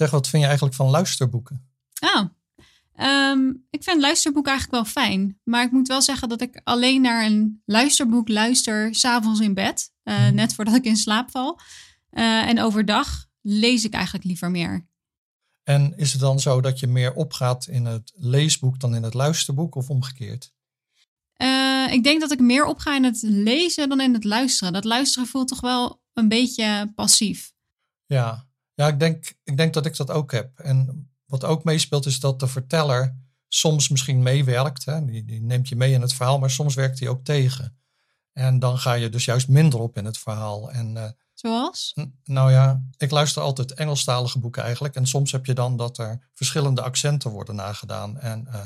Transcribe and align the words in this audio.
Zeg, 0.00 0.10
wat 0.10 0.28
vind 0.28 0.42
je 0.42 0.48
eigenlijk 0.48 0.76
van 0.76 0.90
luisterboeken? 0.90 1.68
Oh, 2.14 2.24
ehm, 2.94 3.52
ik 3.70 3.82
vind 3.82 4.00
luisterboeken 4.00 4.50
eigenlijk 4.52 4.82
wel 4.82 4.92
fijn. 5.04 5.40
Maar 5.44 5.64
ik 5.64 5.70
moet 5.70 5.88
wel 5.88 6.02
zeggen 6.02 6.28
dat 6.28 6.40
ik 6.40 6.60
alleen 6.64 7.00
naar 7.02 7.24
een 7.26 7.62
luisterboek 7.64 8.28
luister 8.28 8.94
s'avonds 8.94 9.40
in 9.40 9.54
bed. 9.54 9.92
eh, 10.02 10.18
Mhm. 10.18 10.34
Net 10.34 10.54
voordat 10.54 10.74
ik 10.74 10.84
in 10.84 10.96
slaap 10.96 11.30
val. 11.30 11.60
Eh, 12.10 12.48
en 12.48 12.60
overdag 12.60 13.26
lees 13.40 13.84
ik 13.84 13.92
eigenlijk 13.94 14.24
liever 14.24 14.50
meer. 14.50 14.86
En 15.62 15.92
is 15.96 16.12
het 16.12 16.20
dan 16.20 16.40
zo 16.40 16.60
dat 16.60 16.78
je 16.80 16.86
meer 16.86 17.12
opgaat 17.12 17.66
in 17.66 17.84
het 17.84 18.12
leesboek 18.16 18.80
dan 18.80 18.94
in 18.94 19.02
het 19.02 19.14
luisterboek 19.14 19.74
of 19.74 19.90
omgekeerd? 19.90 20.52
Eh, 21.32 21.86
ik 21.92 22.04
denk 22.04 22.20
dat 22.20 22.32
ik 22.32 22.40
meer 22.40 22.64
opga 22.64 22.94
in 22.94 23.04
het 23.04 23.22
lezen 23.22 23.88
dan 23.88 24.00
in 24.00 24.14
het 24.14 24.24
luisteren. 24.24 24.72
Dat 24.72 24.84
luisteren 24.84 25.28
voelt 25.28 25.48
toch 25.48 25.60
wel 25.60 26.02
een 26.12 26.28
beetje 26.28 26.92
passief. 26.94 27.52
Ja, 28.06 28.48
ja 28.80 28.88
ik, 28.88 28.98
denk, 28.98 29.32
ik 29.44 29.56
denk 29.56 29.74
dat 29.74 29.86
ik 29.86 29.96
dat 29.96 30.10
ook 30.10 30.32
heb. 30.32 30.58
En 30.58 31.08
wat 31.26 31.44
ook 31.44 31.64
meespeelt 31.64 32.06
is 32.06 32.20
dat 32.20 32.40
de 32.40 32.46
verteller 32.46 33.16
soms 33.48 33.88
misschien 33.88 34.22
meewerkt. 34.22 34.84
Hè? 34.84 35.04
Die, 35.04 35.24
die 35.24 35.42
neemt 35.42 35.68
je 35.68 35.76
mee 35.76 35.92
in 35.92 36.00
het 36.00 36.12
verhaal, 36.12 36.38
maar 36.38 36.50
soms 36.50 36.74
werkt 36.74 36.98
hij 36.98 37.08
ook 37.08 37.24
tegen. 37.24 37.78
En 38.32 38.58
dan 38.58 38.78
ga 38.78 38.92
je 38.92 39.08
dus 39.08 39.24
juist 39.24 39.48
minder 39.48 39.80
op 39.80 39.96
in 39.96 40.04
het 40.04 40.18
verhaal. 40.18 40.70
En 40.70 40.96
eh, 40.96 41.10
Zoals? 41.34 41.94
nou 42.24 42.50
ja, 42.50 42.82
ik 42.96 43.10
luister 43.10 43.42
altijd 43.42 43.72
Engelstalige 43.72 44.38
boeken 44.38 44.62
eigenlijk. 44.62 44.94
En 44.94 45.06
soms 45.06 45.32
heb 45.32 45.46
je 45.46 45.54
dan 45.54 45.76
dat 45.76 45.98
er 45.98 46.28
verschillende 46.34 46.82
accenten 46.82 47.30
worden 47.30 47.54
nagedaan. 47.54 48.18
En 48.18 48.46
eh, 48.46 48.60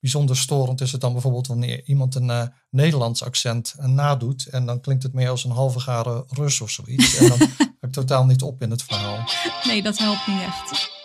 bijzonder 0.00 0.36
storend 0.36 0.80
is 0.80 0.92
het 0.92 1.00
dan 1.00 1.12
bijvoorbeeld 1.12 1.46
wanneer 1.46 1.82
iemand 1.84 2.14
een 2.14 2.30
eh, 2.30 2.42
Nederlands 2.70 3.22
accent 3.22 3.74
eh, 3.78 3.86
nadoet. 3.86 4.46
En 4.46 4.66
dan 4.66 4.80
klinkt 4.80 5.02
het 5.02 5.12
meer 5.12 5.28
als 5.28 5.44
een 5.44 5.50
halve 5.50 5.80
garen 5.80 6.24
Rus 6.28 6.60
of 6.60 6.70
zoiets. 6.70 7.16
En 7.16 7.28
dan 7.28 7.38
ga 7.58 7.66
ik 7.80 7.92
totaal 7.92 8.24
niet 8.24 8.42
op 8.42 8.62
in 8.62 8.70
het 8.70 8.82
verhaal. 8.82 9.24
Nee, 9.64 9.82
dat 9.82 9.98
helpt 9.98 10.26
niet 10.26 10.40
echt. 10.40 10.98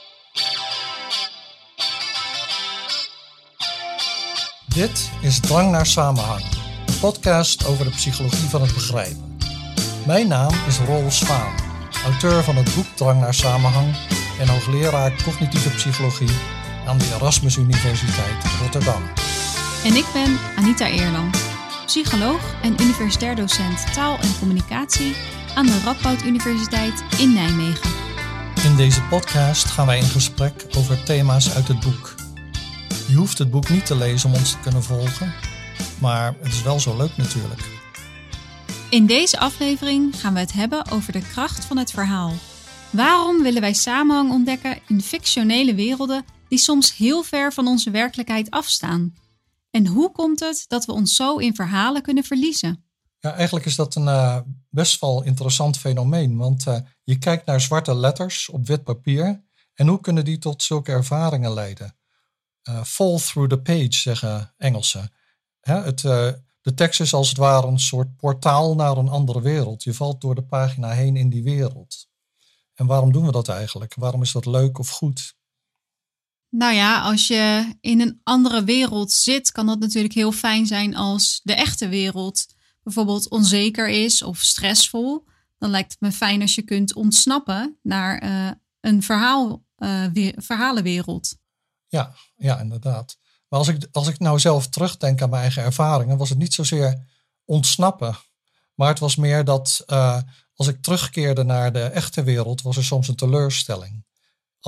Dit 4.74 5.12
is 5.22 5.40
Drang 5.40 5.72
naar 5.72 5.86
Samenhang, 5.86 6.44
een 6.86 7.00
podcast 7.00 7.66
over 7.66 7.86
de 7.86 7.92
psychologie 7.92 8.50
van 8.50 8.62
het 8.62 8.74
begrijpen. 8.74 9.38
Mijn 10.06 10.28
naam 10.28 10.54
is 10.68 10.80
Rol 10.80 11.12
Spaan, 11.12 11.54
auteur 12.04 12.44
van 12.44 12.56
het 12.56 12.76
boek 12.76 12.86
Drang 12.96 13.20
naar 13.20 13.34
Samenhang 13.34 13.96
en 14.40 14.48
hoogleraar 14.48 15.24
cognitieve 15.24 15.70
psychologie 15.70 16.55
aan 16.86 16.98
de 16.98 17.14
Erasmus 17.16 17.58
Universiteit 17.58 18.44
Rotterdam. 18.62 19.04
En 19.84 19.96
ik 19.96 20.06
ben 20.14 20.38
Anita 20.56 20.88
Eerland, 20.88 21.38
psycholoog 21.86 22.56
en 22.62 22.82
universitair 22.82 23.36
docent 23.36 23.94
taal 23.94 24.18
en 24.20 24.40
communicatie 24.40 25.16
aan 25.56 25.66
de 25.66 25.80
Radboud 25.84 26.24
Universiteit 26.24 27.04
in 27.20 27.34
Nijmegen. 27.34 27.90
In 28.64 28.76
deze 28.76 29.02
podcast 29.02 29.66
gaan 29.66 29.86
wij 29.86 29.98
in 29.98 30.04
gesprek 30.04 30.66
over 30.78 31.04
thema's 31.04 31.56
uit 31.56 31.68
het 31.68 31.80
boek. 31.80 32.16
Je 33.08 33.16
hoeft 33.16 33.38
het 33.38 33.52
boek 33.52 33.70
niet 33.70 33.86
te 33.86 33.96
lezen 33.96 34.30
om 34.30 34.36
ons 34.36 34.52
te 34.52 34.60
kunnen 34.60 34.84
volgen, 34.84 35.34
maar 36.00 36.36
het 36.42 36.54
is 36.54 36.62
wel 36.62 36.80
zo 36.80 36.98
leuk 36.98 37.18
natuurlijk. 37.18 37.62
In 38.90 39.06
deze 39.06 39.40
aflevering 39.40 40.20
gaan 40.20 40.34
we 40.34 40.40
het 40.40 40.54
hebben 40.54 40.92
over 40.92 41.14
de 41.14 41.28
kracht 41.32 41.66
van 41.66 41.78
het 41.78 41.92
verhaal. 41.92 42.34
Waarom 42.90 43.42
willen 43.42 43.62
wij 43.62 43.74
samenhang 43.74 44.32
ontdekken 44.32 44.80
in 44.88 45.02
fictionele 45.02 45.76
werelden 45.76 46.26
die 46.48 46.58
soms 46.58 46.96
heel 46.96 47.24
ver 47.24 47.54
van 47.54 47.68
onze 47.68 47.92
werkelijkheid 47.92 48.50
afstaan? 48.52 49.14
En 49.70 49.88
hoe 49.88 50.12
komt 50.12 50.40
het 50.40 50.66
dat 50.68 50.86
we 50.86 50.92
ons 50.92 51.16
zo 51.16 51.38
in 51.38 51.56
verhalen 51.56 52.02
kunnen 52.02 52.24
verliezen? 52.24 52.86
Ja, 53.20 53.34
eigenlijk 53.34 53.66
is 53.66 53.76
dat 53.76 53.96
een 53.96 54.08
eh, 54.08 54.40
best 54.70 55.02
wel 55.02 55.24
interessant 55.24 55.78
fenomeen. 55.78 56.38
Want 56.38 56.68
eh, 56.68 56.78
je 57.04 57.18
kijkt 57.18 57.46
naar 57.46 57.62
zwarte 57.62 57.96
letters 57.96 58.50
op 58.50 58.68
wit 58.68 58.84
papier. 58.84 59.44
En 59.74 59.88
hoe 59.88 60.02
kunnen 60.02 60.26
die 60.26 60.38
tot 60.38 60.64
zulke 60.64 60.92
ervaringen 60.92 61.54
leiden? 61.54 61.98
Eh, 62.62 62.84
fall 62.84 63.18
through 63.18 63.50
the 63.50 63.62
page, 63.62 63.92
zeggen 63.92 64.54
Engelsen. 64.58 65.12
Hè, 65.60 65.82
het, 65.82 66.02
de 66.62 66.74
tekst 66.76 67.02
is 67.02 67.14
als 67.14 67.30
het 67.30 67.38
ware 67.38 67.68
een 67.68 67.80
soort 67.80 68.16
portaal 68.16 68.76
naar 68.76 68.98
een 68.98 69.10
andere 69.10 69.42
wereld. 69.42 69.84
Je 69.84 69.94
valt 69.94 70.22
door 70.22 70.36
de 70.36 70.44
pagina 70.44 70.90
heen 70.90 71.16
in 71.16 71.30
die 71.30 71.44
wereld. 71.44 72.08
En 72.74 72.86
waarom 72.86 73.12
doen 73.12 73.26
we 73.26 73.32
dat 73.32 73.48
eigenlijk? 73.48 73.94
Waarom 73.96 74.22
is 74.22 74.32
dat 74.32 74.46
leuk 74.46 74.80
of 74.80 74.90
goed? 74.90 75.35
Nou 76.58 76.74
ja, 76.74 77.02
als 77.02 77.28
je 77.28 77.76
in 77.82 78.02
een 78.02 78.20
andere 78.24 78.64
wereld 78.64 79.12
zit, 79.12 79.52
kan 79.52 79.66
dat 79.66 79.80
natuurlijk 79.80 80.14
heel 80.14 80.32
fijn 80.32 80.66
zijn 80.66 80.96
als 80.96 81.42
de 81.44 81.54
echte 81.54 81.88
wereld 81.88 82.46
bijvoorbeeld 82.84 83.30
onzeker 83.30 83.90
is 83.90 84.24
of 84.24 84.40
stressvol. 84.40 85.26
Dan 85.58 85.70
lijkt 85.70 85.92
het 85.92 86.02
me 86.02 86.12
fijn 86.12 86.42
als 86.42 86.56
je 86.56 86.62
kunt 86.62 86.94
ontsnappen 86.94 87.80
naar 87.82 88.18
eh, 88.18 88.52
een 88.80 89.04
verhaal, 89.04 89.64
eh, 89.76 90.06
we- 90.14 90.34
verhalenwereld. 90.38 91.36
Ja, 91.88 92.16
ja, 92.36 92.60
inderdaad. 92.60 93.18
Maar 93.48 93.60
als 93.60 93.68
ik, 93.68 93.88
als 93.92 94.08
ik 94.08 94.20
nou 94.20 94.40
zelf 94.40 94.68
terugdenk 94.68 95.22
aan 95.22 95.30
mijn 95.30 95.42
eigen 95.42 95.64
ervaringen, 95.64 96.18
was 96.18 96.30
het 96.30 96.38
niet 96.38 96.54
zozeer 96.54 97.06
ontsnappen. 97.46 98.18
Maar 98.76 98.88
het 98.90 99.00
was 99.00 99.16
meer 99.16 99.44
dat 99.44 99.84
eh, 99.86 100.22
als 100.54 100.68
ik 100.68 100.82
terugkeerde 100.82 101.44
naar 101.44 101.74
de 101.74 101.84
echte 101.84 102.24
wereld, 102.24 102.62
was 102.62 102.78
er 102.78 102.84
soms 102.84 103.08
een 103.08 103.16
teleurstelling. 103.16 104.05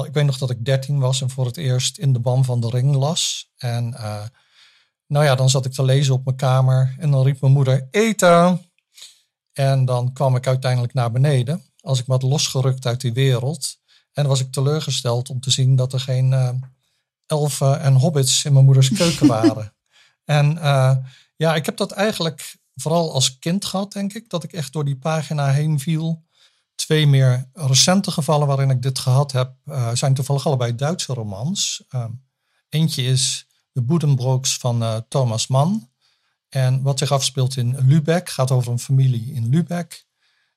Ik 0.06 0.13
weet 0.13 0.25
nog 0.25 0.38
dat 0.38 0.50
ik 0.50 0.66
dertien 0.66 1.00
was 1.00 1.22
en 1.22 1.30
voor 1.30 1.46
het 1.46 1.58
eerst 1.58 1.97
in 1.97 2.13
de 2.13 2.19
ban 2.19 2.46
van 2.46 2.59
de 2.59 2.69
ring 2.69 2.96
las. 2.96 3.52
En 3.58 3.94
eh, 3.94 4.24
nou 5.08 5.25
ja, 5.25 5.35
dan 5.35 5.50
zat 5.50 5.66
ik 5.66 5.72
te 5.72 5.84
lezen 5.84 6.13
op 6.13 6.25
mijn 6.25 6.38
kamer 6.38 6.96
en 7.00 7.12
dan 7.12 7.24
riep 7.24 7.41
mijn 7.41 7.53
moeder 7.53 7.88
eten. 7.91 8.62
En 9.53 9.86
dan 9.86 10.13
kwam 10.13 10.36
ik 10.36 10.47
uiteindelijk 10.47 10.94
naar 10.94 11.12
beneden, 11.12 11.63
als 11.80 12.00
ik 12.00 12.07
me 12.07 12.13
had 12.13 12.24
losgerukt 12.24 12.86
uit 12.86 13.02
die 13.02 13.13
wereld. 13.13 13.78
En 13.88 14.24
dan 14.24 14.28
was 14.28 14.40
ik 14.40 14.52
teleurgesteld 14.52 15.30
om 15.30 15.40
te 15.40 15.52
zien 15.52 15.75
dat 15.75 15.94
er 15.94 16.00
geen 16.00 16.34
eh, 16.34 16.50
elfen 17.25 17.81
en 17.81 17.94
hobbits 17.94 18.46
in 18.46 18.53
mijn 18.53 18.66
moeders 18.66 18.91
keuken 18.91 19.28
waren. 19.38 19.74
en 20.25 20.57
eh, 20.57 20.96
ja, 21.36 21.56
ik 21.56 21.66
heb 21.66 21.78
dat 21.78 21.91
eigenlijk 21.91 22.57
vooral 22.75 23.13
als 23.13 23.40
kind 23.40 23.66
gehad, 23.66 23.91
denk 23.91 24.13
ik. 24.13 24.30
Dat 24.30 24.44
ik 24.44 24.53
echt 24.53 24.74
door 24.74 24.86
die 24.86 24.97
pagina 24.97 25.52
heen 25.52 25.80
viel. 25.80 26.24
Twee 26.77 27.07
meer 27.07 27.49
recente 27.53 28.11
gevallen 28.11 28.47
waarin 28.47 28.69
ik 28.69 28.81
dit 28.81 28.99
gehad 28.99 29.31
heb, 29.31 29.53
eh, 29.65 29.91
zijn 29.93 30.13
toevallig 30.13 30.45
allebei 30.45 30.75
Duitse 30.75 31.13
romans. 31.13 31.83
Ehm, 31.89 32.11
eentje 32.69 33.03
is 33.03 33.47
De 33.71 33.81
Boedenbrooks 33.81 34.57
van 34.57 34.83
eh, 34.83 34.95
Thomas 35.07 35.47
Mann. 35.47 35.91
En 36.49 36.81
wat 36.81 36.99
zich 36.99 37.11
afspeelt 37.11 37.57
in 37.57 37.77
Lübeck, 37.88 38.29
gaat 38.29 38.51
over 38.51 38.71
een 38.71 38.79
familie 38.79 39.33
in 39.33 39.49
Lübeck, 39.49 40.05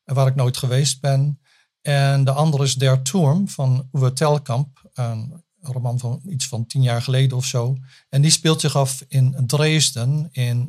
eh, 0.05 0.15
waar 0.15 0.27
ik 0.27 0.35
nooit 0.35 0.57
geweest 0.57 1.01
ben. 1.01 1.41
En 1.83 2.25
de 2.25 2.33
andere 2.33 2.65
is 2.65 2.75
Der 2.75 3.03
Turm 3.03 3.49
van 3.49 3.89
Uwe 3.93 4.13
Telkamp, 4.13 4.91
een 4.93 5.45
roman 5.61 5.99
van 5.99 6.21
iets 6.29 6.47
van 6.47 6.67
tien 6.67 6.83
jaar 6.83 7.03
geleden 7.03 7.37
of 7.37 7.45
zo. 7.45 7.77
En 8.09 8.23
die 8.23 8.31
speelt 8.31 8.61
zich 8.61 8.77
af 8.77 9.05
in 9.09 9.47
Dresden 9.47 10.29
in 10.33 10.67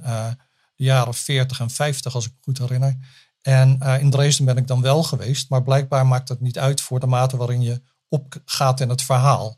de 0.76 0.84
jaren 0.84 1.14
40 1.14 1.60
en 1.60 1.70
50, 1.70 2.16
als 2.16 2.26
ik 2.26 2.32
me 2.32 2.38
goed 2.42 2.58
herinner. 2.58 2.98
En 3.42 3.80
eh, 3.80 4.02
in 4.02 4.10
Dresden 4.10 4.46
ben 4.46 4.58
ik 4.58 4.68
dan 4.68 4.82
wel 4.82 5.04
geweest, 5.04 5.50
maar 5.50 5.64
blijkbaar 5.64 6.08
maakt 6.08 6.30
het 6.30 6.42
niet 6.42 6.60
uit 6.60 6.82
voor 6.82 7.00
de 7.00 7.08
mate 7.08 7.38
waarin 7.38 7.62
je 7.62 7.82
opgaat 8.10 8.80
in 8.80 8.90
het 8.90 9.02
verhaal. 9.02 9.58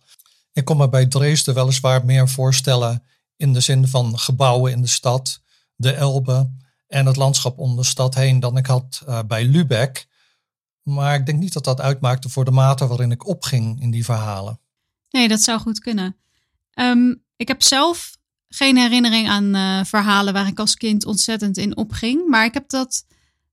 Ik 0.53 0.66
kon 0.66 0.77
me 0.77 0.89
bij 0.89 1.05
Dresden 1.05 1.53
weliswaar 1.53 2.05
meer 2.05 2.29
voorstellen 2.29 3.03
in 3.35 3.53
de 3.53 3.59
zin 3.59 3.88
van 3.88 4.19
gebouwen 4.19 4.72
in 4.72 4.81
de 4.81 4.88
stad, 4.88 5.41
de 5.75 5.93
Elbe 5.93 6.51
en 6.88 7.05
het 7.05 7.16
landschap 7.16 7.59
om 7.59 7.75
de 7.75 7.83
stad 7.83 8.16
heen 8.16 8.39
dan 8.39 8.57
ik 8.57 8.66
had 8.66 9.01
eh, 9.05 9.19
bij 9.27 9.45
Lübeck. 9.45 10.07
Maar 10.83 11.16
ik 11.16 11.25
denk 11.25 11.39
niet 11.39 11.53
dat 11.53 11.63
dat 11.63 11.81
uitmaakte 11.81 12.29
voor 12.29 12.45
de 12.45 12.51
mate 12.51 12.88
waarin 12.88 13.11
ik 13.11 13.27
opging 13.27 13.81
in 13.81 13.91
die 13.91 14.05
verhalen. 14.05 14.59
Nee, 15.09 15.27
dat 15.27 15.41
zou 15.41 15.59
goed 15.59 15.79
kunnen. 15.79 16.16
Ehm, 16.73 17.16
ik 17.35 17.47
heb 17.47 17.61
zelf 17.61 18.17
geen 18.47 18.77
herinnering 18.77 19.29
aan 19.29 19.55
eh, 19.55 19.85
verhalen 19.85 20.33
waar 20.33 20.47
ik 20.47 20.59
als 20.59 20.75
kind 20.75 21.05
ontzettend 21.05 21.57
in 21.57 21.77
opging. 21.77 22.27
Maar 22.27 22.45
ik 22.45 22.53
heb 22.53 22.69
dat 22.69 23.05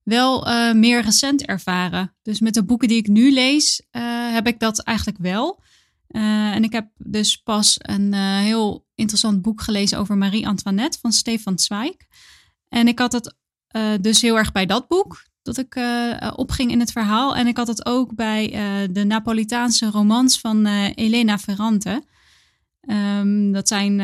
wel 0.03 0.47
eh, 0.47 0.73
meer 0.73 1.03
recent 1.03 1.47
ervaren. 1.47 2.15
Dus 2.23 2.41
met 2.41 2.55
de 2.55 2.65
boeken 2.65 2.89
die 2.89 2.97
ik 2.97 3.09
nu 3.09 3.33
lees, 3.33 3.83
eh, 3.91 4.33
heb 4.33 4.47
ik 4.47 4.59
dat 4.59 4.83
eigenlijk 4.83 5.19
wel. 5.19 5.63
Eh, 6.07 6.55
en 6.55 6.65
ik 6.65 6.73
heb 6.73 6.89
dus 6.97 7.37
pas 7.37 7.77
een 7.79 8.15
heel 8.15 8.87
interessant 8.95 9.43
boek 9.43 9.61
gelezen 9.61 9.99
over 9.99 10.17
Marie 10.17 10.47
Antoinette 10.47 10.99
van 11.01 11.13
Stefan 11.13 11.59
Zweig. 11.59 11.97
En 12.69 12.89
ik 12.89 12.99
had 12.99 13.13
het 13.13 13.39
eh, 13.67 13.93
dus 14.01 14.21
heel 14.21 14.39
erg 14.39 14.53
bij 14.53 14.67
dat 14.67 14.89
boek, 14.89 15.25
dat 15.43 15.59
ik 15.59 15.81
opging 16.37 16.71
in 16.71 16.81
het 16.81 16.93
verhaal. 16.93 17.37
En 17.37 17.47
ik 17.47 17.57
had 17.57 17.67
het 17.67 17.87
ook 17.87 18.15
bij 18.15 18.49
de 18.93 19.05
Napolitaanse 19.05 19.91
romans 19.91 20.41
van 20.41 20.67
Elena 20.95 21.39
Ferrante. 21.39 22.05
Ehm, 22.81 23.53
dat 23.53 23.69
zijn 23.69 24.03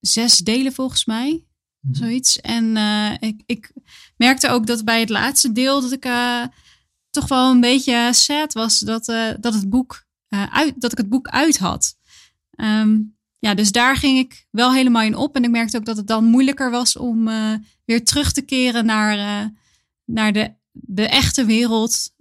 zes 0.00 0.36
delen 0.36 0.72
volgens 0.72 1.04
mij, 1.04 1.44
zoiets. 1.90 2.40
En 2.40 2.76
eh, 2.76 3.12
ik, 3.18 3.42
ik 3.46 3.72
merkte 4.16 4.48
ook 4.48 4.66
dat 4.66 4.84
bij 4.84 5.00
het 5.00 5.08
laatste 5.08 5.52
deel 5.52 5.80
dat 5.80 5.92
ik 5.92 6.04
eh, 6.04 6.44
toch 7.10 7.28
wel 7.28 7.50
een 7.50 7.60
beetje 7.60 8.08
sad 8.12 8.52
was 8.52 8.78
dat, 8.78 9.08
eh, 9.08 9.30
dat, 9.40 9.54
het 9.54 9.70
boek, 9.70 10.06
uit, 10.28 10.80
dat 10.80 10.92
ik 10.92 10.98
het 10.98 11.08
boek 11.08 11.28
uit 11.28 11.58
had. 11.58 11.96
Ehm, 12.50 12.98
ja, 13.38 13.54
dus 13.54 13.72
daar 13.72 13.96
ging 13.96 14.18
ik 14.18 14.46
wel 14.50 14.72
helemaal 14.72 15.02
in 15.02 15.16
op. 15.16 15.36
En 15.36 15.44
ik 15.44 15.50
merkte 15.50 15.76
ook 15.76 15.84
dat 15.84 15.96
het 15.96 16.06
dan 16.06 16.24
moeilijker 16.24 16.70
was 16.70 16.96
om 16.96 17.24
weer 17.84 18.04
terug 18.04 18.32
te 18.32 18.42
keren 18.42 18.86
naar, 18.86 19.50
naar 20.04 20.32
de, 20.32 20.54
de 20.72 21.08
echte 21.08 21.44
wereld 21.44 22.12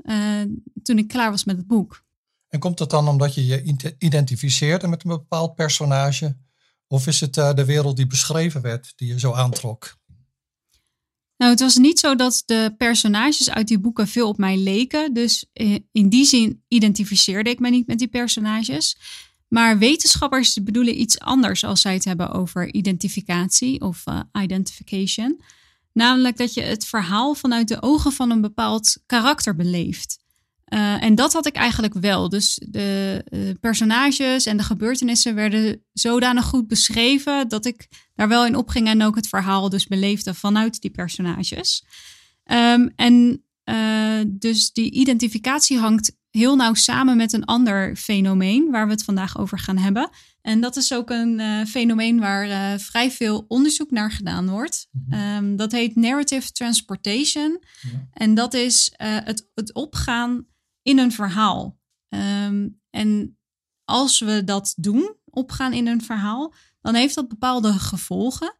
toen 0.83 0.97
ik 0.97 1.07
klaar 1.07 1.31
was 1.31 1.43
met 1.43 1.57
het 1.57 1.67
boek. 1.67 2.03
En 2.49 2.59
komt 2.59 2.79
het 2.79 2.89
dan 2.89 3.07
omdat 3.07 3.33
je 3.33 3.45
je 3.45 3.63
ide- 3.63 3.95
identificeerde 3.97 4.87
met 4.87 5.03
een 5.03 5.09
bepaald 5.09 5.55
personage? 5.55 6.35
Of 6.91 7.07
is 7.07 7.19
het 7.19 7.37
eh, 7.37 7.53
de 7.53 7.65
wereld 7.65 7.95
die 7.95 8.07
beschreven 8.07 8.61
werd 8.61 8.93
die 8.95 9.07
je 9.07 9.19
zo 9.19 9.33
aantrok? 9.33 9.97
Nou, 11.37 11.51
het 11.51 11.59
was 11.59 11.75
niet 11.75 11.99
zo 11.99 12.15
dat 12.15 12.43
de 12.45 12.73
personages 12.77 13.49
uit 13.49 13.67
die 13.67 13.79
boeken 13.79 14.07
veel 14.07 14.27
op 14.27 14.37
mij 14.37 14.57
leken. 14.57 15.13
Dus 15.13 15.45
eh, 15.53 15.75
in 15.91 16.09
die 16.09 16.25
zin 16.25 16.63
identificeerde 16.67 17.49
ik 17.49 17.59
me 17.59 17.69
niet 17.69 17.87
met 17.87 17.99
die 17.99 18.07
personages. 18.07 18.97
Maar 19.47 19.77
wetenschappers 19.77 20.63
bedoelen 20.63 21.01
iets 21.01 21.19
anders 21.19 21.63
als 21.63 21.81
zij 21.81 21.93
het 21.93 22.05
hebben 22.05 22.31
over 22.31 22.73
identificatie 22.73 23.81
of 23.81 24.01
eh, 24.05 24.19
identification. 24.41 25.41
Namelijk 25.93 26.37
dat 26.37 26.53
je 26.53 26.61
het 26.61 26.85
verhaal 26.85 27.35
vanuit 27.35 27.67
de 27.67 27.81
ogen 27.81 28.11
van 28.11 28.31
een 28.31 28.41
bepaald 28.41 28.97
karakter 29.05 29.55
beleeft. 29.55 30.18
Uh, 30.73 31.03
en 31.03 31.15
dat 31.15 31.33
had 31.33 31.45
ik 31.45 31.55
eigenlijk 31.55 31.93
wel. 31.93 32.29
Dus 32.29 32.61
de 32.69 33.23
uh, 33.29 33.49
personages 33.59 34.45
en 34.45 34.57
de 34.57 34.63
gebeurtenissen 34.63 35.35
werden 35.35 35.83
zodanig 35.93 36.45
goed 36.45 36.67
beschreven 36.67 37.47
dat 37.47 37.65
ik 37.65 37.87
daar 38.15 38.27
wel 38.27 38.45
in 38.45 38.55
opging 38.55 38.87
en 38.87 39.03
ook 39.03 39.15
het 39.15 39.27
verhaal 39.27 39.69
dus 39.69 39.87
beleefde 39.87 40.33
vanuit 40.33 40.81
die 40.81 40.91
personages. 40.91 41.85
Um, 42.51 42.91
en 42.95 43.43
uh, 43.65 44.21
dus 44.27 44.71
die 44.71 44.91
identificatie 44.91 45.77
hangt 45.77 46.17
heel 46.29 46.55
nauw 46.55 46.73
samen 46.73 47.17
met 47.17 47.33
een 47.33 47.45
ander 47.45 47.95
fenomeen 47.95 48.71
waar 48.71 48.85
we 48.85 48.91
het 48.91 49.03
vandaag 49.03 49.37
over 49.37 49.59
gaan 49.59 49.77
hebben. 49.77 50.09
En 50.41 50.61
dat 50.61 50.75
is 50.75 50.93
ook 50.93 51.09
een 51.09 51.67
fenomeen 51.67 52.19
waar 52.19 52.79
vrij 52.79 53.11
veel 53.11 53.45
onderzoek 53.47 53.91
naar 53.91 54.11
gedaan 54.11 54.49
wordt. 54.49 54.87
Um, 55.37 55.55
dat 55.55 55.71
heet 55.71 55.95
narrative 55.95 56.51
transportation. 56.51 57.63
Ja. 57.81 58.07
En 58.13 58.33
dat 58.33 58.53
is 58.53 58.93
het, 58.97 59.49
het 59.55 59.73
opgaan 59.73 60.45
in 60.81 60.99
een 60.99 61.11
verhaal. 61.11 61.77
Um, 62.09 62.81
en 62.89 63.37
als 63.85 64.19
we 64.19 64.43
dat 64.43 64.73
doen, 64.77 65.15
opgaan 65.25 65.73
in 65.73 65.87
een 65.87 66.01
verhaal, 66.01 66.53
dan 66.81 66.95
heeft 66.95 67.15
dat 67.15 67.27
bepaalde 67.27 67.73
gevolgen. 67.73 68.57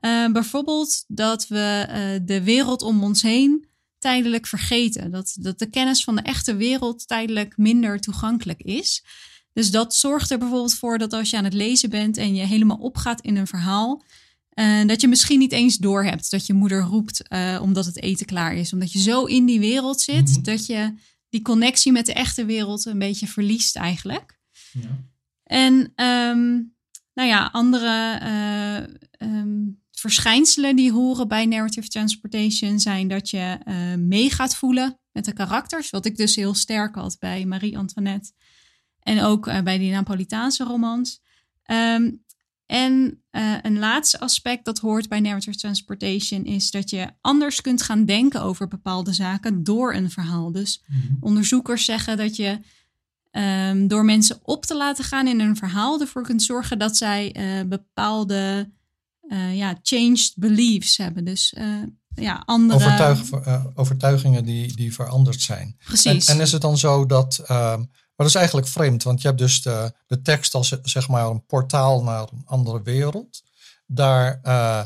Uh, 0.00 0.32
bijvoorbeeld 0.32 1.04
dat 1.08 1.48
we 1.48 1.86
uh, 1.88 2.26
de 2.26 2.42
wereld 2.42 2.82
om 2.82 3.02
ons 3.02 3.22
heen 3.22 3.68
tijdelijk 3.98 4.46
vergeten. 4.46 5.10
Dat, 5.10 5.36
dat 5.40 5.58
de 5.58 5.70
kennis 5.70 6.04
van 6.04 6.16
de 6.16 6.22
echte 6.22 6.56
wereld 6.56 7.06
tijdelijk 7.06 7.56
minder 7.56 8.00
toegankelijk 8.00 8.62
is. 8.62 9.04
Dus 9.52 9.70
dat 9.70 9.94
zorgt 9.94 10.30
er 10.30 10.38
bijvoorbeeld 10.38 10.74
voor 10.74 10.98
dat 10.98 11.12
als 11.12 11.30
je 11.30 11.36
aan 11.36 11.44
het 11.44 11.54
lezen 11.54 11.90
bent 11.90 12.16
en 12.16 12.34
je 12.34 12.46
helemaal 12.46 12.76
opgaat 12.76 13.20
in 13.20 13.36
een 13.36 13.46
verhaal, 13.46 14.02
uh, 14.54 14.86
dat 14.86 15.00
je 15.00 15.08
misschien 15.08 15.38
niet 15.38 15.52
eens 15.52 15.76
doorhebt 15.76 16.30
dat 16.30 16.46
je 16.46 16.52
moeder 16.52 16.82
roept 16.82 17.22
omdat 17.60 17.86
het 17.86 18.02
eten 18.02 18.26
klaar 18.26 18.54
is. 18.54 18.72
Omdat 18.72 18.92
je 18.92 18.98
zo 18.98 19.24
in 19.24 19.44
die 19.44 19.60
wereld 19.60 20.00
zit 20.00 20.28
mm 20.28 20.34
-hmm. 20.34 20.42
dat 20.42 20.66
je 20.66 20.94
die 21.30 21.42
connectie 21.42 21.92
met 21.92 22.06
de 22.06 22.12
echte 22.12 22.44
wereld 22.44 22.84
een 22.84 22.98
beetje 22.98 23.26
verliest 23.26 23.76
eigenlijk. 23.76 24.38
Ja. 24.72 25.08
En 25.44 25.74
um, 26.04 26.74
nou 27.14 27.28
ja, 27.28 27.48
andere 27.52 28.20
uh, 28.22 29.28
um, 29.28 29.82
verschijnselen 29.90 30.76
die 30.76 30.92
horen 30.92 31.28
bij 31.28 31.46
narrative 31.46 31.88
transportation 31.88 32.80
zijn 32.80 33.08
dat 33.08 33.30
je 33.30 33.58
uh, 33.64 33.94
mee 33.94 34.30
gaat 34.30 34.56
voelen 34.56 35.00
met 35.12 35.24
de 35.24 35.32
karakters. 35.32 35.90
Wat 35.90 36.06
ik 36.06 36.16
dus 36.16 36.36
heel 36.36 36.54
sterk 36.54 36.94
had 36.94 37.16
bij 37.18 37.44
Marie 37.44 37.78
Antoinette. 37.78 38.32
En 39.00 39.22
ook 39.22 39.46
uh, 39.46 39.60
bij 39.60 39.78
die 39.78 39.90
Napolitaanse 39.90 40.64
romans. 40.64 41.20
Um, 41.70 42.24
en 42.70 43.22
uh, 43.30 43.56
een 43.62 43.78
laatste 43.78 44.20
aspect 44.20 44.64
dat 44.64 44.78
hoort 44.78 45.08
bij 45.08 45.20
narrative 45.20 45.56
transportation 45.56 46.44
is 46.44 46.70
dat 46.70 46.90
je 46.90 47.10
anders 47.20 47.60
kunt 47.60 47.82
gaan 47.82 48.04
denken 48.04 48.42
over 48.42 48.68
bepaalde 48.68 49.12
zaken 49.12 49.64
door 49.64 49.94
een 49.94 50.10
verhaal. 50.10 50.52
Dus 50.52 50.82
mm-hmm. 50.86 51.16
onderzoekers 51.20 51.84
zeggen 51.84 52.16
dat 52.16 52.36
je 52.36 52.58
um, 53.30 53.88
door 53.88 54.04
mensen 54.04 54.38
op 54.42 54.64
te 54.64 54.76
laten 54.76 55.04
gaan 55.04 55.26
in 55.26 55.40
een 55.40 55.56
verhaal 55.56 56.00
ervoor 56.00 56.22
kunt 56.22 56.42
zorgen 56.42 56.78
dat 56.78 56.96
zij 56.96 57.36
uh, 57.36 57.68
bepaalde 57.68 58.70
uh, 59.28 59.56
ja, 59.56 59.78
changed 59.82 60.32
beliefs 60.36 60.96
hebben. 60.96 61.24
Dus 61.24 61.54
ja, 62.14 62.42
andere... 62.44 62.84
Overtuig, 62.84 63.20
overtuigingen 63.74 64.44
die, 64.44 64.76
die 64.76 64.94
veranderd 64.94 65.40
zijn. 65.40 65.76
Precies. 65.84 66.26
En, 66.26 66.34
en 66.34 66.40
is 66.40 66.52
het 66.52 66.62
dan 66.62 66.78
zo 66.78 67.06
dat 67.06 67.42
maar 68.20 68.28
dat 68.28 68.38
is 68.38 68.44
eigenlijk 68.44 68.72
vreemd, 68.72 69.02
want 69.02 69.20
je 69.20 69.26
hebt 69.26 69.40
dus 69.40 69.62
de, 69.62 70.22
tekst 70.22 70.54
als 70.54 70.80
zeg 70.82 71.08
maar 71.08 71.26
een 71.26 71.46
portaal 71.46 72.02
naar 72.02 72.28
een 72.32 72.42
andere 72.46 72.82
wereld. 72.82 73.42
Daar 73.86 74.40
uh, 74.44 74.84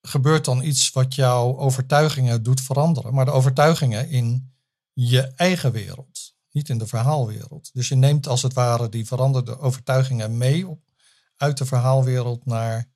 gebeurt 0.00 0.44
dan 0.44 0.62
iets 0.62 0.90
wat 0.90 1.14
jouw 1.14 1.58
overtuigingen 1.58 2.42
doet 2.42 2.60
veranderen. 2.60 3.14
Maar 3.14 3.24
de 3.24 3.30
overtuigingen 3.30 4.08
in 4.08 4.52
je 4.92 5.20
eigen 5.20 5.72
wereld, 5.72 6.34
niet 6.50 6.68
in 6.68 6.78
de 6.78 6.86
verhaalwereld. 6.86 7.70
Dus 7.72 7.88
je 7.88 7.94
neemt 7.94 8.28
als 8.28 8.42
het 8.42 8.52
ware 8.52 8.88
die 8.88 9.06
veranderde 9.06 9.58
overtuigingen 9.58 10.36
mee 10.36 10.68
op, 10.68 10.80
uit 11.36 11.58
de 11.58 11.66
verhaalwereld 11.66 12.46
naar 12.46 12.88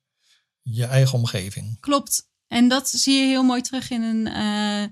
je 0.61 0.85
eigen 0.85 1.17
omgeving. 1.17 1.79
Klopt. 1.79 2.29
En 2.47 2.67
dat 2.67 2.89
zie 2.89 3.19
je 3.19 3.27
heel 3.27 3.43
mooi 3.43 3.61
terug 3.61 3.89
in 3.89 4.01
een. 4.01 4.27
Uh 4.27 4.85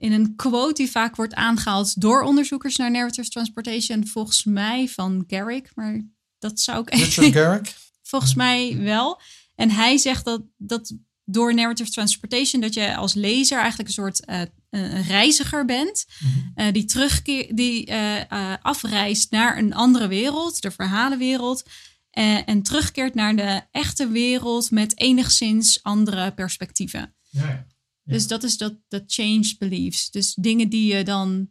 in 0.00 0.12
een 0.12 0.36
quote 0.36 0.74
die 0.74 0.90
vaak 0.90 1.16
wordt 1.16 1.34
aangehaald 1.34 2.00
door 2.00 2.22
onderzoekers 2.22 2.76
naar 2.76 2.90
narrative 2.90 3.28
transportation, 3.28 4.06
volgens 4.06 4.44
mij 4.44 4.88
van 4.88 5.24
Garrick, 5.26 5.70
maar 5.74 6.08
dat 6.38 6.60
zou 6.60 6.80
ik 6.80 6.94
Richard 6.94 7.32
Garrick? 7.32 7.74
volgens 8.02 8.34
mij 8.34 8.76
wel. 8.78 9.20
En 9.54 9.70
hij 9.70 9.96
zegt 9.96 10.24
dat, 10.24 10.42
dat 10.56 10.92
door 11.24 11.54
narrative 11.54 11.90
transportation 11.90 12.60
dat 12.60 12.74
je 12.74 12.96
als 12.96 13.14
lezer 13.14 13.58
eigenlijk 13.58 13.88
een 13.88 13.94
soort 13.94 14.22
uh, 14.28 14.40
een 14.70 15.02
reiziger 15.02 15.64
bent, 15.64 16.06
mm-hmm. 16.18 16.52
uh, 16.56 16.72
die 16.72 16.84
terugkeert, 16.84 17.56
die 17.56 17.90
uh, 17.90 18.54
afreist 18.62 19.30
naar 19.30 19.58
een 19.58 19.74
andere 19.74 20.08
wereld, 20.08 20.62
de 20.62 20.70
verhalenwereld. 20.70 21.62
en 22.10 22.62
terugkeert 22.62 23.14
naar 23.14 23.36
de 23.36 23.62
echte 23.70 24.08
wereld 24.08 24.70
met 24.70 24.98
enigszins 24.98 25.82
andere 25.82 26.32
perspectieven. 26.32 27.14
Ja. 27.28 27.66
Dus 28.10 28.26
dat 28.26 28.42
is 28.42 28.56
dat, 28.56 28.74
dat 28.88 29.02
changed 29.06 29.58
beliefs. 29.58 30.10
Dus 30.10 30.34
dingen 30.34 30.68
die 30.68 30.94
je 30.94 31.04
dan, 31.04 31.48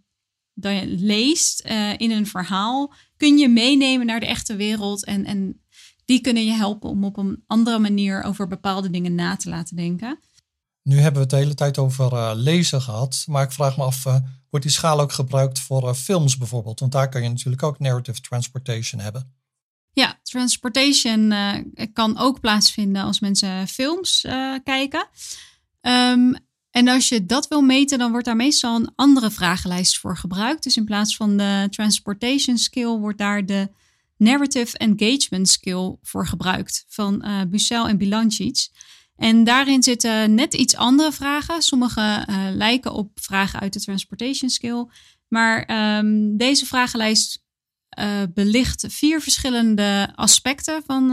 dan 0.53 0.73
je 0.75 0.88
leest 0.88 1.65
uh, 1.65 1.94
in 1.97 2.11
een 2.11 2.27
verhaal, 2.27 2.94
kun 3.17 3.38
je 3.38 3.50
meenemen 3.50 4.06
naar 4.06 4.19
de 4.19 4.25
echte 4.25 4.56
wereld. 4.56 5.06
En, 5.06 5.25
en 5.25 5.61
die 6.06 6.21
kunnen 6.21 6.45
je 6.45 6.51
helpen 6.51 6.89
om 6.89 7.03
op 7.03 7.17
een 7.17 7.44
andere 7.47 7.79
manier 7.79 8.23
over 8.23 8.47
bepaalde 8.47 8.89
dingen 8.89 9.15
na 9.15 9.35
te 9.35 9.50
laten 9.50 9.75
denken. 9.75 10.19
Nu 10.83 10.95
hebben 10.95 11.13
we 11.13 11.19
het 11.19 11.29
de 11.29 11.35
hele 11.35 11.53
tijd 11.53 11.77
over 11.77 12.13
uh, 12.13 12.31
lezen 12.35 12.81
gehad. 12.81 13.23
Maar 13.27 13.44
ik 13.44 13.51
vraag 13.51 13.77
me 13.77 13.83
af, 13.83 14.06
uh, 14.06 14.15
wordt 14.50 14.65
die 14.65 14.75
schaal 14.75 15.00
ook 15.00 15.11
gebruikt 15.11 15.59
voor 15.59 15.95
films 15.95 16.38
bijvoorbeeld? 16.38 16.79
Want 16.79 16.91
daar 16.91 17.09
kan 17.09 17.23
je 17.23 17.29
natuurlijk 17.29 17.63
ook 17.63 17.79
narrative 17.79 18.21
transportation 18.21 19.01
hebben. 19.01 19.33
Ja, 19.94 20.19
transportation 20.23 21.33
kan 21.94 22.18
ook 22.18 22.39
plaatsvinden 22.39 23.04
als 23.04 23.19
mensen 23.19 23.68
films 23.68 24.21
kijken. 24.63 25.07
Um, 25.81 26.35
en 26.71 26.88
als 26.88 27.09
je 27.09 27.26
dat 27.26 27.47
wil 27.47 27.61
meten, 27.61 27.97
dan 27.99 28.11
wordt 28.11 28.26
daar 28.26 28.35
meestal 28.35 28.76
een 28.76 28.92
andere 28.95 29.31
vragenlijst 29.31 29.99
voor 29.99 30.18
gebruikt. 30.18 30.64
Dus 30.64 30.78
in 30.78 30.85
plaats 30.85 31.16
van 31.16 31.38
de 31.38 31.68
transportation 31.69 32.57
skill 32.57 32.97
wordt 32.97 33.18
daar 33.18 33.45
de 33.45 33.69
narrative 34.18 34.78
engagement 34.78 35.49
skill 35.49 35.95
voor 36.02 36.28
gebruikt 36.28 36.85
van 36.88 37.26
uh, 37.26 37.42
Bucel 37.47 37.88
en 37.88 37.97
Bilancic. 37.97 38.69
En 39.16 39.44
daarin 39.44 39.83
zitten 39.83 40.33
net 40.33 40.54
iets 40.54 40.76
andere 40.76 41.11
vragen. 41.11 41.61
Sommige 41.61 42.26
uh, 42.30 42.47
lijken 42.52 42.94
op 42.94 43.11
vragen 43.21 43.59
uit 43.59 43.73
de 43.73 43.81
transportation 43.81 44.49
skill. 44.49 44.85
Maar 45.28 45.69
um, 45.97 46.38
deze 46.38 46.66
vragenlijst 46.66 47.44
uh, 47.99 48.21
belicht 48.33 48.85
vier 48.90 49.21
verschillende 49.21 50.11
aspecten 50.16 50.83
van 50.85 51.11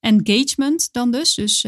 engagement 0.00 0.88
dan 0.92 1.10
dus. 1.10 1.34
Dus 1.34 1.62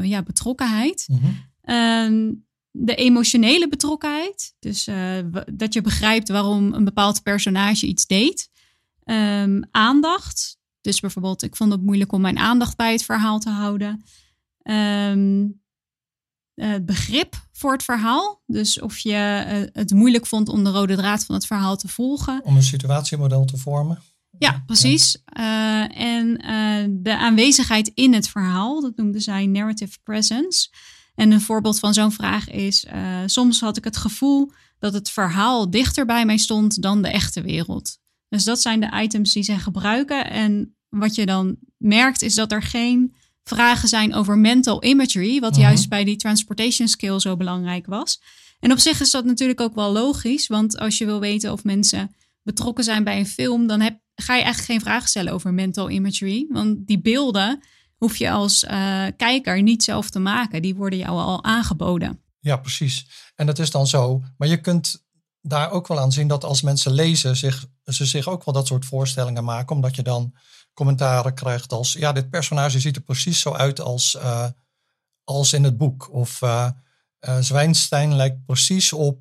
ja, 0.00 0.22
betrokkenheid. 0.22 1.04
Mm-hmm. 1.06 1.52
Um, 1.64 2.44
de 2.76 2.94
emotionele 2.94 3.68
betrokkenheid. 3.68 4.54
Dus 4.58 4.88
uh, 4.88 5.18
dat 5.52 5.74
je 5.74 5.80
begrijpt 5.80 6.28
waarom 6.28 6.72
een 6.72 6.84
bepaald 6.84 7.22
personage 7.22 7.86
iets 7.86 8.06
deed. 8.06 8.50
Um, 9.04 9.68
aandacht. 9.70 10.58
Dus 10.80 11.00
bijvoorbeeld, 11.00 11.42
ik 11.42 11.56
vond 11.56 11.72
het 11.72 11.82
moeilijk 11.82 12.12
om 12.12 12.20
mijn 12.20 12.38
aandacht 12.38 12.76
bij 12.76 12.92
het 12.92 13.04
verhaal 13.04 13.38
te 13.38 13.50
houden. 13.50 14.04
Um, 14.62 15.62
uh, 16.54 16.74
begrip 16.82 17.46
voor 17.52 17.72
het 17.72 17.82
verhaal. 17.82 18.42
Dus 18.46 18.80
of 18.80 18.98
je 18.98 19.44
uh, 19.46 19.68
het 19.72 19.92
moeilijk 19.92 20.26
vond 20.26 20.48
om 20.48 20.64
de 20.64 20.70
rode 20.70 20.96
draad 20.96 21.24
van 21.24 21.34
het 21.34 21.46
verhaal 21.46 21.76
te 21.76 21.88
volgen. 21.88 22.40
Om 22.44 22.56
een 22.56 22.62
situatiemodel 22.62 23.44
te 23.44 23.56
vormen. 23.56 24.02
Ja, 24.38 24.62
precies. 24.66 25.22
Ja. 25.24 25.88
en 25.88 26.36
de 27.02 27.16
aanwezigheid 27.16 27.90
in 27.94 28.14
het 28.14 28.28
verhaal, 28.28 28.80
dat 28.80 28.96
noemde 28.96 29.20
zij 29.20 29.46
narrative 29.46 29.98
presence. 30.02 30.68
En 31.14 31.30
een 31.30 31.40
voorbeeld 31.40 31.78
van 31.78 31.94
zo'n 31.94 32.12
vraag 32.12 32.50
is: 32.50 32.84
uh, 32.84 33.18
soms 33.26 33.60
had 33.60 33.76
ik 33.76 33.84
het 33.84 33.96
gevoel 33.96 34.52
dat 34.78 34.92
het 34.92 35.10
verhaal 35.10 35.70
dichter 35.70 36.06
bij 36.06 36.26
mij 36.26 36.36
stond 36.36 36.82
dan 36.82 37.02
de 37.02 37.08
echte 37.08 37.42
wereld. 37.42 37.98
Dus 38.28 38.44
dat 38.44 38.60
zijn 38.60 38.80
de 38.80 39.00
items 39.02 39.32
die 39.32 39.42
zij 39.42 39.58
gebruiken. 39.58 40.30
En 40.30 40.76
wat 40.88 41.14
je 41.14 41.26
dan 41.26 41.56
merkt 41.76 42.22
is 42.22 42.34
dat 42.34 42.52
er 42.52 42.62
geen 42.62 43.14
vragen 43.44 43.88
zijn 43.88 44.14
over 44.14 44.38
mental 44.38 44.84
imagery, 44.84 45.40
wat 45.40 45.50
uh-huh. 45.50 45.64
juist 45.64 45.88
bij 45.88 46.04
die 46.04 46.16
transportation 46.16 46.88
skill 46.88 47.18
zo 47.20 47.36
belangrijk 47.36 47.86
was. 47.86 48.20
En 48.60 48.72
op 48.72 48.78
zich 48.78 49.00
is 49.00 49.10
dat 49.10 49.24
natuurlijk 49.24 49.60
ook 49.60 49.74
wel 49.74 49.92
logisch, 49.92 50.46
want 50.46 50.78
als 50.78 50.98
je 50.98 51.04
wil 51.04 51.20
weten 51.20 51.52
of 51.52 51.64
mensen 51.64 52.14
betrokken 52.42 52.84
zijn 52.84 53.04
bij 53.04 53.18
een 53.18 53.26
film, 53.26 53.66
dan 53.66 53.80
heb, 53.80 53.98
ga 54.14 54.34
je 54.34 54.42
eigenlijk 54.42 54.72
geen 54.72 54.80
vragen 54.80 55.08
stellen 55.08 55.32
over 55.32 55.54
mental 55.54 55.90
imagery. 55.90 56.46
Want 56.48 56.86
die 56.86 57.00
beelden 57.00 57.62
hoef 58.04 58.16
je 58.16 58.30
als 58.30 58.64
uh, 58.64 59.06
kijker 59.16 59.62
niet 59.62 59.82
zelf 59.82 60.10
te 60.10 60.18
maken. 60.18 60.62
Die 60.62 60.74
worden 60.74 60.98
jou 60.98 61.18
al 61.18 61.44
aangeboden. 61.44 62.20
Ja, 62.40 62.56
precies. 62.56 63.06
En 63.34 63.46
dat 63.46 63.58
is 63.58 63.70
dan 63.70 63.86
zo. 63.86 64.22
Maar 64.36 64.48
je 64.48 64.60
kunt 64.60 65.04
daar 65.40 65.70
ook 65.70 65.86
wel 65.86 66.00
aan 66.00 66.12
zien 66.12 66.28
dat 66.28 66.44
als 66.44 66.62
mensen 66.62 66.92
lezen, 66.92 67.36
zich, 67.36 67.66
ze 67.84 68.04
zich 68.04 68.28
ook 68.28 68.44
wel 68.44 68.54
dat 68.54 68.66
soort 68.66 68.84
voorstellingen 68.84 69.44
maken. 69.44 69.76
Omdat 69.76 69.96
je 69.96 70.02
dan 70.02 70.34
commentaren 70.74 71.34
krijgt 71.34 71.72
als, 71.72 71.92
ja, 71.92 72.12
dit 72.12 72.30
personage 72.30 72.80
ziet 72.80 72.96
er 72.96 73.02
precies 73.02 73.40
zo 73.40 73.52
uit 73.52 73.80
als, 73.80 74.14
uh, 74.14 74.46
als 75.24 75.52
in 75.52 75.64
het 75.64 75.76
boek. 75.76 76.12
Of 76.12 76.42
uh, 76.42 76.68
uh, 77.28 77.38
Zwijnstein 77.40 78.16
lijkt 78.16 78.44
precies 78.46 78.92
op, 78.92 79.18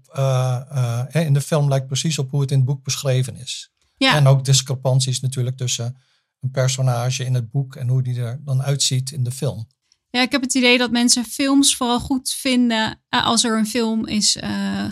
in 1.12 1.34
de 1.34 1.42
film 1.42 1.70
lijkt 1.70 1.88
precies 1.88 2.20
op 2.20 2.32
hoe 2.32 2.42
het 2.42 2.52
in 2.52 2.58
het 2.58 2.66
boek 2.66 2.84
beschreven 2.84 3.36
is. 3.36 3.72
Ja. 3.98 4.16
En 4.16 4.28
ook 4.28 4.46
discrepanties 4.46 5.20
natuurlijk 5.20 5.58
tussen 5.58 5.98
een 6.44 6.52
personage 6.52 7.26
in 7.26 7.34
het 7.34 7.52
boek 7.52 7.76
en 7.76 7.88
hoe 7.88 8.04
die 8.04 8.20
er 8.20 8.42
dan 8.44 8.62
uitziet 8.62 9.12
in 9.12 9.24
de 9.24 9.32
film. 9.32 9.68
Ja, 10.10 10.22
ik 10.22 10.32
heb 10.32 10.42
het 10.42 10.54
idee 10.54 10.78
dat 10.78 10.92
mensen 10.92 11.26
films 11.26 11.76
vooral 11.76 12.00
goed 12.00 12.30
vinden 12.32 13.02
als 13.10 13.44
er 13.44 13.58
een 13.58 13.68
film 13.68 14.08
is 14.08 14.38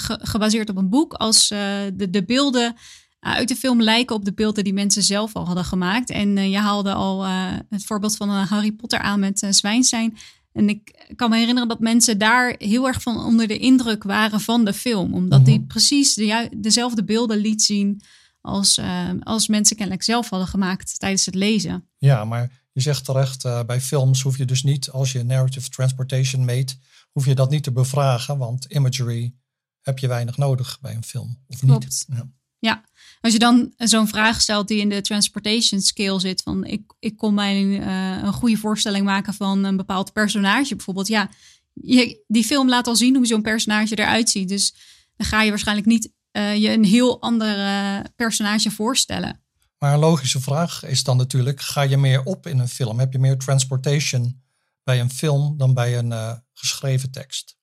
gebaseerd 0.06 0.70
op 0.70 0.78
een 0.78 0.90
boek. 0.90 1.14
Als 1.14 1.48
de, 1.48 2.08
de 2.10 2.26
beelden 2.26 2.76
uit 3.20 3.48
de 3.48 3.56
film 3.56 3.82
lijken 3.82 4.16
op 4.16 4.26
de 4.26 4.34
beelden 4.34 4.64
die 4.64 4.74
mensen 4.74 5.04
zelf 5.04 5.34
al 5.34 5.46
hadden 5.46 5.66
gemaakt. 5.66 6.10
En 6.10 6.50
je 6.50 6.58
haalde 6.58 6.94
al 6.94 7.26
het 7.70 7.86
voorbeeld 7.86 8.16
van 8.16 8.30
Harry 8.30 8.72
Potter 8.72 9.00
aan 9.00 9.20
met 9.20 9.48
Zwijnstein. 9.50 10.18
En 10.54 10.70
ik 10.70 11.06
kan 11.16 11.30
me 11.30 11.38
herinneren 11.38 11.70
dat 11.70 11.80
mensen 11.80 12.18
daar 12.18 12.56
heel 12.58 12.88
erg 12.88 13.02
van 13.02 13.26
onder 13.26 13.48
de 13.48 13.58
indruk 13.58 14.04
waren 14.04 14.40
van 14.40 14.66
de 14.66 14.74
film. 14.74 15.14
Omdat 15.14 15.46
die 15.46 15.58
mhm. 15.58 15.68
precies 15.68 16.14
de, 16.14 16.50
dezelfde 16.58 17.04
beelden 17.04 17.38
liet 17.38 17.62
zien 17.62 18.02
als, 18.42 18.78
uh, 18.78 19.10
als 19.20 19.48
mensen 19.48 19.76
kennelijk 19.76 20.04
zelf 20.04 20.30
hadden 20.30 20.48
gemaakt 20.48 21.00
tijdens 21.00 21.26
het 21.26 21.36
lezen. 21.36 21.88
Ja, 21.98 22.26
maar 22.26 22.52
je 22.72 22.82
zegt 22.82 23.06
terecht, 23.06 23.46
uh, 23.46 23.64
bij 23.64 23.82
films 23.82 24.22
hoef 24.22 24.38
je 24.38 24.46
dus 24.46 24.64
niet, 24.64 24.90
als 24.90 25.12
je 25.12 25.24
narrative 25.24 25.70
transportation 25.70 26.46
meet, 26.46 26.78
hoef 27.12 27.26
je 27.26 27.36
dat 27.36 27.50
niet 27.50 27.64
te 27.64 27.72
bevragen, 27.72 28.38
want 28.38 28.66
imagery 28.66 29.34
heb 29.82 30.00
je 30.00 30.08
weinig 30.08 30.38
nodig 30.38 30.78
bij 30.82 30.96
een 30.96 31.04
film, 31.04 31.38
of 31.48 31.60
Klopt. 31.60 31.84
niet? 31.84 32.06
Ja. 32.08 32.28
ja. 32.60 32.84
Als 33.22 33.34
je 33.34 33.40
dan 33.40 33.74
zo'n 33.78 34.08
vraag 34.08 34.42
stelt 34.42 34.68
die 34.68 34.80
in 34.80 34.90
de 34.90 35.02
transportation 35.02 35.82
scale 35.82 36.20
zit, 36.20 36.42
van 36.42 36.66
ik, 36.66 36.94
ik 37.00 37.18
kon 37.18 37.34
mij 37.34 37.64
uh, 37.64 38.24
een 38.24 38.34
goede 38.34 38.58
voorstelling 38.58 39.06
maken 39.06 39.34
van 39.34 39.64
een 39.64 39.78
bepaald 39.78 40.14
personage 40.14 40.76
bijvoorbeeld. 40.76 41.08
Ja, 41.08 41.30
je, 41.74 42.24
die 42.28 42.44
film 42.44 42.70
laat 42.70 42.88
al 42.88 42.96
zien 42.96 43.16
hoe 43.16 43.26
zo'n 43.26 43.42
personage 43.42 43.96
eruit 43.96 44.30
ziet. 44.30 44.50
Dus 44.50 44.74
dan 45.18 45.28
ga 45.28 45.42
je 45.42 45.50
waarschijnlijk 45.50 45.88
niet 45.88 46.12
uh, 46.32 46.56
je 46.56 46.70
een 46.70 46.86
heel 46.86 47.22
ander 47.22 47.58
uh, 47.58 48.00
personage 48.16 48.72
voorstellen. 48.72 49.40
Maar 49.78 49.94
een 49.94 50.00
logische 50.00 50.42
vraag 50.42 50.84
is 50.86 51.04
dan 51.04 51.18
natuurlijk, 51.18 51.62
ga 51.62 51.82
je 51.82 51.98
meer 51.98 52.24
op 52.24 52.48
in 52.48 52.60
een 52.60 52.68
film? 52.68 53.00
Heb 53.00 53.12
je 53.12 53.20
meer 53.20 53.38
transportation 53.38 54.42
bij 54.84 55.00
een 55.00 55.12
film 55.12 55.58
dan 55.58 55.74
bij 55.74 55.98
een 55.98 56.12
uh, 56.12 56.34
geschreven 56.54 57.12
tekst? 57.12 57.58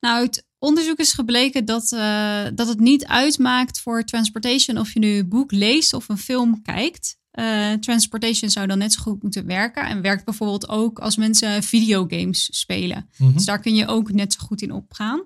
Nou, 0.00 0.16
uit 0.16 0.46
onderzoek 0.58 0.98
is 0.98 1.12
gebleken 1.12 1.64
dat, 1.64 1.92
uh, 1.92 2.46
dat 2.54 2.68
het 2.68 2.80
niet 2.80 3.06
uitmaakt 3.06 3.80
voor 3.80 4.04
transportation 4.04 4.78
of 4.78 4.92
je 4.92 4.98
nu 4.98 5.18
een 5.18 5.28
boek 5.28 5.52
leest 5.52 5.92
of 5.92 6.08
een 6.08 6.18
film 6.18 6.62
kijkt. 6.62 7.18
Uh, 7.32 7.72
transportation 7.72 8.50
zou 8.50 8.66
dan 8.66 8.78
net 8.78 8.92
zo 8.92 9.02
goed 9.02 9.22
moeten 9.22 9.46
werken. 9.46 9.86
En 9.86 10.02
werkt 10.02 10.24
bijvoorbeeld 10.24 10.68
ook 10.68 10.98
als 10.98 11.16
mensen 11.16 11.62
videogames 11.62 12.58
spelen. 12.58 13.10
Mm 13.16 13.32
Dus 13.32 13.44
daar 13.44 13.60
kun 13.60 13.74
je 13.74 13.86
ook 13.86 14.12
net 14.12 14.32
zo 14.32 14.38
goed 14.46 14.62
in 14.62 14.72
opgaan. 14.72 15.24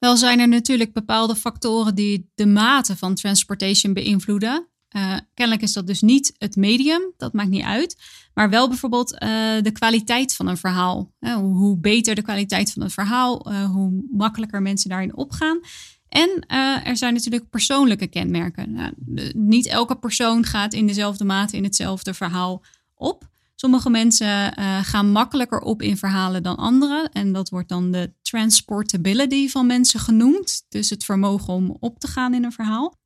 Wel 0.00 0.16
zijn 0.16 0.40
er 0.40 0.48
natuurlijk 0.48 0.92
bepaalde 0.92 1.36
factoren 1.36 1.94
die 1.94 2.30
de 2.34 2.46
mate 2.46 2.96
van 2.96 3.14
transportation 3.14 3.92
beïnvloeden. 3.92 4.68
Uh, 4.96 5.16
kennelijk 5.34 5.64
is 5.64 5.72
dat 5.72 5.86
dus 5.86 6.00
niet 6.00 6.34
het 6.38 6.56
medium, 6.56 7.12
dat 7.16 7.32
maakt 7.32 7.48
niet 7.48 7.64
uit. 7.64 7.96
Maar 8.34 8.50
wel 8.50 8.68
bijvoorbeeld 8.68 9.12
uh, 9.12 9.18
de 9.62 9.70
kwaliteit 9.72 10.34
van 10.34 10.46
een 10.46 10.56
verhaal. 10.56 11.12
Uh, 11.20 11.34
hoe 11.34 11.78
beter 11.78 12.14
de 12.14 12.22
kwaliteit 12.22 12.72
van 12.72 12.82
een 12.82 12.90
verhaal, 12.90 13.52
hoe 13.66 14.04
makkelijker 14.10 14.62
mensen 14.62 14.90
daarin 14.90 15.16
opgaan. 15.16 15.60
En 16.08 16.44
er 16.84 16.96
zijn 16.96 17.14
natuurlijk 17.14 17.50
persoonlijke 17.50 18.06
kenmerken. 18.06 18.72
Nou, 18.72 18.92
niet 19.32 19.66
elke 19.66 19.96
persoon 19.96 20.44
gaat 20.44 20.74
in 20.74 20.86
dezelfde 20.86 21.24
mate 21.24 21.56
in 21.56 21.64
hetzelfde 21.64 22.14
verhaal 22.14 22.64
op. 22.94 23.28
Sommige 23.60 23.90
mensen 23.90 24.54
gaan 24.84 25.12
makkelijker 25.12 25.60
op 25.60 25.82
in 25.82 25.96
verhalen 25.96 26.42
dan 26.42 26.56
anderen. 26.56 27.10
En 27.12 27.32
dat 27.32 27.48
wordt 27.48 27.68
dan 27.68 27.90
de 27.90 28.14
transportability 28.22 29.48
van 29.48 29.66
mensen 29.66 30.00
genoemd. 30.00 30.64
Dus 30.68 30.90
het 30.90 31.04
vermogen 31.04 31.54
om 31.54 31.76
op 31.80 31.98
te 31.98 32.06
gaan 32.06 32.34
in 32.34 32.44
een 32.44 32.52
verhaal. 32.52 32.98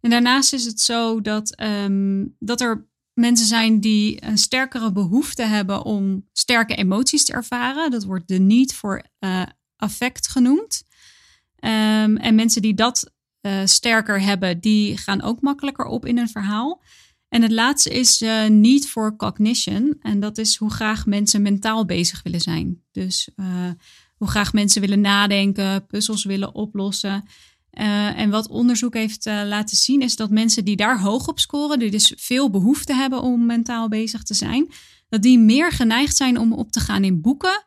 En 0.00 0.10
daarnaast 0.10 0.52
is 0.52 0.64
het 0.64 0.80
zo 0.80 1.20
dat, 1.20 1.60
um, 1.60 2.36
dat 2.38 2.60
er 2.60 2.88
mensen 3.14 3.46
zijn 3.46 3.80
die 3.80 4.24
een 4.24 4.38
sterkere 4.38 4.92
behoefte 4.92 5.42
hebben 5.42 5.84
om 5.84 6.28
sterke 6.32 6.74
emoties 6.74 7.24
te 7.24 7.32
ervaren. 7.32 7.90
Dat 7.90 8.04
wordt 8.04 8.28
de 8.28 8.38
need 8.38 8.74
voor 8.74 9.04
uh, 9.20 9.42
affect 9.76 10.28
genoemd. 10.28 10.82
Um, 11.60 12.16
en 12.16 12.34
mensen 12.34 12.62
die 12.62 12.74
dat 12.74 13.12
uh, 13.40 13.60
sterker 13.64 14.20
hebben, 14.20 14.60
die 14.60 14.96
gaan 14.96 15.22
ook 15.22 15.40
makkelijker 15.40 15.84
op 15.84 16.06
in 16.06 16.18
een 16.18 16.28
verhaal. 16.28 16.82
En 17.30 17.42
het 17.42 17.50
laatste 17.52 17.90
is 17.90 18.22
uh, 18.22 18.46
need 18.46 18.86
for 18.86 19.16
cognition. 19.16 19.96
En 20.00 20.20
dat 20.20 20.38
is 20.38 20.56
hoe 20.56 20.70
graag 20.70 21.06
mensen 21.06 21.42
mentaal 21.42 21.84
bezig 21.84 22.22
willen 22.22 22.40
zijn. 22.40 22.82
Dus 22.92 23.28
hoe 24.16 24.28
graag 24.28 24.52
mensen 24.52 24.80
willen 24.80 25.00
nadenken, 25.00 25.86
puzzels 25.86 26.24
willen 26.24 26.54
oplossen. 26.54 27.24
Uh, 27.72 28.18
en 28.18 28.30
wat 28.30 28.48
onderzoek 28.48 28.94
heeft 28.94 29.24
laten 29.24 29.76
zien, 29.76 30.02
is 30.02 30.16
dat 30.16 30.30
mensen 30.30 30.64
die 30.64 30.76
daar 30.76 31.00
hoog 31.00 31.28
op 31.28 31.38
scoren, 31.38 31.78
die 31.78 31.90
dus 31.90 32.12
veel 32.16 32.50
behoefte 32.50 32.94
hebben 32.94 33.22
om 33.22 33.46
mentaal 33.46 33.88
bezig 33.88 34.22
te 34.22 34.34
zijn, 34.34 34.68
dat 35.08 35.22
die 35.22 35.38
meer 35.38 35.72
geneigd 35.72 36.16
zijn 36.16 36.38
om 36.38 36.52
op 36.52 36.72
te 36.72 36.80
gaan 36.80 37.04
in 37.04 37.20
boeken 37.20 37.64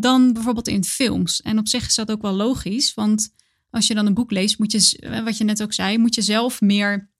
dan 0.00 0.32
bijvoorbeeld 0.32 0.68
in 0.68 0.84
films. 0.84 1.42
En 1.42 1.58
op 1.58 1.68
zich 1.68 1.86
is 1.86 1.94
dat 1.94 2.10
ook 2.10 2.22
wel 2.22 2.34
logisch, 2.34 2.94
want 2.94 3.34
als 3.70 3.86
je 3.86 3.94
dan 3.94 4.06
een 4.06 4.14
boek 4.14 4.30
leest, 4.30 4.58
moet 4.58 4.72
je, 4.72 5.20
wat 5.24 5.38
je 5.38 5.44
net 5.44 5.62
ook 5.62 5.72
zei, 5.72 5.98
moet 5.98 6.14
je 6.14 6.22
zelf 6.22 6.60
meer 6.60 7.10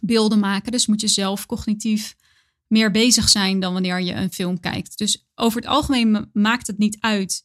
beelden 0.00 0.38
maken. 0.38 0.72
Dus 0.72 0.86
moet 0.86 1.00
je 1.00 1.08
zelf 1.08 1.46
cognitief 1.46 2.16
meer 2.66 2.90
bezig 2.90 3.28
zijn 3.28 3.60
dan 3.60 3.72
wanneer 3.72 4.00
je 4.00 4.12
een 4.12 4.32
film 4.32 4.60
kijkt. 4.60 4.98
Dus 4.98 5.26
over 5.34 5.60
het 5.60 5.70
algemeen 5.70 6.30
maakt 6.32 6.66
het 6.66 6.78
niet 6.78 6.96
uit 7.00 7.44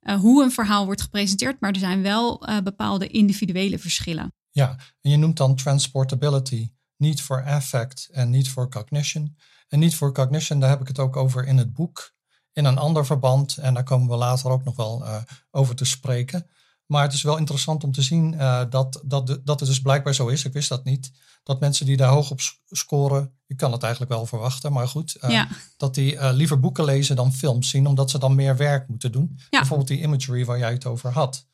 uh, 0.00 0.20
hoe 0.20 0.44
een 0.44 0.52
verhaal 0.52 0.84
wordt 0.84 1.02
gepresenteerd, 1.02 1.60
maar 1.60 1.72
er 1.72 1.78
zijn 1.78 2.02
wel 2.02 2.48
uh, 2.48 2.60
bepaalde 2.60 3.06
individuele 3.06 3.78
verschillen. 3.78 4.32
Ja, 4.50 4.76
en 5.00 5.10
je 5.10 5.16
noemt 5.16 5.36
dan 5.36 5.56
transportability, 5.56 6.70
niet 6.96 7.22
voor 7.22 7.44
affect 7.44 8.08
en 8.12 8.30
niet 8.30 8.48
voor 8.48 8.70
cognition. 8.70 9.36
En 9.68 9.78
niet 9.78 9.96
voor 9.96 10.12
cognition, 10.12 10.60
daar 10.60 10.68
heb 10.70 10.80
ik 10.80 10.88
het 10.88 10.98
ook 10.98 11.16
over 11.16 11.46
in 11.46 11.56
het 11.56 11.72
boek, 11.72 12.14
in 12.52 12.64
een 12.64 12.78
ander 12.78 13.06
verband. 13.06 13.56
En 13.56 13.74
daar 13.74 13.84
komen 13.84 14.08
we 14.08 14.16
later 14.16 14.50
ook 14.50 14.64
nog 14.64 14.76
wel 14.76 15.02
uh, 15.02 15.16
over 15.50 15.74
te 15.74 15.84
spreken. 15.84 16.46
Maar 16.86 17.02
het 17.02 17.12
is 17.12 17.22
wel 17.22 17.36
interessant 17.36 17.84
om 17.84 17.92
te 17.92 18.02
zien 18.02 18.32
uh, 18.32 18.62
dat, 18.70 19.02
dat, 19.04 19.26
dat 19.44 19.60
het 19.60 19.68
dus 19.68 19.80
blijkbaar 19.80 20.14
zo 20.14 20.26
is. 20.26 20.44
Ik 20.44 20.52
wist 20.52 20.68
dat 20.68 20.84
niet. 20.84 21.12
Dat 21.42 21.60
mensen 21.60 21.86
die 21.86 21.96
daar 21.96 22.10
hoog 22.10 22.30
op 22.30 22.40
scoren, 22.66 23.32
je 23.46 23.54
kan 23.54 23.72
het 23.72 23.82
eigenlijk 23.82 24.12
wel 24.12 24.26
verwachten, 24.26 24.72
maar 24.72 24.88
goed, 24.88 25.16
uh, 25.20 25.44
dat 25.76 25.94
die 25.94 26.12
uh, 26.12 26.30
liever 26.32 26.60
boeken 26.60 26.84
lezen 26.84 27.16
dan 27.16 27.32
films 27.32 27.68
zien, 27.68 27.86
omdat 27.86 28.10
ze 28.10 28.18
dan 28.18 28.34
meer 28.34 28.56
werk 28.56 28.88
moeten 28.88 29.12
doen. 29.12 29.38
Ja. 29.50 29.58
Bijvoorbeeld 29.58 29.88
die 29.88 30.00
imagery 30.00 30.44
waar 30.44 30.58
jij 30.58 30.72
het 30.72 30.86
over 30.86 31.12
had. 31.12 31.46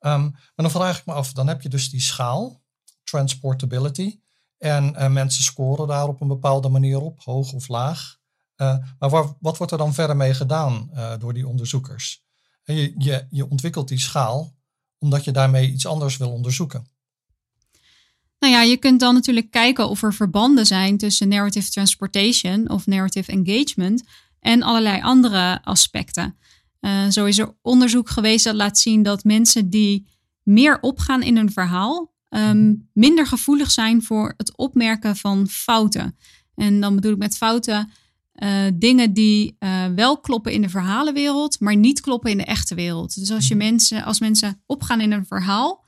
Um, 0.00 0.30
maar 0.30 0.52
dan 0.54 0.70
vraag 0.70 0.98
ik 0.98 1.06
me 1.06 1.12
af, 1.12 1.32
dan 1.32 1.46
heb 1.48 1.62
je 1.62 1.68
dus 1.68 1.90
die 1.90 2.00
schaal, 2.00 2.62
transportability, 3.04 4.20
en 4.58 5.12
mensen 5.12 5.42
scoren 5.42 5.86
daar 5.86 6.08
op 6.08 6.20
een 6.20 6.28
bepaalde 6.28 6.68
manier 6.68 7.00
op, 7.00 7.20
hoog 7.24 7.52
of 7.52 7.68
laag. 7.68 8.18
maar 8.98 9.10
waar, 9.10 9.34
wat 9.40 9.56
wordt 9.56 9.72
er 9.72 9.78
dan 9.78 9.94
verder 9.94 10.16
mee 10.16 10.34
gedaan 10.34 10.90
door 11.18 11.34
die 11.34 11.48
onderzoekers? 11.48 12.24
Je, 12.64 12.94
je, 12.98 13.26
je 13.30 13.50
ontwikkelt 13.50 13.88
die 13.88 14.00
schaal 14.00 14.57
omdat 14.98 15.24
je 15.24 15.30
daarmee 15.30 15.70
iets 15.70 15.86
anders 15.86 16.16
wil 16.16 16.30
onderzoeken. 16.30 16.86
Nou 18.38 18.52
ja, 18.52 18.62
je 18.62 18.76
kunt 18.76 19.00
dan 19.00 19.14
natuurlijk 19.14 19.50
kijken 19.50 19.88
of 19.88 20.02
er 20.02 20.14
verbanden 20.14 20.66
zijn 20.66 20.96
tussen 20.96 21.28
narrative 21.28 21.70
transportation 21.70 22.70
of 22.70 22.86
narrative 22.86 23.32
engagement 23.32 24.02
en 24.40 24.62
allerlei 24.62 25.02
andere 25.02 25.64
aspecten. 25.64 26.36
Uh, 26.80 27.08
zo 27.08 27.24
is 27.24 27.38
er 27.38 27.56
onderzoek 27.62 28.08
geweest 28.08 28.44
dat 28.44 28.54
laat 28.54 28.78
zien 28.78 29.02
dat 29.02 29.24
mensen 29.24 29.70
die 29.70 30.06
meer 30.42 30.80
opgaan 30.80 31.22
in 31.22 31.36
een 31.36 31.52
verhaal, 31.52 32.12
um, 32.28 32.88
minder 32.92 33.26
gevoelig 33.26 33.70
zijn 33.70 34.02
voor 34.02 34.34
het 34.36 34.56
opmerken 34.56 35.16
van 35.16 35.48
fouten. 35.48 36.16
En 36.54 36.80
dan 36.80 36.94
bedoel 36.94 37.12
ik 37.12 37.18
met 37.18 37.36
fouten 37.36 37.90
uh, 38.42 38.66
dingen 38.74 39.12
die 39.12 39.56
uh, 39.58 39.86
wel 39.86 40.20
kloppen 40.20 40.52
in 40.52 40.62
de 40.62 40.68
verhalenwereld, 40.68 41.60
maar 41.60 41.76
niet 41.76 42.00
kloppen 42.00 42.30
in 42.30 42.36
de 42.36 42.44
echte 42.44 42.74
wereld. 42.74 43.18
Dus 43.18 43.30
als, 43.30 43.48
je 43.48 43.54
mhm. 43.54 43.64
mensen, 43.64 44.04
als 44.04 44.20
mensen 44.20 44.62
opgaan 44.66 45.00
in 45.00 45.12
een 45.12 45.26
verhaal, 45.26 45.84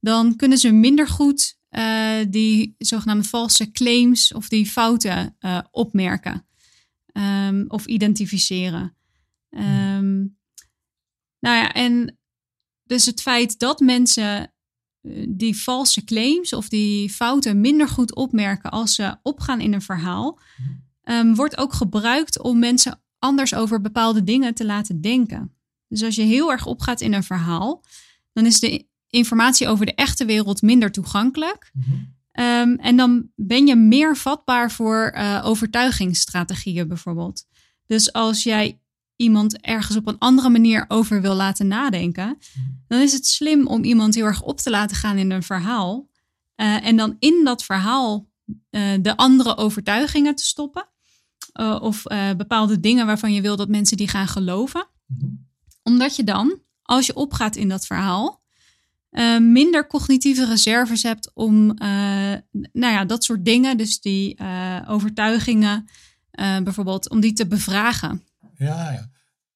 dan 0.00 0.36
kunnen 0.36 0.58
ze 0.58 0.70
minder 0.70 1.08
goed 1.08 1.58
uh, 1.70 2.18
die 2.28 2.74
zogenaamde 2.78 3.28
valse 3.28 3.70
claims 3.70 4.32
of 4.32 4.48
die 4.48 4.66
fouten 4.66 5.36
opmerken 5.70 6.46
um, 7.12 7.64
of 7.68 7.86
identificeren. 7.86 8.96
Um, 9.50 10.38
nou 11.40 11.56
ja, 11.56 11.72
en 11.72 12.18
dus 12.82 13.06
het 13.06 13.22
feit 13.22 13.58
dat 13.58 13.80
mensen 13.80 14.54
die 15.28 15.56
valse 15.56 16.04
claims 16.04 16.52
of 16.52 16.68
die 16.68 17.10
fouten 17.10 17.60
minder 17.60 17.88
goed 17.88 18.14
opmerken 18.14 18.70
als 18.70 18.94
ze 18.94 19.16
opgaan 19.22 19.60
in 19.60 19.72
een 19.72 19.82
verhaal, 19.82 20.40
ehm, 21.06 21.34
wordt 21.34 21.56
ook 21.56 21.72
gebruikt 21.72 22.42
om 22.42 22.58
mensen 22.58 23.00
anders 23.18 23.54
over 23.54 23.80
bepaalde 23.80 24.24
dingen 24.24 24.54
te 24.54 24.64
laten 24.64 25.00
denken. 25.00 25.52
Dus 25.88 26.02
als 26.02 26.14
je 26.14 26.22
heel 26.22 26.50
erg 26.50 26.66
opgaat 26.66 27.00
in 27.00 27.12
een 27.12 27.22
verhaal, 27.22 27.84
dan 28.32 28.46
is 28.46 28.60
de 28.60 28.86
informatie 29.08 29.68
over 29.68 29.86
de 29.86 29.94
echte 29.94 30.24
wereld 30.24 30.62
minder 30.62 30.92
toegankelijk. 30.92 31.72
Ehm, 32.32 32.74
en 32.74 32.96
dan 32.96 33.28
ben 33.34 33.66
je 33.66 33.76
meer 33.76 34.16
vatbaar 34.16 34.70
voor 34.70 35.12
uh, 35.14 35.42
overtuigingsstrategieën 35.44 36.88
bijvoorbeeld. 36.88 37.44
Dus 37.86 38.12
als 38.12 38.42
jij 38.42 38.80
iemand 39.16 39.60
ergens 39.60 39.96
op 39.96 40.06
een 40.06 40.18
andere 40.18 40.48
manier 40.48 40.84
over 40.88 41.20
wil 41.20 41.34
laten 41.34 41.66
nadenken, 41.66 42.38
dan 42.88 43.00
is 43.00 43.12
het 43.12 43.26
slim 43.26 43.66
om 43.66 43.84
iemand 43.84 44.14
heel 44.14 44.24
erg 44.24 44.42
op 44.42 44.58
te 44.58 44.70
laten 44.70 44.96
gaan 44.96 45.16
in 45.16 45.30
een 45.30 45.42
verhaal. 45.42 46.08
Uh, 46.56 46.86
en 46.86 46.96
dan 46.96 47.16
in 47.18 47.44
dat 47.44 47.64
verhaal 47.64 48.28
uh, 48.46 48.82
de 49.00 49.16
andere 49.16 49.56
overtuigingen 49.56 50.34
te 50.34 50.44
stoppen. 50.44 50.88
Uh, 51.60 51.78
of 51.80 52.02
bepaalde 52.36 52.80
dingen 52.80 53.06
waarvan 53.06 53.32
je 53.32 53.40
wil 53.40 53.56
dat 53.56 53.68
mensen 53.68 53.96
die 53.96 54.08
gaan 54.08 54.28
geloven. 54.28 54.86
Omdat 55.82 56.16
je 56.16 56.24
dan, 56.24 56.60
als 56.82 57.06
je 57.06 57.14
opgaat 57.14 57.56
in 57.56 57.68
dat 57.68 57.86
verhaal, 57.86 58.44
minder 59.40 59.86
cognitieve 59.86 60.46
reserves 60.46 61.02
hebt 61.02 61.30
om 61.34 61.66
nou 62.72 62.92
ja, 62.92 63.04
dat 63.04 63.24
soort 63.24 63.44
dingen, 63.44 63.76
dus 63.76 64.00
die 64.00 64.38
overtuigingen, 64.86 65.88
bijvoorbeeld, 66.30 67.10
om 67.10 67.20
die 67.20 67.32
te 67.32 67.46
bevragen. 67.46 68.22
Ja, 68.56 68.92
ja. 68.92 69.10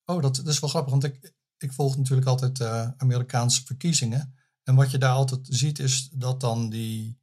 Oh, 0.04 0.22
dat, 0.22 0.36
dat 0.36 0.48
is 0.48 0.60
wel 0.60 0.70
grappig, 0.70 0.90
want 0.90 1.04
ik, 1.04 1.32
ik 1.58 1.72
volg 1.72 1.96
natuurlijk 1.96 2.28
altijd 2.28 2.62
Amerikaanse 2.96 3.64
verkiezingen. 3.64 4.34
En 4.62 4.74
wat 4.74 4.90
je 4.90 4.98
daar 4.98 5.14
altijd 5.14 5.40
ziet 5.42 5.78
is 5.78 6.08
dat 6.12 6.40
dan 6.40 6.68
die, 6.68 7.18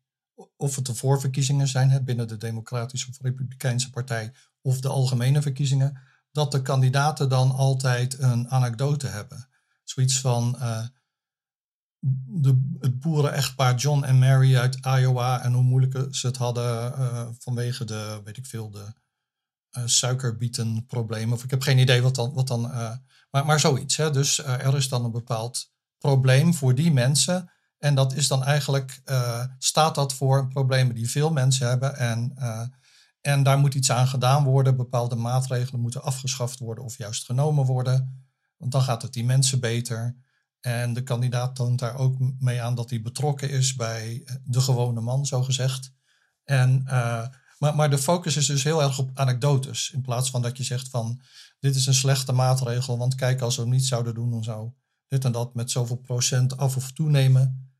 of 0.55 0.75
het 0.75 0.85
de 0.85 0.95
voorverkiezingen 0.95 1.67
zijn 1.67 1.89
het 1.89 2.05
binnen 2.05 2.27
de 2.27 2.37
Democratische 2.37 3.09
of 3.09 3.21
Republikeinse 3.21 3.89
Partij, 3.89 4.33
of 4.61 4.79
de 4.79 4.87
algemene 4.87 5.41
verkiezingen, 5.41 5.99
dat 6.31 6.51
de 6.51 6.61
kandidaten 6.61 7.29
dan 7.29 7.51
altijd 7.51 8.19
een 8.19 8.49
anekdote 8.49 9.07
hebben. 9.07 9.47
Zoiets 9.83 10.19
van 10.19 10.55
uh, 10.59 10.85
de, 12.25 12.75
het 12.79 12.99
boeren-echtpaar 12.99 13.75
John 13.75 14.03
en 14.03 14.19
Mary 14.19 14.57
uit 14.57 14.77
Iowa 14.85 15.41
en 15.43 15.53
hoe 15.53 15.63
moeilijk 15.63 16.15
ze 16.15 16.27
het 16.27 16.37
hadden 16.37 16.91
uh, 16.99 17.27
vanwege 17.39 17.85
de, 17.85 18.21
weet 18.23 18.37
ik 18.37 18.45
veel, 18.45 18.71
de 18.71 18.93
uh, 19.77 19.83
suikerbietenprobleem. 19.85 21.33
Of 21.33 21.43
ik 21.43 21.49
heb 21.49 21.61
geen 21.61 21.77
idee 21.77 22.01
wat 22.01 22.15
dan. 22.15 22.33
Wat 22.33 22.47
dan 22.47 22.61
maar, 23.29 23.45
maar 23.45 23.59
zoiets. 23.59 23.97
Hè? 23.97 24.11
Dus 24.11 24.43
er 24.43 24.75
is 24.75 24.89
dan 24.89 25.05
een 25.05 25.11
bepaald 25.11 25.71
probleem 25.97 26.53
voor 26.53 26.75
die 26.75 26.91
mensen. 26.91 27.51
En 27.77 27.95
dat 27.95 28.13
is 28.13 28.27
dan 28.27 28.43
eigenlijk, 28.43 29.01
staat 29.57 29.95
dat 29.95 30.13
voor 30.13 30.47
problemen 30.47 30.95
die 30.95 31.09
veel 31.09 31.31
mensen 31.31 31.67
hebben. 31.67 31.95
En, 31.95 32.33
en 33.27 33.43
daar 33.43 33.59
moet 33.59 33.73
iets 33.73 33.91
aan 33.91 34.07
gedaan 34.07 34.43
worden. 34.43 34.75
Bepaalde 34.75 35.15
maatregelen 35.15 35.81
moeten 35.81 36.03
afgeschaft 36.03 36.59
worden 36.59 36.83
of 36.83 36.97
juist 36.97 37.25
genomen 37.25 37.65
worden. 37.65 38.25
Want 38.57 38.71
dan 38.71 38.81
gaat 38.81 39.01
het 39.01 39.13
die 39.13 39.25
mensen 39.25 39.59
beter. 39.59 40.17
En 40.59 40.93
de 40.93 41.03
kandidaat 41.03 41.55
toont 41.55 41.79
daar 41.79 41.95
ook 41.95 42.15
mee 42.39 42.61
aan 42.61 42.75
dat 42.75 42.89
hij 42.89 43.01
betrokken 43.01 43.49
is 43.49 43.75
bij 43.75 44.27
de 44.43 44.61
gewone 44.61 45.01
man, 45.01 45.25
zo 45.25 45.43
gezegd. 45.43 45.91
En 46.43 46.83
maar, 47.57 47.75
maar 47.75 47.89
de 47.89 47.97
focus 47.97 48.37
is 48.37 48.45
dus 48.45 48.63
heel 48.63 48.81
erg 48.81 48.99
op 48.99 49.11
anekdotes. 49.13 49.91
In 49.93 50.01
plaats 50.01 50.29
van 50.29 50.41
dat 50.41 50.57
je 50.57 50.63
zegt 50.63 50.89
van 50.89 51.21
dit 51.59 51.75
is 51.75 51.85
een 51.85 51.93
slechte 51.93 52.31
maatregel. 52.31 52.97
Want 52.97 53.15
kijk, 53.15 53.41
als 53.41 53.55
we 53.55 53.61
hem 53.61 53.71
niet 53.71 53.85
zouden 53.85 54.13
doen, 54.13 54.31
dan 54.31 54.43
zou 54.43 54.71
dit 55.07 55.25
en 55.25 55.31
dat 55.31 55.53
met 55.53 55.71
zoveel 55.71 55.97
procent 55.97 56.57
af 56.57 56.75
of 56.75 56.91
toenemen. 56.91 57.71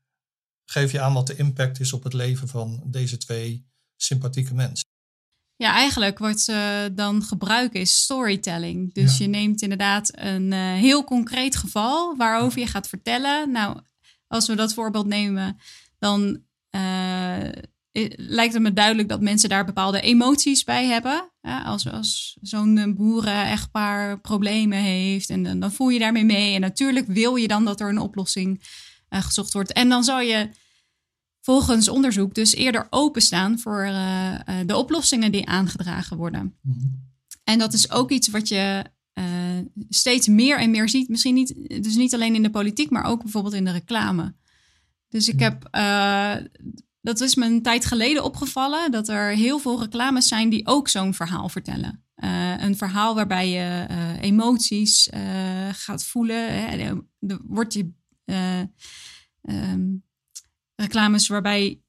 Geef 0.64 0.92
je 0.92 1.00
aan 1.00 1.14
wat 1.14 1.26
de 1.26 1.36
impact 1.36 1.80
is 1.80 1.92
op 1.92 2.02
het 2.02 2.12
leven 2.12 2.48
van 2.48 2.82
deze 2.86 3.16
twee 3.16 3.66
sympathieke 3.96 4.54
mensen. 4.54 4.87
Ja, 5.58 5.72
eigenlijk 5.72 6.18
wat 6.18 6.40
ze 6.40 6.90
dan 6.94 7.22
gebruiken 7.22 7.80
is 7.80 8.02
storytelling. 8.02 8.94
Dus 8.94 9.18
ja. 9.18 9.24
je 9.24 9.30
neemt 9.30 9.62
inderdaad 9.62 10.10
een 10.14 10.52
uh, 10.52 10.72
heel 10.72 11.04
concreet 11.04 11.56
geval 11.56 12.16
waarover 12.16 12.58
je 12.58 12.66
gaat 12.66 12.88
vertellen. 12.88 13.50
Nou, 13.50 13.80
als 14.26 14.46
we 14.46 14.54
dat 14.54 14.74
voorbeeld 14.74 15.06
nemen, 15.06 15.58
dan 15.98 16.42
uh, 16.70 17.48
lijkt 18.16 18.52
het 18.52 18.62
me 18.62 18.72
duidelijk 18.72 19.08
dat 19.08 19.20
mensen 19.20 19.48
daar 19.48 19.64
bepaalde 19.64 20.00
emoties 20.00 20.64
bij 20.64 20.86
hebben. 20.86 21.30
Ja, 21.40 21.62
als 21.62 21.90
als 21.90 22.36
zo'n 22.40 22.94
boeren-echtpaar 22.96 24.20
problemen 24.20 24.78
heeft 24.78 25.30
en 25.30 25.60
dan, 25.60 25.72
voel 25.72 25.88
je 25.88 25.98
daarmee 25.98 26.24
mee. 26.24 26.54
En 26.54 26.60
natuurlijk 26.60 27.06
wil 27.06 27.36
je 27.36 27.48
dan 27.48 27.64
dat 27.64 27.80
er 27.80 27.88
een 27.88 27.98
oplossing 27.98 28.62
uh, 29.10 29.22
gezocht 29.22 29.52
wordt. 29.52 29.72
En 29.72 29.88
dan 29.88 30.04
zou 30.04 30.22
je 30.22 30.50
volgens 31.48 31.88
onderzoek 31.88 32.34
dus 32.34 32.54
eerder 32.54 32.86
openstaan 32.90 33.58
voor 33.58 33.84
uh, 33.84 34.32
uh, 34.32 34.38
de 34.66 34.76
oplossingen 34.76 35.32
die 35.32 35.46
aangedragen 35.46 36.16
worden. 36.16 36.40
Mm 36.40 36.72
-hmm. 36.72 37.06
En 37.44 37.58
dat 37.58 37.72
is 37.72 37.90
ook 37.90 38.10
iets 38.10 38.28
wat 38.28 38.48
je 38.48 38.84
steeds 39.88 40.26
meer 40.26 40.58
en 40.58 40.70
meer 40.70 40.88
ziet. 40.88 41.08
Misschien 41.08 41.34
niet, 41.34 41.54
dus 41.82 41.96
niet 41.96 42.14
alleen 42.14 42.34
in 42.34 42.42
de 42.42 42.50
politiek, 42.50 42.90
maar 42.90 43.04
ook 43.04 43.22
bijvoorbeeld 43.22 43.54
in 43.54 43.64
de 43.64 43.70
reclame. 43.70 44.34
Dus 45.08 45.28
ik 45.28 45.40
heb 45.40 45.68
dat 47.00 47.20
is 47.20 47.34
me 47.34 47.46
een 47.46 47.62
tijd 47.62 47.86
geleden 47.86 48.24
opgevallen 48.24 48.90
dat 48.90 49.08
er 49.08 49.30
heel 49.30 49.58
veel 49.58 49.80
reclames 49.80 50.28
zijn 50.28 50.48
die 50.48 50.66
ook 50.66 50.88
zo'n 50.88 51.14
verhaal 51.14 51.48
vertellen. 51.48 52.04
Uh, 52.16 52.62
een 52.62 52.76
verhaal 52.76 53.14
waarbij 53.14 53.50
je 53.50 53.86
emoties 54.20 55.08
gaat 55.72 56.04
voelen. 56.04 56.54
Hè. 56.54 56.76
Er 56.76 57.40
wordt 57.46 57.72
je 57.72 57.90
um, 59.44 60.06
reclames 60.80 61.28
waarbij, 61.28 61.82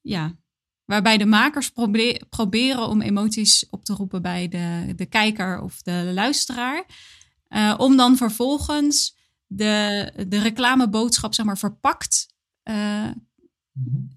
ja, 0.00 0.36
waarbij 0.84 1.18
de 1.18 1.26
makers 1.26 1.70
probe 1.70 2.26
proberen 2.28 2.88
om 2.88 3.00
emoties 3.00 3.68
op 3.70 3.84
te 3.84 3.94
roepen 3.94 4.22
bij 4.22 4.48
de, 4.48 4.92
de 4.96 5.06
kijker 5.06 5.60
of 5.60 5.82
de 5.82 6.10
luisteraar. 6.14 6.84
om 7.76 7.96
dan 7.96 8.16
vervolgens 8.16 9.16
de, 9.46 10.12
de 10.28 10.38
reclameboodschap 10.38 11.34
zeg 11.34 11.46
maar, 11.46 11.58
verpakt 11.58 12.34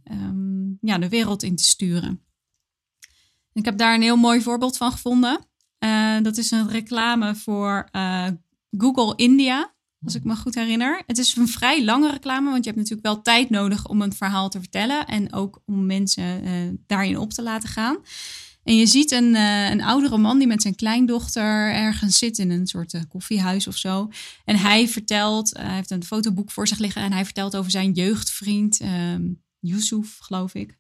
um, 0.04 0.78
ja, 0.82 0.98
de 0.98 1.10
wereld 1.10 1.44
in 1.44 1.56
te 1.56 1.63
sturen. 1.63 2.24
Ik 3.54 3.66
heb 3.66 3.78
daar 3.78 3.94
een 3.94 4.02
heel 4.02 4.16
mooi 4.18 4.42
voorbeeld 4.42 4.78
van 4.78 4.92
gevonden. 4.92 5.46
Uh, 5.80 6.22
dat 6.22 6.38
is 6.38 6.52
een 6.52 6.70
reclame 6.70 7.36
voor 7.36 7.89
Google 8.78 9.16
India, 9.16 9.73
als 10.04 10.16
ik 10.16 10.24
me 10.24 10.36
goed 10.36 10.56
herinner. 10.56 11.04
Het 11.08 11.18
is 11.18 11.36
een 11.36 11.48
vrij 11.48 11.84
lange 11.84 12.12
reclame, 12.12 12.50
want 12.50 12.63
je 12.63 12.70
hebt 12.70 12.82
natuurlijk 12.82 13.08
wel 13.08 13.22
tijd 13.22 13.50
nodig 13.50 13.88
om 13.88 14.02
een 14.02 14.13
verhaal 14.13 14.50
te 14.50 14.60
vertellen 14.60 15.06
en 15.08 15.34
ook 15.34 15.62
om 15.66 15.86
mensen 15.86 16.44
uh, 16.44 16.52
daarin 16.88 17.18
op 17.18 17.34
te 17.34 17.44
laten 17.44 17.70
gaan. 17.70 17.98
En 18.63 18.76
je 18.76 18.86
ziet 18.86 19.12
een, 19.12 19.34
uh, 19.36 19.70
een 19.70 19.82
oudere 19.82 20.18
man 20.18 20.38
die 20.38 20.48
met 20.48 20.62
zijn 20.62 20.76
kleindochter 20.76 21.74
ergens 21.74 22.18
zit 22.18 22.38
in 22.38 22.50
een 22.50 22.68
soort 22.68 22.94
uh, 22.94 23.02
koffiehuis 23.10 23.68
of 23.68 23.78
zo. 23.78 24.10
En 24.46 24.56
hij 24.56 24.88
vertelt, 24.88 25.58
hij 25.58 25.76
heeft 25.76 25.92
een 25.92 26.04
fotoboek 26.04 26.52
voor 26.52 26.68
zich 26.68 26.78
liggen 26.78 27.02
en 27.02 27.12
hij 27.12 27.26
vertelt 27.26 27.56
over 27.56 27.72
zijn 27.72 27.92
jeugdvriend. 27.92 28.82
Um, 28.82 29.43
Yusuf, 29.63 30.17
geloof 30.19 30.54
ik. 30.54 30.78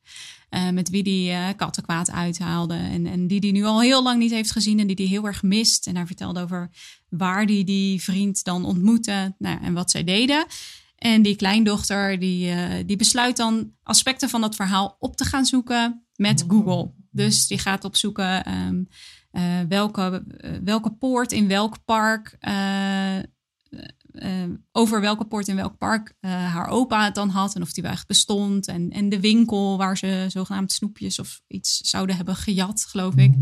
Uh, 0.49 0.69
met 0.69 0.89
wie 0.89 1.03
die 1.03 1.31
uh, 1.31 1.47
kattenkwaad 1.55 2.11
uithaalde. 2.11 2.73
En, 2.73 3.05
en 3.05 3.27
die 3.27 3.39
die 3.39 3.51
nu 3.51 3.63
al 3.63 3.81
heel 3.81 4.03
lang 4.03 4.19
niet 4.19 4.31
heeft 4.31 4.51
gezien 4.51 4.79
en 4.79 4.87
die 4.87 4.95
die 4.95 5.07
heel 5.07 5.25
erg 5.25 5.43
mist. 5.43 5.87
En 5.87 5.95
hij 5.95 6.05
vertelde 6.05 6.41
over 6.41 6.69
waar 7.09 7.45
die 7.45 7.63
die 7.63 8.01
vriend 8.01 8.43
dan 8.43 8.65
ontmoette 8.65 9.35
nou, 9.37 9.61
en 9.61 9.73
wat 9.73 9.91
zij 9.91 10.03
deden. 10.03 10.45
En 10.95 11.21
die 11.21 11.35
kleindochter 11.35 12.19
die, 12.19 12.49
uh, 12.49 12.67
die 12.85 12.97
besluit 12.97 13.37
dan 13.37 13.71
aspecten 13.83 14.29
van 14.29 14.41
dat 14.41 14.55
verhaal 14.55 14.95
op 14.99 15.15
te 15.15 15.25
gaan 15.25 15.45
zoeken 15.45 16.05
met 16.15 16.43
Google. 16.47 16.91
Dus 17.11 17.47
die 17.47 17.59
gaat 17.59 17.83
opzoeken 17.83 18.53
um, 18.53 18.87
welke, 19.67 20.23
welke 20.63 20.91
poort 20.91 21.31
in 21.31 21.47
welk 21.47 21.85
park 21.85 22.37
over 24.71 25.01
welke 25.01 25.25
poort 25.25 25.47
in 25.47 25.55
welk 25.55 25.77
park 25.77 26.13
uh, 26.21 26.31
haar 26.31 26.67
opa 26.67 27.03
het 27.03 27.15
dan 27.15 27.29
had 27.29 27.55
en 27.55 27.61
of 27.61 27.73
die 27.73 27.83
wel 27.83 27.91
echt 27.91 28.07
bestond. 28.07 28.67
En, 28.67 28.89
en 28.89 29.09
de 29.09 29.19
winkel 29.19 29.77
waar 29.77 29.97
ze 29.97 30.25
zogenaamd 30.29 30.71
snoepjes 30.71 31.19
of 31.19 31.41
iets 31.47 31.77
zouden 31.77 32.15
hebben 32.15 32.35
gejat, 32.35 32.85
geloof 32.89 33.15
ik. 33.15 33.33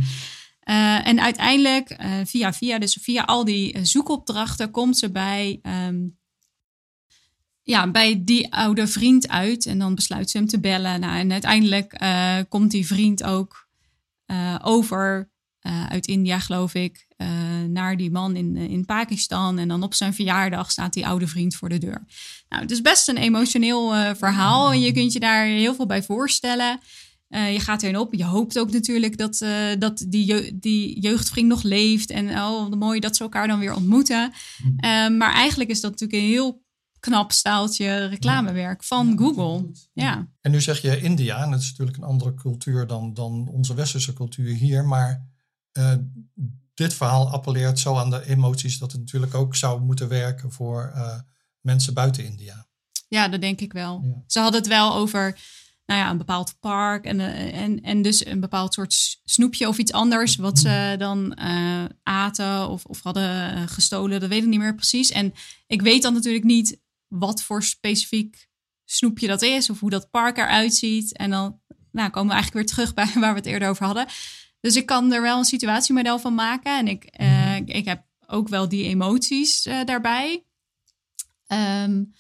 Uh, 0.70 1.08
en 1.08 1.22
uiteindelijk, 1.22 1.96
via 2.26 2.54
via, 2.54 2.80
dus 2.80 2.98
via 3.02 3.24
al 3.24 3.46
die 3.46 3.86
zoekopdrachten, 3.86 4.72
komt 4.72 4.98
ze 4.98 5.12
bij, 5.12 5.60
um, 5.88 6.18
ja, 7.62 7.92
bij 7.92 8.22
die 8.24 8.54
oude 8.54 8.88
vriend 8.88 9.28
uit. 9.28 9.66
En 9.66 9.80
dan 9.80 9.96
besluit 9.96 10.30
ze 10.30 10.38
hem 10.38 10.48
te 10.48 10.60
bellen. 10.60 11.00
Nou, 11.00 11.20
en 11.20 11.32
uiteindelijk 11.32 12.02
komt 12.50 12.72
die 12.72 12.88
vriend 12.88 13.24
ook 13.24 13.68
over 14.62 15.31
uh, 15.62 15.86
uit 15.86 16.08
India, 16.08 16.40
geloof 16.40 16.74
ik, 16.74 17.08
uh, 17.18 17.28
naar 17.70 17.98
die 17.98 18.12
man 18.12 18.36
in, 18.36 18.56
uh, 18.56 18.70
in 18.70 18.86
Pakistan. 18.86 19.60
En 19.60 19.68
dan 19.68 19.84
op 19.84 19.94
zijn 19.94 20.14
verjaardag 20.14 20.72
staat 20.72 20.94
die 20.94 21.08
oude 21.08 21.28
vriend 21.28 21.56
voor 21.56 21.70
de 21.70 21.78
deur. 21.78 22.06
Nou, 22.50 22.62
het 22.62 22.72
is 22.72 22.82
best 22.82 23.08
een 23.08 23.18
emotioneel 23.18 24.16
verhaal 24.16 24.72
en 24.72 24.80
je 24.80 24.92
kunt 24.92 25.14
je 25.14 25.20
daar 25.20 25.46
heel 25.46 25.76
veel 25.76 25.86
bij 25.86 26.04
voorstellen. 26.04 26.80
je 27.28 27.60
gaat 27.60 27.82
erin 27.84 27.98
op. 27.98 28.14
Je 28.14 28.26
hoopt 28.26 28.60
ook 28.60 28.72
natuurlijk 28.72 29.18
dat, 29.18 29.46
dat 29.80 30.06
die, 30.08 30.26
je 30.26 30.58
die 30.60 31.00
jeugdvriend 31.00 31.48
nog 31.48 31.64
leeft. 31.64 32.10
En 32.10 32.30
oh, 32.30 32.70
mooi 32.70 33.00
dat 33.00 33.16
ze 33.16 33.24
elkaar 33.24 33.48
dan 33.48 33.60
weer 33.60 33.76
ontmoeten. 33.76 34.32
maar 35.18 35.34
eigenlijk 35.34 35.70
is 35.70 35.82
dat 35.82 35.92
natuurlijk 35.92 36.22
een 36.22 36.30
heel 36.30 36.62
knap 37.02 37.32
staaltje 37.32 38.06
reclamewerk 38.06 38.84
van 38.84 39.18
Google. 39.18 39.72
Ja. 39.94 40.28
En 40.42 40.52
nu 40.52 40.62
zeg 40.62 40.82
je 40.82 41.02
India, 41.02 41.44
en 41.44 41.52
het 41.52 41.62
is 41.62 41.70
natuurlijk 41.70 41.98
een 41.98 42.04
andere 42.04 42.34
cultuur 42.34 42.88
dan, 42.88 43.14
dan 43.14 43.48
onze 43.48 43.74
westerse 43.74 44.14
cultuur 44.14 44.54
hier, 44.54 44.86
maar 44.86 45.31
uh, 45.78 45.94
dit 46.74 46.94
verhaal 46.94 47.30
appelleert 47.30 47.80
zo 47.80 47.98
aan 47.98 48.10
de 48.10 48.28
emoties 48.28 48.78
dat 48.78 48.92
het 48.92 49.02
natuurlijk 49.02 49.34
ook 49.34 49.56
zou 49.56 49.82
moeten 49.82 50.08
werken 50.08 50.52
voor 50.52 50.92
uh, 50.96 51.20
mensen 51.60 51.94
buiten 51.94 52.26
India. 52.26 52.68
Ja, 53.08 53.28
dat 53.28 53.42
denk 53.42 53.62
ik 53.62 53.74
wel. 53.74 54.02
Ja. 54.04 54.24
Ze 54.28 54.40
hadden 54.40 54.60
het 54.60 54.70
wel 54.70 54.96
over 54.96 55.40
nou 55.86 56.00
ja, 56.04 56.10
een 56.10 56.18
bepaald 56.18 56.60
park 56.60 57.06
en, 57.06 57.20
uh, 57.20 57.62
en, 57.62 57.82
en 57.82 58.02
dus 58.02 58.26
een 58.26 58.40
bepaald 58.40 58.74
soort 58.74 59.20
snoepje 59.24 59.68
of 59.68 59.78
iets 59.78 59.92
anders 59.92 60.36
wat 60.36 60.60
ze 60.60 60.96
dan 60.98 61.38
uh, 61.40 61.84
aten 62.04 62.70
of, 62.70 62.86
of 62.86 63.02
hadden 63.02 63.68
gestolen. 63.70 64.20
Dat 64.20 64.30
weet 64.30 64.44
ik 64.44 64.50
niet 64.50 64.60
meer 64.60 64.76
precies. 64.76 65.12
En 65.12 65.34
ik 65.68 65.82
weet 65.82 66.02
dan 66.02 66.14
natuurlijk 66.14 66.44
niet 66.44 66.80
wat 67.08 67.44
voor 67.44 67.64
specifiek 67.64 68.50
snoepje 68.86 69.28
dat 69.28 69.42
is 69.42 69.70
of 69.70 69.80
hoe 69.80 69.90
dat 69.90 70.10
park 70.10 70.38
eruit 70.38 70.74
ziet. 70.74 71.18
En 71.18 71.30
dan 71.30 71.60
nou, 71.92 72.10
komen 72.10 72.30
we 72.30 72.34
eigenlijk 72.34 72.66
weer 72.66 72.76
terug 72.76 72.94
bij 72.94 73.12
waar 73.22 73.34
we 73.34 73.40
het 73.40 73.50
eerder 73.50 73.70
over 73.70 73.86
hadden. 73.86 74.06
Dus 74.62 74.76
ik 74.76 74.86
kan 74.86 75.14
er 75.14 75.22
wel 75.22 75.38
een 75.38 75.46
situatiemodel 75.46 76.20
van 76.20 76.34
maken. 76.34 76.78
En 76.78 76.88
ik, 76.88 77.20
uh, 77.22 77.56
ik 77.56 77.86
heb 77.86 78.04
ook 78.28 78.48
wel 78.48 78.70
die 78.70 78.84
emoties 78.84 79.66
uh, 79.66 79.84
daarbij. 79.84 80.46
Um, 81.48 82.14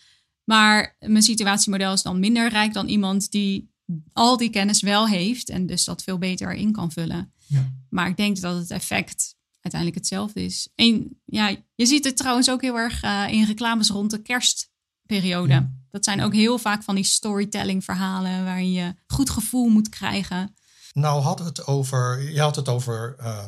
maar 0.44 0.96
mijn 1.00 1.24
situatiemodel 1.24 1.94
is 1.94 2.02
dan 2.02 2.20
minder 2.20 2.50
rijk 2.50 2.74
dan 2.74 2.88
iemand 2.88 3.32
die 3.32 3.70
al 4.14 4.38
die 4.38 4.50
kennis 4.50 4.82
wel 4.82 5.08
heeft 5.08 5.50
en 5.50 5.66
dus 5.66 5.84
dat 5.84 6.04
veel 6.04 6.18
beter 6.18 6.54
in 6.54 6.72
kan 6.72 6.92
vullen. 6.92 7.34
Ja. 7.48 7.74
Maar 7.90 8.08
ik 8.08 8.18
denk 8.18 8.42
dat 8.42 8.56
het 8.56 8.72
effect 8.72 9.36
uiteindelijk 9.62 10.02
hetzelfde 10.02 10.44
is. 10.44 10.70
En 10.76 11.22
ja, 11.26 11.56
je 11.76 11.86
ziet 11.86 12.06
het 12.06 12.18
trouwens 12.18 12.50
ook 12.50 12.62
heel 12.62 12.78
erg 12.78 13.04
uh, 13.04 13.28
in 13.30 13.46
reclames 13.46 13.90
rond 13.90 14.12
de 14.12 14.22
kerstperiode. 14.22 15.54
Ja. 15.54 15.72
Dat 15.92 16.04
zijn 16.04 16.22
ook 16.22 16.34
heel 16.34 16.58
vaak 16.58 16.84
van 16.84 16.96
die 16.96 17.04
storytelling 17.04 17.84
verhalen 17.84 18.44
waarin 18.44 18.72
je 18.72 18.96
goed 19.08 19.30
gevoel 19.30 19.70
moet 19.70 19.90
krijgen. 19.90 20.56
Nou 20.94 21.22
had 21.22 21.40
het 21.40 21.66
over, 21.66 22.32
je 22.32 22.42
had 22.42 22.56
het 22.56 22.70
over 22.70 23.16
uh, 23.20 23.46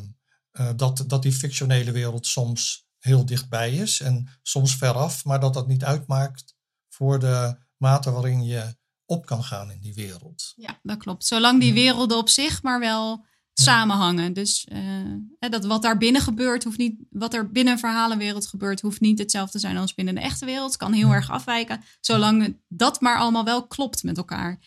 uh, 0.59 0.69
dat, 0.75 1.03
dat 1.07 1.21
die 1.21 1.31
fictionele 1.31 1.91
wereld 1.91 2.27
soms 2.27 2.87
heel 2.99 3.25
dichtbij 3.25 3.73
is 3.73 3.99
en 3.99 4.29
soms 4.41 4.75
veraf, 4.75 5.25
maar 5.25 5.39
dat 5.39 5.53
dat 5.53 5.67
niet 5.67 5.83
uitmaakt 5.83 6.55
voor 6.89 7.19
de 7.19 7.57
mate 7.77 8.11
waarin 8.11 8.43
je 8.43 8.75
op 9.05 9.25
kan 9.25 9.43
gaan 9.43 9.71
in 9.71 9.79
die 9.79 9.93
wereld. 9.93 10.53
Ja, 10.55 10.79
dat 10.83 10.97
klopt. 10.97 11.25
Zolang 11.25 11.59
die 11.59 11.73
werelden 11.73 12.17
op 12.17 12.29
zich 12.29 12.63
maar 12.63 12.79
wel 12.79 13.25
samenhangen. 13.53 14.33
Dus 14.33 14.67
uh, 14.71 15.49
dat 15.49 15.65
wat 15.65 15.81
daar 15.81 15.97
binnen 15.97 16.21
gebeurt, 16.21 16.63
hoeft 16.63 16.77
niet, 16.77 16.95
wat 17.09 17.33
er 17.33 17.51
binnen 17.51 17.73
een 17.73 17.79
verhalenwereld 17.79 18.47
gebeurt, 18.47 18.81
hoeft 18.81 18.99
niet 18.99 19.19
hetzelfde 19.19 19.51
te 19.51 19.59
zijn 19.59 19.77
als 19.77 19.93
binnen 19.93 20.15
de 20.15 20.21
echte 20.21 20.45
wereld. 20.45 20.67
Het 20.67 20.77
kan 20.77 20.93
heel 20.93 21.11
erg 21.11 21.29
afwijken, 21.29 21.83
zolang 21.99 22.57
dat 22.67 23.01
maar 23.01 23.17
allemaal 23.17 23.43
wel 23.43 23.67
klopt 23.67 24.03
met 24.03 24.17
elkaar. 24.17 24.59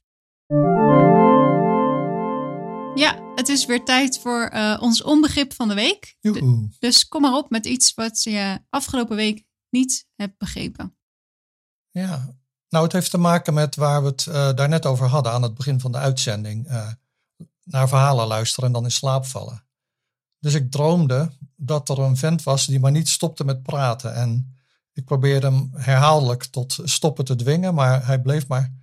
Ja, 2.97 3.33
het 3.35 3.49
is 3.49 3.67
weer 3.67 3.85
tijd 3.85 4.19
voor 4.19 4.51
uh, 4.53 4.79
ons 4.81 5.03
onbegrip 5.03 5.53
van 5.53 5.69
de 5.69 5.75
week. 5.75 6.17
Dus 6.79 7.09
kom 7.09 7.23
maar 7.23 7.37
op 7.37 7.51
met 7.51 7.67
iets 7.67 7.95
wat 7.95 8.23
je 8.23 8.59
afgelopen 8.71 9.17
week 9.17 9.45
niet 9.71 10.07
hebt 10.15 10.39
begrepen. 10.39 10.97
Ja, 11.91 12.35
nou 12.69 12.85
het 12.85 12.93
heeft 12.93 13.11
te 13.11 13.19
maken 13.19 13.55
met 13.55 13.77
waar 13.77 14.03
we 14.03 14.09
het 14.09 14.27
uh, 14.29 14.35
daarnet 14.35 14.87
over 14.87 15.07
hadden 15.07 15.33
aan 15.33 15.43
het 15.43 15.55
begin 15.55 15.81
van 15.81 15.93
de 15.93 15.99
uitzending. 15.99 16.71
Uh, 16.71 16.89
naar 17.63 17.89
verhalen 17.89 18.27
luisteren 18.27 18.67
en 18.67 18.73
dan 18.73 18.85
in 18.85 18.91
slaap 18.91 19.27
vallen. 19.27 19.67
Dus 20.39 20.55
ik 20.55 20.71
droomde 20.71 21.33
dat 21.57 21.89
er 21.89 21.99
een 21.99 22.17
vent 22.17 22.43
was 22.43 22.67
die 22.67 22.81
maar 22.81 22.91
niet 22.91 23.09
stopte 23.09 23.45
met 23.45 23.63
praten. 23.63 24.15
En 24.15 24.57
ik 24.93 25.05
probeerde 25.05 25.47
hem 25.47 25.71
herhaaldelijk 25.73 26.45
tot 26.45 26.79
stoppen 26.85 27.25
te 27.25 27.37
dwingen, 27.37 27.75
maar 27.75 28.07
hij 28.07 28.21
bleef 28.21 28.49
maar 28.49 28.75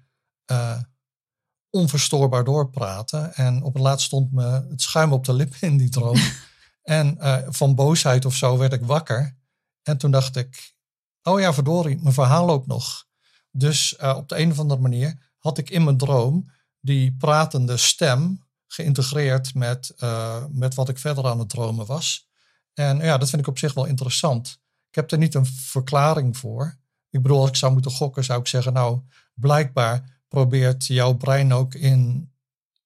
onverstoorbaar 1.73 2.43
doorpraten. 2.43 3.35
En 3.35 3.63
op 3.63 3.73
het 3.73 3.83
laatst 3.83 4.05
stond 4.05 4.31
me 4.31 4.67
het 4.69 4.81
schuim 4.81 5.13
op 5.13 5.25
de 5.25 5.33
lippen 5.33 5.61
in 5.69 5.77
die 5.77 5.89
droom. 5.89 6.17
en 6.83 7.17
uh, 7.19 7.37
van 7.47 7.75
boosheid 7.75 8.25
of 8.25 8.35
zo 8.35 8.57
werd 8.57 8.73
ik 8.73 8.83
wakker. 8.83 9.37
En 9.83 9.97
toen 9.97 10.11
dacht 10.11 10.35
ik, 10.35 10.75
oh 11.23 11.39
ja, 11.39 11.53
verdorie, 11.53 11.99
mijn 12.01 12.13
verhaal 12.13 12.45
loopt 12.45 12.67
nog. 12.67 13.05
Dus 13.51 13.95
uh, 14.01 14.15
op 14.17 14.29
de 14.29 14.37
een 14.37 14.51
of 14.51 14.59
andere 14.59 14.81
manier 14.81 15.31
had 15.37 15.57
ik 15.57 15.69
in 15.69 15.83
mijn 15.83 15.97
droom 15.97 16.51
die 16.79 17.15
pratende 17.17 17.77
stem 17.77 18.45
geïntegreerd 18.67 19.53
met, 19.53 19.93
uh, 19.97 20.43
met 20.49 20.75
wat 20.75 20.89
ik 20.89 20.97
verder 20.97 21.25
aan 21.25 21.39
het 21.39 21.49
dromen 21.49 21.85
was. 21.85 22.27
En 22.73 22.97
ja, 22.97 23.17
dat 23.17 23.29
vind 23.29 23.41
ik 23.41 23.47
op 23.47 23.57
zich 23.57 23.73
wel 23.73 23.85
interessant. 23.85 24.61
Ik 24.89 24.95
heb 24.95 25.11
er 25.11 25.17
niet 25.17 25.35
een 25.35 25.45
verklaring 25.45 26.37
voor. 26.37 26.77
Ik 27.09 27.21
bedoel, 27.21 27.39
als 27.39 27.49
ik 27.49 27.55
zou 27.55 27.73
moeten 27.73 27.91
gokken, 27.91 28.23
zou 28.23 28.39
ik 28.39 28.47
zeggen, 28.47 28.73
nou, 28.73 29.01
blijkbaar 29.33 30.12
probeert 30.33 30.85
jouw 30.85 31.13
brein 31.13 31.53
ook 31.53 31.73
in 31.73 32.31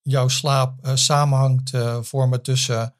jouw 0.02 0.28
slaap 0.28 0.86
uh, 0.86 0.96
samenhang 0.96 1.68
te 1.68 2.00
vormen 2.02 2.42
tussen 2.42 2.94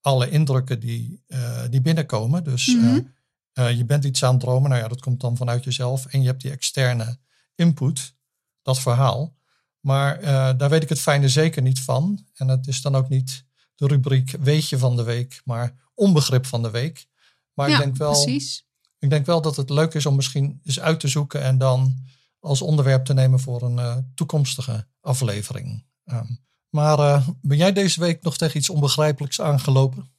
alle 0.00 0.30
indrukken 0.30 0.80
die, 0.80 1.24
uh, 1.28 1.62
die 1.70 1.80
binnenkomen. 1.80 2.44
Dus 2.44 2.66
mm 2.66 2.80
-hmm. 2.80 3.14
uh, 3.54 3.76
je 3.76 3.84
bent 3.84 4.04
iets 4.04 4.24
aan 4.24 4.32
het 4.32 4.40
dromen, 4.40 4.70
nou 4.70 4.82
ja, 4.82 4.88
dat 4.88 5.00
komt 5.00 5.20
dan 5.20 5.36
vanuit 5.36 5.64
jezelf. 5.64 6.06
En 6.06 6.20
je 6.20 6.26
hebt 6.26 6.42
die 6.42 6.50
externe 6.50 7.18
input, 7.54 8.14
dat 8.62 8.80
verhaal. 8.80 9.36
Maar 9.80 10.20
daar 10.56 10.70
weet 10.70 10.82
ik 10.82 10.88
het 10.88 11.00
fijne 11.00 11.28
zeker 11.28 11.62
niet 11.62 11.80
van. 11.80 12.26
En 12.34 12.48
het 12.48 12.66
is 12.66 12.82
dan 12.82 12.94
ook 12.94 13.08
niet 13.08 13.44
de 13.74 13.86
rubriek 13.86 14.30
weetje 14.30 14.78
van 14.78 14.96
de 14.96 15.02
week, 15.02 15.40
maar 15.44 15.74
onbegrip 15.94 16.46
van 16.46 16.62
de 16.62 16.70
week. 16.70 17.06
Maar 17.54 17.68
ja, 17.68 17.76
ik 17.76 17.82
denk 17.82 17.96
wel. 17.96 18.22
Precies. 18.22 18.66
Ik 18.98 19.10
denk 19.10 19.26
wel 19.26 19.40
dat 19.40 19.56
het 19.56 19.70
leuk 19.70 19.94
is 19.94 20.06
om 20.06 20.16
misschien 20.16 20.60
eens 20.64 20.80
uit 20.80 21.00
te 21.00 21.08
zoeken 21.08 21.42
en 21.42 21.58
dan 21.58 22.06
als 22.48 22.62
onderwerp 22.62 23.04
te 23.04 23.14
nemen 23.14 23.40
voor 23.40 23.62
een 23.62 23.76
uh, 23.76 23.96
toekomstige 24.14 24.86
aflevering. 25.00 25.84
Um, 26.04 26.38
maar 26.70 26.98
uh, 26.98 27.28
ben 27.42 27.56
jij 27.56 27.72
deze 27.72 28.00
week 28.00 28.22
nog 28.22 28.36
tegen 28.36 28.56
iets 28.56 28.70
onbegrijpelijks 28.70 29.40
aangelopen? 29.40 30.10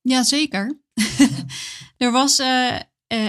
Jazeker. 0.00 0.80
Ja. 0.94 1.28
er 2.06 2.12
was 2.12 2.38
uh, 2.38 2.78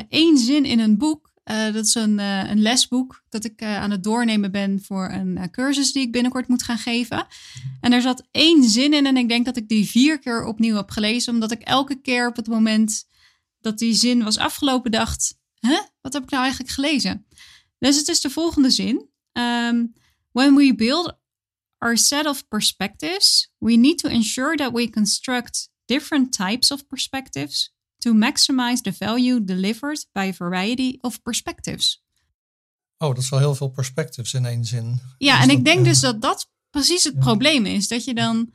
één 0.10 0.38
zin 0.38 0.66
in 0.66 0.80
een 0.80 0.98
boek. 0.98 1.34
dat 1.44 1.86
is 1.86 1.96
een, 1.96 2.20
een 2.20 2.62
lesboek 2.62 3.24
dat 3.30 3.46
ik 3.46 3.64
aan 3.64 3.92
het 3.92 4.04
doornemen 4.04 4.52
ben 4.52 4.82
voor 4.82 5.10
een 5.10 5.52
cursus 5.52 5.92
die 5.92 6.02
ik 6.02 6.12
binnenkort 6.12 6.48
moet 6.48 6.64
gaan 6.64 6.78
geven. 6.78 7.28
En 7.82 7.94
er 7.94 8.02
zat 8.02 8.28
één 8.32 8.64
zin 8.64 8.94
in 8.94 9.06
en 9.06 9.18
ik 9.18 9.30
denk 9.30 9.46
dat 9.46 9.58
ik 9.58 9.68
die 9.68 9.90
vier 9.90 10.20
keer 10.20 10.46
opnieuw 10.46 10.76
heb 10.76 10.90
gelezen. 10.90 11.34
Omdat 11.34 11.52
ik 11.52 11.62
elke 11.62 12.02
keer 12.02 12.28
op 12.28 12.36
het 12.36 12.48
moment 12.48 13.06
dat 13.60 13.78
die 13.78 13.94
zin 13.94 14.24
was 14.24 14.38
afgelopen 14.38 14.92
dacht... 14.92 15.38
Huh? 15.60 15.80
Wat 16.02 16.14
heb 16.14 16.24
ik 16.24 16.30
nou 16.30 16.44
eigenlijk 16.44 16.74
gelezen? 16.74 17.26
Dus 17.86 17.98
het 17.98 18.08
is 18.08 18.22
de 18.22 18.30
volgende 18.30 18.70
zin. 18.70 19.10
Um, 19.32 19.94
when 20.32 20.56
we 20.56 20.76
build 20.76 21.18
our 21.78 21.98
set 21.98 22.26
of 22.26 22.48
perspectives, 22.48 23.52
we 23.58 23.76
need 23.76 23.98
to 23.98 24.10
ensure 24.10 24.56
that 24.56 24.72
we 24.72 24.90
construct 24.90 25.70
different 25.86 26.32
types 26.32 26.72
of 26.72 26.88
perspectives 26.88 27.74
to 27.98 28.14
maximize 28.14 28.82
the 28.82 28.94
value 28.94 29.44
delivered 29.44 30.06
by 30.12 30.30
a 30.30 30.34
variety 30.34 30.98
of 31.02 31.22
perspectives. 31.22 32.04
Oh, 32.98 33.10
dat 33.10 33.18
is 33.18 33.30
wel 33.30 33.40
heel 33.40 33.56
veel 33.56 33.70
perspectives 33.70 34.34
in 34.34 34.46
één 34.46 34.66
zin. 34.66 35.02
Ja, 35.18 35.36
dus 35.36 35.44
en 35.44 35.58
ik 35.58 35.66
denk 35.66 35.80
uh, 35.80 35.86
dus 35.86 36.00
dat 36.00 36.22
dat 36.22 36.50
precies 36.70 37.04
het 37.04 37.14
ja. 37.14 37.20
probleem 37.20 37.66
is. 37.66 37.88
Dat 37.88 38.04
je 38.04 38.14
dan 38.14 38.54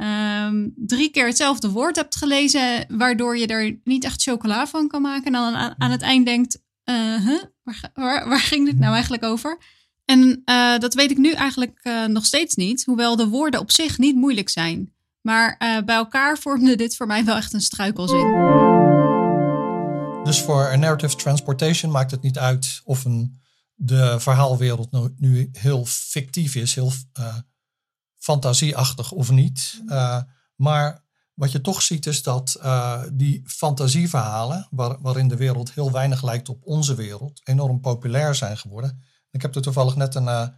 um, 0.00 0.72
drie 0.76 1.10
keer 1.10 1.26
hetzelfde 1.26 1.70
woord 1.70 1.96
hebt 1.96 2.16
gelezen, 2.16 2.96
waardoor 2.98 3.38
je 3.38 3.46
er 3.46 3.80
niet 3.84 4.04
echt 4.04 4.22
chocola 4.22 4.66
van 4.66 4.88
kan 4.88 5.02
maken. 5.02 5.26
En 5.26 5.32
dan 5.32 5.54
aan, 5.54 5.74
aan 5.78 5.90
het 5.90 6.02
eind 6.02 6.26
denkt, 6.26 6.62
uh, 6.84 7.26
huh? 7.26 7.42
Waar, 7.66 7.90
waar, 7.94 8.28
waar, 8.28 8.40
ging 8.40 8.66
dit 8.66 8.78
nou 8.78 8.92
eigenlijk 8.92 9.24
over? 9.24 9.58
En 10.04 10.42
uh, 10.44 10.78
dat 10.78 10.94
weet 10.94 11.10
ik 11.10 11.16
nu 11.16 11.32
eigenlijk 11.32 11.80
uh, 11.82 12.04
nog 12.06 12.24
steeds 12.24 12.54
niet, 12.54 12.84
hoewel 12.84 13.16
de 13.16 13.28
woorden 13.28 13.60
op 13.60 13.70
zich 13.70 13.98
niet 13.98 14.16
moeilijk 14.16 14.48
zijn. 14.48 14.94
Maar 15.20 15.56
bij 15.84 15.96
elkaar 15.96 16.38
vormde 16.38 16.76
dit 16.76 16.96
voor 16.96 17.06
mij 17.06 17.24
wel 17.24 17.36
echt 17.36 17.52
een 17.52 17.60
struikelzin. 17.60 18.32
Dus 20.24 20.40
voor 20.40 20.72
een 20.72 20.80
narrative 20.80 21.16
transportation 21.16 21.92
maakt 21.92 22.10
het 22.10 22.22
niet 22.22 22.38
uit 22.38 22.80
of 22.84 23.04
een, 23.04 23.40
de 23.74 24.20
verhaalwereld 24.20 24.92
nu, 24.92 25.14
nu 25.16 25.48
heel 25.52 25.84
fictief 25.84 26.54
is, 26.54 26.74
heel 26.74 26.92
fantasieachtig 28.18 29.12
of 29.12 29.30
niet. 29.30 29.82
maar 30.56 31.05
wat 31.36 31.52
je 31.52 31.60
toch 31.60 31.82
ziet 31.82 32.06
is 32.06 32.22
dat 32.22 32.56
uh, 32.62 33.02
die 33.12 33.42
fantasieverhalen, 33.44 34.68
waar, 34.70 35.00
waarin 35.00 35.28
de 35.28 35.36
wereld 35.36 35.72
heel 35.72 35.92
weinig 35.92 36.22
lijkt 36.22 36.48
op 36.48 36.64
onze 36.64 36.94
wereld, 36.94 37.40
enorm 37.44 37.80
populair 37.80 38.34
zijn 38.34 38.58
geworden. 38.58 39.02
Ik 39.30 39.42
heb 39.42 39.54
er 39.54 39.62
toevallig 39.62 39.96
net 39.96 40.14
een 40.14 40.24
uh, 40.24 40.48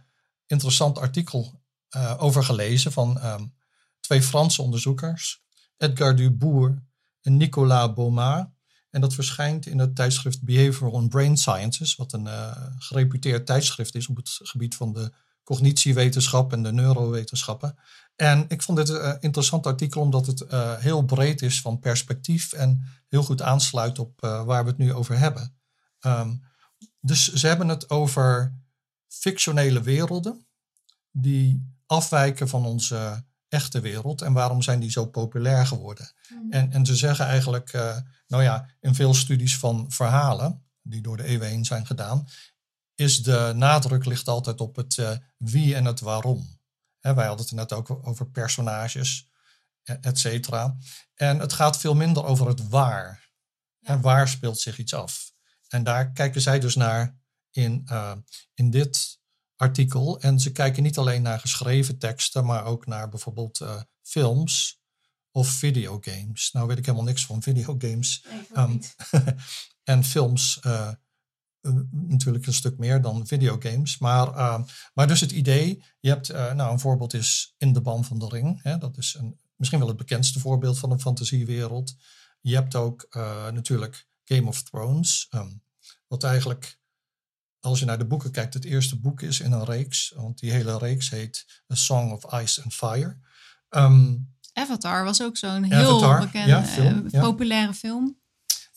interessant 0.45 0.97
artikel 0.97 1.61
uh, 1.95 2.15
over 2.17 2.43
gelezen 2.43 2.91
van 2.91 3.25
um, 3.25 3.53
twee 3.99 4.21
Franse 4.21 4.61
onderzoekers, 4.61 5.43
Edgar 5.77 6.15
Dubourg 6.15 6.75
en 7.21 7.37
Nicolas 7.37 7.93
Baumard. 7.93 8.49
En 8.89 9.01
dat 9.01 9.13
verschijnt 9.13 9.65
in 9.65 9.79
het 9.79 9.95
tijdschrift 9.95 10.43
Behavioral 10.43 10.95
and 10.95 11.09
Brain 11.09 11.37
Sciences, 11.37 11.95
wat 11.95 12.13
een 12.13 12.27
gereputeerd 12.77 13.45
tijdschrift 13.45 13.95
is 13.95 14.07
op 14.07 14.15
het 14.15 14.39
gebied 14.43 14.75
van 14.75 14.93
de 14.93 15.13
cognitiewetenschap 15.49 16.53
en 16.53 16.63
de 16.63 16.71
neurowetenschappen. 16.71 17.75
En 18.15 18.45
ik 18.47 18.61
vond 18.61 18.77
dit 18.77 18.89
een 18.89 19.01
uh, 19.01 19.13
interessant 19.19 19.65
artikel 19.65 20.01
omdat 20.01 20.25
het 20.25 20.41
uh, 20.41 20.77
heel 20.77 21.03
breed 21.03 21.41
is 21.41 21.61
van 21.61 21.79
perspectief 21.79 22.53
en 22.53 22.83
heel 23.07 23.23
goed 23.23 23.41
aansluit 23.41 23.99
op 23.99 24.23
uh, 24.23 24.43
waar 24.43 24.63
we 24.63 24.69
het 24.69 24.77
nu 24.77 24.93
over 24.93 25.17
hebben. 25.19 25.59
Um, 26.01 26.41
dus 26.99 27.33
ze 27.33 27.47
hebben 27.47 27.67
het 27.67 27.89
over 27.89 28.55
fictionele 29.07 29.81
werelden 29.81 30.47
die 31.11 31.75
afwijken 31.85 32.49
van 32.49 32.65
onze 32.65 33.25
echte 33.47 33.79
wereld. 33.79 34.21
En 34.21 34.33
waarom 34.33 34.61
zijn 34.61 34.79
die 34.79 34.91
zo 34.91 35.05
populair 35.05 35.67
geworden? 35.67 36.11
Mhm. 36.29 36.51
En, 36.51 36.71
en 36.71 36.85
ze 36.85 36.95
zeggen 36.95 37.25
eigenlijk, 37.25 37.73
uh, 37.73 37.97
nou 38.27 38.43
ja, 38.43 38.69
in 38.79 38.95
veel 38.95 39.13
studies 39.13 39.57
van 39.57 39.85
verhalen, 39.91 40.63
die 40.81 41.01
door 41.01 41.17
de 41.17 41.23
eeuwen 41.23 41.47
heen 41.47 41.65
zijn 41.65 41.85
gedaan, 41.85 42.27
is 42.99 43.23
de 43.23 43.53
nadruk 43.55 44.05
ligt 44.05 44.27
altijd 44.27 44.61
op 44.61 44.75
het 44.75 44.97
uh, 44.97 45.11
wie 45.37 45.75
en 45.75 45.85
het 45.85 45.99
waarom. 45.99 46.59
Hè, 46.99 47.13
wij 47.13 47.27
hadden 47.27 47.45
het 47.45 47.55
net 47.55 47.73
ook 47.73 48.07
over 48.07 48.29
personages, 48.29 49.29
et 49.83 50.19
cetera. 50.19 50.77
En 51.15 51.39
het 51.39 51.53
gaat 51.53 51.77
veel 51.77 51.95
minder 51.95 52.25
over 52.25 52.47
het 52.47 52.67
waar. 52.67 53.31
Ja. 53.79 53.87
En 53.87 54.01
waar 54.01 54.27
speelt 54.27 54.59
zich 54.59 54.77
iets 54.77 54.93
af? 54.93 55.31
En 55.67 55.83
daar 55.83 56.11
kijken 56.11 56.41
zij 56.41 56.59
dus 56.59 56.75
naar 56.75 57.19
in, 57.51 57.85
uh, 57.91 58.15
in 58.53 58.69
dit 58.69 59.19
artikel. 59.55 60.19
En 60.19 60.39
ze 60.39 60.51
kijken 60.51 60.83
niet 60.83 60.97
alleen 60.97 61.21
naar 61.21 61.39
geschreven 61.39 61.97
teksten, 61.97 62.45
maar 62.45 62.65
ook 62.65 62.85
naar 62.85 63.09
bijvoorbeeld 63.09 63.59
uh, 63.59 63.81
films 64.01 64.81
of 65.31 65.47
videogames. 65.47 66.51
Nou 66.51 66.67
weet 66.67 66.77
ik 66.77 66.85
helemaal 66.85 67.07
niks 67.07 67.25
van 67.25 67.41
videogames. 67.41 68.25
Nee, 68.29 68.63
um, 68.65 68.79
en 69.83 70.03
films 70.03 70.59
natuurlijk 71.91 72.45
een 72.45 72.53
stuk 72.53 72.77
meer 72.77 73.01
dan 73.01 73.27
videogames. 73.27 73.97
Maar, 73.97 74.27
uh, 74.27 74.59
maar 74.93 75.07
dus 75.07 75.21
het 75.21 75.31
idee, 75.31 75.83
je 75.99 76.09
hebt, 76.09 76.27
nou 76.33 76.71
een 76.71 76.79
voorbeeld 76.79 77.13
is 77.13 77.53
In 77.57 77.73
de 77.73 77.81
Ban 77.81 78.05
van 78.05 78.19
de 78.19 78.27
Ring. 78.27 78.63
Hè, 78.63 78.77
dat 78.77 78.97
is 78.97 79.15
een, 79.19 79.39
misschien 79.55 79.79
wel 79.79 79.87
het 79.87 79.97
bekendste 79.97 80.39
voorbeeld 80.39 80.79
van 80.79 80.91
een 80.91 81.01
fantasiewereld. 81.01 81.95
Je 82.41 82.55
hebt 82.55 82.75
ook 82.75 83.07
natuurlijk 83.51 84.07
Game 84.23 84.47
of 84.47 84.63
Thrones. 84.63 85.27
Um, 85.35 85.61
wat 86.07 86.23
eigenlijk 86.23 86.79
als 87.59 87.79
je 87.79 87.85
naar 87.85 87.97
de 87.97 88.07
boeken 88.07 88.31
kijkt, 88.31 88.53
het 88.53 88.65
eerste 88.65 88.99
boek 88.99 89.21
is 89.21 89.39
in 89.39 89.51
een 89.51 89.65
reeks. 89.65 90.13
Want 90.15 90.39
die 90.39 90.51
hele 90.51 90.77
reeks 90.77 91.09
heet 91.09 91.63
A 91.71 91.75
Song 91.75 92.11
of 92.11 92.41
Ice 92.41 92.63
and 92.63 92.73
Fire. 92.73 93.17
Um, 93.69 94.33
Avatar 94.53 95.03
was 95.03 95.21
ook 95.21 95.37
zo'n 95.37 95.63
heel 95.63 96.19
bekende, 96.19 96.47
ja, 96.47 96.63
film, 96.63 97.05
ja. 97.09 97.21
populaire 97.21 97.73
film. 97.73 98.19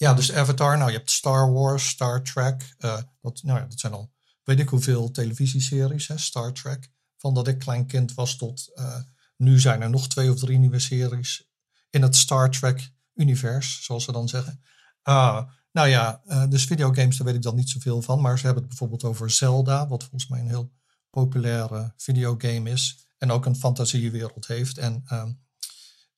Ja, 0.03 0.15
dus 0.15 0.33
Avatar. 0.33 0.79
Nou, 0.79 0.91
je 0.91 0.97
hebt 0.97 1.11
Star 1.11 1.53
Wars, 1.53 1.89
Star 1.89 2.23
Trek. 2.23 2.75
Uh, 2.79 2.99
dat, 3.21 3.43
nou 3.43 3.59
ja, 3.59 3.67
dat 3.67 3.81
zijn 3.81 3.93
al 3.93 4.13
weet 4.45 4.59
ik 4.59 4.69
hoeveel 4.69 5.11
televisieseries, 5.11 6.09
hè, 6.09 6.19
Star 6.19 6.53
Trek. 6.53 6.91
Van 7.17 7.35
dat 7.35 7.49
ik 7.49 7.59
klein 7.59 7.87
kind 7.87 8.15
was 8.15 8.37
tot 8.37 8.71
uh, 8.75 8.97
nu 9.37 9.61
zijn 9.61 9.83
er 9.83 9.91
nog 9.91 10.09
twee 10.09 10.31
of 10.31 10.39
drie 10.39 10.59
nieuwe 10.59 10.79
series 10.79 11.51
in 11.91 12.03
het 12.03 12.17
Star 12.17 12.51
Trek-univers, 12.51 13.85
zoals 13.85 14.05
ze 14.05 14.13
dan 14.13 14.29
zeggen. 14.29 14.63
Uh, 15.09 15.43
nou 15.73 15.89
ja, 15.89 16.23
uh, 16.27 16.49
dus 16.49 16.65
videogames, 16.65 17.17
daar 17.17 17.27
weet 17.27 17.37
ik 17.37 17.43
dan 17.43 17.57
niet 17.57 17.71
zoveel 17.71 18.03
van. 18.03 18.21
Maar 18.21 18.39
ze 18.39 18.45
hebben 18.45 18.63
het 18.63 18.71
bijvoorbeeld 18.71 19.05
over 19.05 19.31
Zelda, 19.31 19.89
wat 19.89 20.03
volgens 20.03 20.31
mij 20.31 20.41
een 20.41 20.49
heel 20.49 20.73
populaire 21.11 21.93
videogame 21.97 22.71
is. 22.71 23.07
En 23.19 23.31
ook 23.31 23.47
een 23.47 23.57
fantasiewereld 23.57 24.47
heeft. 24.47 24.79
En 24.79 25.03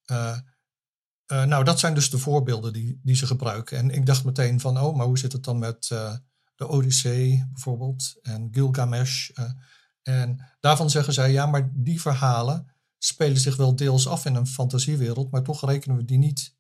uh, 0.07 0.39
uh, 1.33 1.45
nou, 1.45 1.65
dat 1.65 1.79
zijn 1.79 1.95
dus 1.95 2.11
de 2.11 2.19
voorbeelden 2.19 2.73
die, 2.73 3.01
die 3.03 3.17
ze 3.17 3.27
gebruiken. 3.27 3.79
En 3.79 3.91
ik 3.91 4.07
dacht 4.07 4.25
meteen 4.25 4.61
van, 4.61 4.81
oh, 4.81 4.97
maar 4.97 5.07
hoe 5.07 5.19
zit 5.19 5.33
het 5.33 5.45
dan 5.45 5.59
met 5.59 5.87
de 6.55 6.69
Odyssee 6.69 7.49
bijvoorbeeld? 7.53 8.19
En 8.23 8.49
Gilgamesh. 8.51 9.31
en 10.03 10.51
daarvan 10.61 10.91
zeggen 10.91 11.13
zij, 11.13 11.33
ja, 11.33 11.47
maar 11.47 11.71
die 11.73 12.01
verhalen 12.01 12.73
spelen 12.99 13.41
zich 13.41 13.57
wel 13.57 13.77
deels 13.77 14.09
af 14.09 14.25
in 14.25 14.35
een 14.35 14.47
fantasiewereld. 14.47 15.31
Maar 15.31 15.43
toch 15.43 15.65
rekenen 15.65 15.97
we 15.97 16.05
die 16.05 16.19
niet 16.19 16.57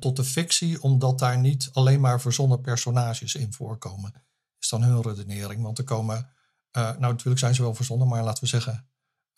tot 0.00 0.16
de 0.16 0.24
fictie, 0.24 0.82
omdat 0.82 1.18
daar 1.18 1.38
niet 1.38 1.68
alleen 1.72 2.00
maar 2.00 2.20
verzonnen 2.20 2.60
personages 2.60 3.34
in 3.34 3.52
voorkomen. 3.52 4.12
Is 4.58 4.68
dan 4.68 4.82
hun 4.82 5.02
redenering. 5.02 5.62
Want 5.62 5.78
er 5.78 5.84
komen, 5.84 6.30
nou 6.72 7.00
natuurlijk 7.00 7.38
zijn 7.38 7.54
ze 7.54 7.62
wel 7.62 7.74
verzonnen, 7.74 8.08
maar 8.08 8.24
laten 8.24 8.42
we 8.42 8.48
zeggen, 8.48 8.88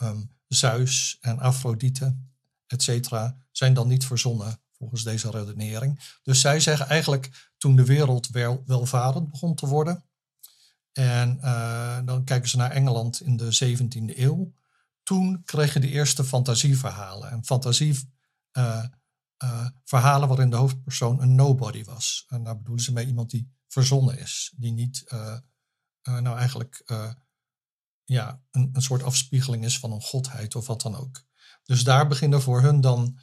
um, 0.02 0.37
Zeus 0.48 1.18
en 1.20 1.38
Afrodite, 1.38 2.16
et 2.68 2.83
cetera, 2.83 3.38
zijn 3.50 3.74
dan 3.74 3.88
niet 3.88 4.07
verzonnen 4.07 4.61
volgens 4.72 5.02
deze 5.02 5.31
redenering. 5.31 6.18
Dus 6.22 6.40
zij 6.40 6.61
zeggen 6.61 6.88
eigenlijk, 6.88 7.50
toen 7.59 7.76
de 7.76 7.85
wereld 7.85 8.28
wel, 8.28 8.62
welvarend 8.66 9.31
begon 9.31 9.54
te 9.54 9.66
worden, 9.66 10.09
en 10.98 11.38
uh, 11.42 11.98
dan 12.04 12.24
kijken 12.24 12.48
ze 12.48 12.57
naar 12.57 12.70
Engeland 12.70 13.20
in 13.20 13.37
de 13.37 13.76
17e 13.76 14.18
eeuw, 14.18 14.52
toen 15.02 15.42
kregen 15.44 15.81
de 15.81 15.88
eerste 15.88 16.24
fantasieverhalen. 16.24 17.31
En 17.31 17.44
fantasie 17.44 18.12
uh, 18.52 18.85
verhalen 19.85 20.28
waarin 20.28 20.50
de 20.50 20.57
hoofdpersoon 20.57 21.22
een 21.22 21.35
nobody 21.35 21.85
was. 21.85 22.24
En 22.28 22.44
daar 22.44 22.57
bedoelen 22.57 22.85
ze 22.85 22.92
mee 22.92 23.07
iemand 23.07 23.31
die 23.31 23.50
verzonnen 23.68 24.18
is. 24.18 24.52
Die 24.57 24.72
niet 24.72 25.04
nou 26.02 26.38
eigenlijk 26.38 26.83
ja, 28.04 28.42
een, 28.50 28.70
een 28.72 28.83
soort 28.83 29.02
afspiegeling 29.02 29.64
is 29.64 29.78
van 29.78 29.92
een 29.92 30.02
godheid 30.02 30.54
of 30.54 30.66
wat 30.66 30.83
dan 30.83 30.96
ook. 30.96 31.24
Dus 31.68 31.85
daar 31.85 32.07
beginnen 32.07 32.42
voor 32.42 32.61
hun 32.61 32.81
dan 32.81 33.18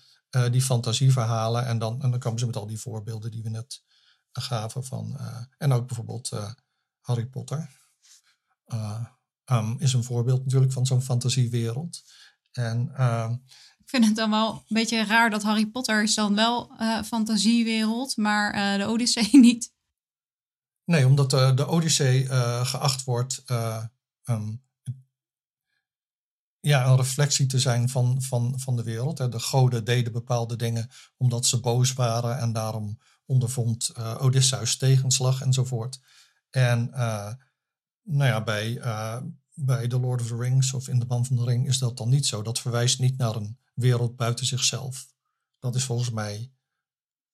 die 0.51 0.61
fantasieverhalen. 0.61 1.65
En 1.65 1.77
dan, 1.77 2.01
en 2.01 2.11
dan 2.11 2.19
komen 2.19 2.39
ze 2.39 2.45
met 2.45 2.55
al 2.55 2.67
die 2.67 2.79
voorbeelden 2.79 3.31
die 3.31 3.43
we 3.43 3.49
net 3.49 3.83
gaven 4.31 4.85
van. 4.85 5.19
en 5.57 5.71
ook 5.71 5.87
bijvoorbeeld 5.87 6.31
Harry 6.99 7.25
Potter. 7.25 7.69
Um, 9.45 9.75
is 9.79 9.93
een 9.93 10.03
voorbeeld 10.03 10.43
natuurlijk 10.43 10.71
van 10.71 10.85
zo'n 10.85 11.01
fantasiewereld. 11.01 12.03
En 12.51 12.81
ik 13.77 13.89
vind 13.89 14.05
het 14.05 14.15
dan 14.15 14.29
wel 14.29 14.53
een 14.53 14.63
beetje 14.67 15.05
raar 15.05 15.29
dat 15.29 15.43
Harry 15.43 15.65
Potter 15.65 16.03
is 16.03 16.15
dan 16.15 16.35
wel 16.35 16.71
fantasiewereld, 17.05 18.17
maar 18.17 18.77
de 18.77 18.87
Odyssee 18.87 19.29
niet. 19.47 19.73
Nee, 20.83 21.05
omdat 21.05 21.29
de, 21.29 21.51
de 21.55 21.67
Odyssee 21.67 22.27
geacht 22.65 23.03
wordt 23.03 23.43
um, 24.25 24.64
ja, 26.65 26.85
een 26.85 26.95
reflectie 26.95 27.45
te 27.45 27.59
zijn 27.59 27.89
van, 27.89 28.21
van, 28.21 28.59
van 28.59 28.75
de 28.75 28.83
wereld. 28.83 29.17
De 29.17 29.39
goden 29.39 29.83
deden 29.83 30.11
bepaalde 30.11 30.55
dingen 30.55 30.89
omdat 31.17 31.45
ze 31.45 31.59
boos 31.59 31.93
waren 31.93 32.37
en 32.37 32.53
daarom 32.53 32.97
ondervond 33.25 33.93
Odysseus 34.19 34.77
tegenslag 34.77 35.41
enzovoort. 35.41 35.99
En 36.49 36.89
nou 38.03 38.29
ja, 38.31 38.43
bij, 38.43 38.79
bij 39.53 39.87
The 39.87 39.99
Lord 39.99 40.21
of 40.21 40.27
the 40.27 40.37
Rings 40.37 40.73
of 40.73 40.87
In 40.87 40.99
de 40.99 41.05
Band 41.05 41.27
van 41.27 41.35
de 41.35 41.43
Ring 41.43 41.67
is 41.67 41.77
dat 41.77 41.97
dan 41.97 42.09
niet 42.09 42.25
zo. 42.25 42.41
Dat 42.41 42.59
verwijst 42.59 42.99
niet 42.99 43.17
naar 43.17 43.35
een 43.35 43.57
wereld 43.73 44.15
buiten 44.15 44.45
zichzelf. 44.45 45.07
Dat 45.59 45.75
is 45.75 45.83
volgens 45.83 46.09
mij 46.09 46.51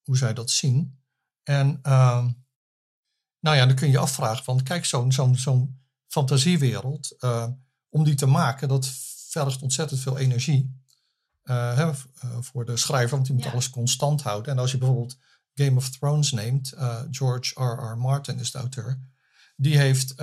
hoe 0.01 0.17
zij 0.17 0.33
dat 0.33 0.49
zien. 0.49 0.99
En 1.43 1.79
uh, 1.83 2.25
nou 3.39 3.55
ja, 3.57 3.65
dan 3.65 3.75
kun 3.75 3.89
je 3.89 3.97
afvragen 3.97 4.43
van, 4.43 4.63
kijk, 4.63 4.85
zo'n 4.85 5.11
zo'n 5.11 5.35
zo'n 5.35 5.81
fantasiewereld, 6.07 7.15
uh, 7.19 7.47
om 7.89 8.03
die 8.03 8.15
te 8.15 8.25
maken, 8.25 8.67
dat 8.67 8.91
vergt 9.31 9.61
ontzettend 9.61 9.99
veel 9.99 10.17
energie 10.17 10.79
uh, 11.43 11.75
hè, 11.75 11.91
voor 12.41 12.65
de 12.65 12.77
schrijver, 12.77 13.09
want 13.09 13.25
die 13.25 13.35
moet 13.35 13.43
ja. 13.43 13.51
alles 13.51 13.69
constant 13.69 14.21
houden. 14.21 14.51
En 14.51 14.59
als 14.59 14.71
je 14.71 14.77
bijvoorbeeld 14.77 15.17
Game 15.53 15.77
of 15.77 15.89
Thrones 15.89 16.31
neemt, 16.31 16.73
uh, 16.73 17.01
George 17.11 17.63
R.R. 17.63 17.97
Martin 17.97 18.39
is 18.39 18.51
de 18.51 18.57
auteur, 18.57 18.99
die 19.55 19.77
heeft, 19.77 20.15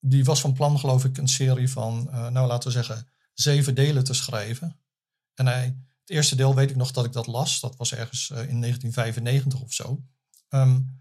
die 0.00 0.24
was 0.24 0.40
van 0.40 0.52
plan, 0.52 0.78
geloof 0.78 1.04
ik, 1.04 1.18
een 1.18 1.28
serie 1.28 1.70
van, 1.70 2.08
nou 2.10 2.46
laten 2.46 2.68
we 2.68 2.74
zeggen, 2.74 3.08
zeven 3.32 3.74
delen 3.74 4.04
te 4.04 4.14
schrijven. 4.14 4.80
En 5.34 5.46
hij, 5.46 5.76
het 6.00 6.10
eerste 6.10 6.36
deel 6.36 6.54
weet 6.54 6.70
ik 6.70 6.76
nog 6.76 6.90
dat 6.90 7.04
ik 7.04 7.12
dat 7.12 7.26
las. 7.26 7.60
Dat 7.60 7.76
was 7.76 7.92
ergens 7.92 8.30
uh, 8.30 8.48
in 8.48 8.60
1995 8.60 9.60
of 9.60 9.72
zo. 9.72 10.02
Um, 10.48 11.00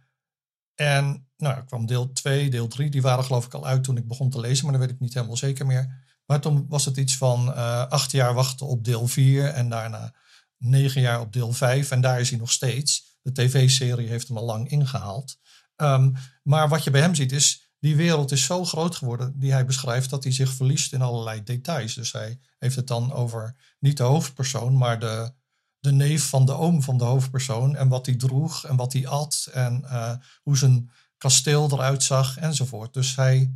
en 0.76 1.28
nou, 1.38 1.56
er 1.56 1.66
kwam 1.66 1.86
deel 1.86 2.12
2, 2.12 2.50
deel 2.50 2.68
3. 2.68 2.90
Die 2.90 3.02
waren 3.02 3.24
geloof 3.24 3.46
ik 3.46 3.54
al 3.54 3.66
uit 3.66 3.84
toen 3.84 3.98
ik 3.98 4.08
begon 4.08 4.30
te 4.30 4.40
lezen. 4.40 4.64
Maar 4.64 4.74
dat 4.74 4.82
weet 4.82 4.94
ik 4.96 5.00
niet 5.00 5.14
helemaal 5.14 5.38
zeker 5.38 5.66
meer. 5.66 6.05
Maar 6.26 6.40
toen 6.40 6.66
was 6.70 6.86
het 6.86 6.98
iets 6.98 7.18
van 7.18 7.48
uh, 7.48 7.88
acht 7.88 8.12
jaar 8.12 8.34
wachten 8.34 8.68
op 8.68 8.84
deel 8.84 9.08
4. 9.08 9.46
En 9.46 9.70
daarna 9.70 10.14
negen 10.58 11.02
jaar 11.02 11.20
op 11.20 11.34
deel 11.34 11.54
5. 11.54 11.92
En 11.92 12.02
daar 12.02 12.20
is 12.20 12.30
hij 12.30 12.40
nog 12.40 12.52
steeds. 12.52 13.18
De 13.22 13.32
tv-serie 13.32 14.08
heeft 14.08 14.28
hem 14.28 14.38
al 14.38 14.46
lang 14.46 14.70
ingehaald. 14.70 15.38
Um, 15.76 16.16
maar 16.44 16.70
wat 16.70 16.84
je 16.84 16.92
bij 16.92 17.02
hem 17.02 17.16
ziet 17.16 17.32
is 17.32 17.66
die 17.80 17.96
wereld 17.96 18.32
is 18.32 18.46
zo 18.46 18.66
groot 18.66 18.96
geworden 18.96 19.40
die 19.40 19.52
hij 19.52 19.66
beschrijft 19.66 20.10
dat 20.10 20.24
hij 20.24 20.34
zich 20.34 20.54
verliest 20.54 20.94
in 20.94 21.02
allerlei 21.02 21.44
details. 21.44 21.94
Dus 21.94 22.12
hij 22.12 22.40
heeft 22.58 22.76
het 22.76 22.88
dan 22.88 23.14
over 23.14 23.56
niet 23.80 23.98
de 23.98 24.04
hoofdpersoon, 24.04 24.78
maar 24.78 25.00
de, 25.00 25.34
de 25.80 25.92
neef 25.92 26.30
van 26.30 26.46
de 26.46 26.54
oom 26.54 26.84
van 26.84 26.98
de 26.98 27.04
hoofdpersoon 27.04 27.76
en 27.76 27.88
wat 27.88 28.06
hij 28.06 28.16
droeg 28.16 28.66
en 28.66 28.76
wat 28.76 28.94
hij 28.94 29.08
at 29.08 29.50
en 29.54 29.82
uh, 29.84 30.12
hoe 30.44 30.58
zijn 30.58 30.90
kasteel 31.18 31.72
eruit 31.72 32.04
zag 32.04 32.38
enzovoort. 32.38 32.94
Dus 32.94 33.16
hij, 33.16 33.54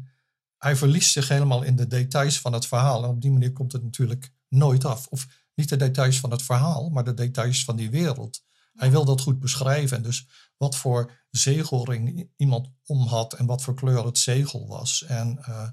hij 0.60 0.76
verliest 0.76 1.12
zich 1.12 1.28
helemaal 1.28 1.63
in 1.63 1.76
de 1.76 1.88
details 1.88 2.39
van 2.39 2.54
het 2.54 2.65
verhaal 2.65 3.04
en 3.04 3.10
op 3.10 3.22
die 3.22 3.32
manier 3.32 3.54
komt 3.54 3.72
het 3.72 3.84
natuurlijk 3.84 4.32
nooit 4.48 4.86
af. 4.86 5.08
Of 5.08 5.28
niet 5.56 5.69
de 5.69 5.76
details 5.76 6.19
van 6.19 6.32
het 6.32 6.41
verhaal, 6.41 6.89
maar 6.89 7.04
de 7.04 7.13
details 7.13 7.63
van 7.63 7.76
die 7.76 7.89
wereld. 7.89 8.43
Hij 8.74 8.91
wil 8.91 9.06
dat 9.06 9.22
goed 9.22 9.39
beschrijven. 9.39 9.98
En 9.98 10.04
dus 10.04 10.28
wat 10.58 10.78
voor 10.78 11.12
zegelring 11.30 12.30
iemand 12.38 12.67
om 12.86 13.08
had 13.08 13.34
en 13.34 13.45
wat 13.45 13.62
voor 13.62 13.74
kleur 13.74 14.06
het 14.06 14.17
zegel 14.17 14.67
was. 14.67 15.04
En, 15.06 15.38
uh, 15.50 15.69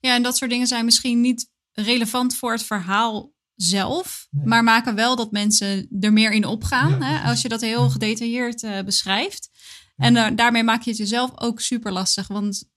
ja, 0.00 0.14
en 0.14 0.22
dat 0.22 0.36
soort 0.36 0.50
dingen 0.50 0.66
zijn 0.66 0.84
misschien 0.84 1.20
niet 1.20 1.50
relevant 1.72 2.36
voor 2.36 2.52
het 2.52 2.62
verhaal 2.62 3.32
zelf, 3.54 4.26
nee. 4.30 4.46
maar 4.46 4.64
maken 4.64 4.94
wel 4.94 5.16
dat 5.16 5.30
mensen 5.30 5.88
er 6.00 6.12
meer 6.12 6.32
in 6.32 6.44
opgaan. 6.44 6.90
Ja, 6.90 7.06
hè, 7.06 7.28
als 7.28 7.42
je 7.42 7.48
dat 7.48 7.60
heel 7.60 7.90
gedetailleerd 7.90 8.62
uh, 8.62 8.80
beschrijft. 8.80 9.50
En 9.96 10.14
uh, 10.14 10.26
daarmee 10.34 10.62
maak 10.62 10.82
je 10.82 10.90
het 10.90 10.98
jezelf 10.98 11.30
ook 11.34 11.60
super 11.60 11.92
lastig. 11.92 12.26
Want 12.26 12.68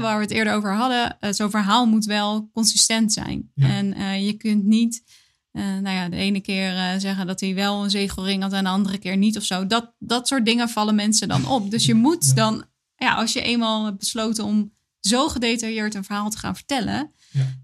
waar 0.00 0.16
we 0.16 0.22
het 0.22 0.30
eerder 0.30 0.54
over 0.54 0.74
hadden, 0.74 1.16
uh, 1.20 1.32
zo'n 1.32 1.50
verhaal 1.50 1.86
moet 1.86 2.04
wel 2.04 2.50
consistent 2.52 3.12
zijn. 3.12 3.50
Ja. 3.54 3.68
En 3.68 4.24
je 4.24 4.32
kunt 4.32 4.64
niet, 4.64 5.02
nou 5.52 5.88
ja, 5.88 6.08
de 6.08 6.16
ene 6.16 6.40
keer 6.40 7.00
zeggen 7.00 7.26
dat 7.26 7.40
hij 7.40 7.54
wel 7.54 7.84
een 7.84 7.90
zegelring 7.90 8.42
had 8.42 8.52
en 8.52 8.64
de 8.64 8.70
andere 8.70 8.98
keer 8.98 9.16
niet 9.16 9.36
of 9.36 9.44
zo. 9.44 9.66
Dat, 9.66 9.94
dat 9.98 10.28
soort 10.28 10.44
dingen 10.44 10.68
vallen 10.68 10.94
mensen 10.94 11.28
dan 11.28 11.48
op. 11.48 11.70
Dus 11.70 11.86
je 11.86 11.94
moet 11.94 12.36
dan, 12.36 12.64
ja, 12.96 13.14
als 13.14 13.32
je 13.32 13.42
eenmaal 13.42 13.84
hebt 13.84 13.98
besloten 13.98 14.44
om 14.44 14.72
zo 15.00 15.28
gedetailleerd 15.28 15.94
een 15.94 16.04
verhaal 16.04 16.30
te 16.30 16.38
gaan 16.38 16.56
vertellen, 16.56 17.12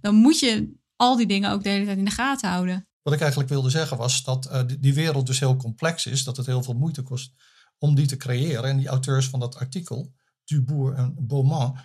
dan 0.01 0.15
moet 0.15 0.39
je 0.39 0.79
al 0.97 1.17
die 1.17 1.27
dingen 1.27 1.51
ook 1.51 1.63
de 1.63 1.69
hele 1.69 1.85
tijd 1.85 1.99
in 1.99 2.05
de 2.05 2.11
gaten 2.11 2.51
houden. 2.51 2.89
Wat 3.03 3.13
ik 3.13 3.21
eigenlijk 3.21 3.51
wilde 3.51 3.71
zeggen 3.71 3.97
was 3.97 4.25
dat 4.25 4.65
die, 4.67 4.79
die, 4.79 4.95
wereld 4.95 5.27
dus 5.27 5.41
heel 5.41 5.57
complex 5.57 6.07
is, 6.07 6.25
dat 6.25 6.37
het 6.37 6.47
heel 6.47 6.63
veel 6.63 6.75
moeite 6.75 7.03
kost 7.03 7.33
om 7.79 7.95
die 7.95 8.07
te 8.07 8.17
creëren. 8.17 8.65
En 8.65 8.77
die 8.77 8.89
auteurs 8.89 9.29
van 9.29 9.41
dat 9.41 9.57
artikel, 9.57 10.13
Dubourg 10.45 10.97
en 10.97 11.15
Beaumont, 11.19 11.79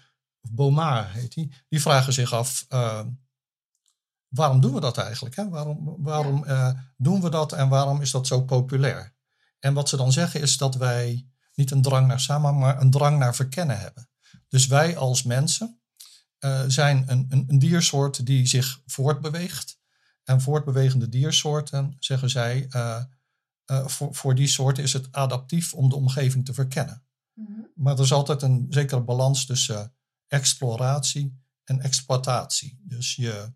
of 0.45 0.51
Beaumont 0.51 1.07
heet 1.07 1.33
die, 1.33 1.51
die 1.69 1.81
vragen 1.81 2.13
zich 2.13 2.33
af, 2.33 2.65
uh, 2.69 3.05
waarom 4.27 4.61
doen 4.61 4.73
we 4.73 4.79
dat 4.79 4.97
eigenlijk? 4.97 5.35
Hè? 5.35 5.49
Waarom, 5.49 5.95
waarom 5.97 6.43
uh, 6.47 6.71
doen 6.97 7.21
we 7.21 7.29
dat 7.29 7.51
en 7.51 7.69
waarom 7.69 8.01
is 8.01 8.11
dat 8.11 8.27
zo 8.27 8.43
populair? 8.43 9.13
En 9.59 9.73
wat 9.73 9.89
ze 9.89 9.97
dan 9.97 10.11
zeggen 10.11 10.41
is 10.41 10.57
dat 10.57 10.75
wij 10.75 11.27
niet 11.53 11.71
een 11.71 11.81
drang 11.81 12.07
naar 12.07 12.19
samen, 12.19 12.57
maar 12.57 12.81
een 12.81 12.91
drang 12.91 13.17
naar 13.17 13.35
verkennen 13.35 13.79
hebben. 13.79 14.09
Dus 14.47 14.67
wij 14.67 14.97
als 14.97 15.23
mensen 15.23 15.79
zijn 16.67 17.03
een, 17.07 17.25
een, 17.29 17.43
een 17.47 17.59
diersoort 17.59 18.25
die 18.25 18.47
zich 18.47 18.81
voortbeweegt 18.85 19.79
en 20.23 20.41
voortbewegende 20.41 21.09
diersoorten, 21.09 21.95
zeggen 21.99 22.29
zij, 22.29 22.67
uh, 22.75 23.03
voor, 23.85 24.15
voor 24.15 24.35
die 24.35 24.47
soorten 24.47 24.83
is 24.83 24.93
het 24.93 25.11
adaptief 25.11 25.73
om 25.73 25.89
de 25.89 25.95
omgeving 25.95 26.45
te 26.45 26.53
verkennen. 26.53 27.03
Mm 27.33 27.45
-hmm. 27.45 27.67
Maar 27.75 27.93
er 27.93 28.03
is 28.03 28.13
altijd 28.13 28.41
een 28.41 28.67
zekere 28.69 29.01
balans 29.01 29.45
tussen 29.45 29.95
exploratie 30.27 31.43
en 31.63 31.81
exploitatie. 31.81 32.79
Dus 32.83 33.15
je 33.15 33.53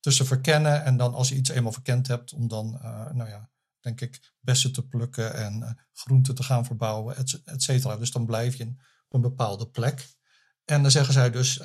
tussen 0.00 0.26
verkennen 0.26 0.84
en 0.84 0.96
dan 0.96 1.14
als 1.14 1.28
je 1.28 1.34
iets 1.34 1.50
eenmaal 1.50 1.72
verkend 1.72 2.06
hebt, 2.06 2.32
om 2.32 2.48
dan, 2.48 2.70
nou 3.12 3.28
ja, 3.28 3.50
denk 3.80 4.00
ik, 4.00 4.32
bessen 4.40 4.72
te 4.72 4.86
plukken 4.86 5.34
en 5.34 5.86
groenten 5.92 6.34
te 6.34 6.42
gaan 6.42 6.64
verbouwen, 6.64 7.16
et 7.44 7.62
cetera. 7.62 7.96
Dus 7.96 8.10
dan 8.10 8.26
blijf 8.26 8.54
je 8.54 8.64
op 9.08 9.14
een 9.14 9.20
bepaalde 9.20 9.68
plek. 9.68 10.18
En 10.64 10.82
dan 10.82 10.90
zeggen 10.90 11.12
zij 11.12 11.30
dus, 11.30 11.58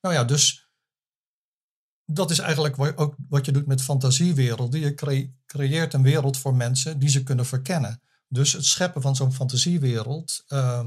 nou 0.00 0.14
ja, 0.14 0.24
dus 0.24 0.70
dat 2.04 2.30
is 2.30 2.38
eigenlijk 2.38 3.00
ook 3.00 3.16
wat 3.28 3.46
je 3.46 3.52
doet 3.52 3.66
met 3.66 3.82
fantasiewerelden. 3.82 4.80
Je 4.80 4.94
cre 4.94 5.32
creëert 5.46 5.94
een 5.94 6.02
wereld 6.02 6.38
voor 6.38 6.54
mensen 6.54 6.98
die 6.98 7.08
ze 7.08 7.22
kunnen 7.22 7.46
verkennen. 7.46 8.02
Dus 8.28 8.52
het 8.52 8.64
scheppen 8.64 9.02
van 9.02 9.16
zo'n 9.16 9.32
fantasiewereld 9.32 10.44
uh, 10.48 10.86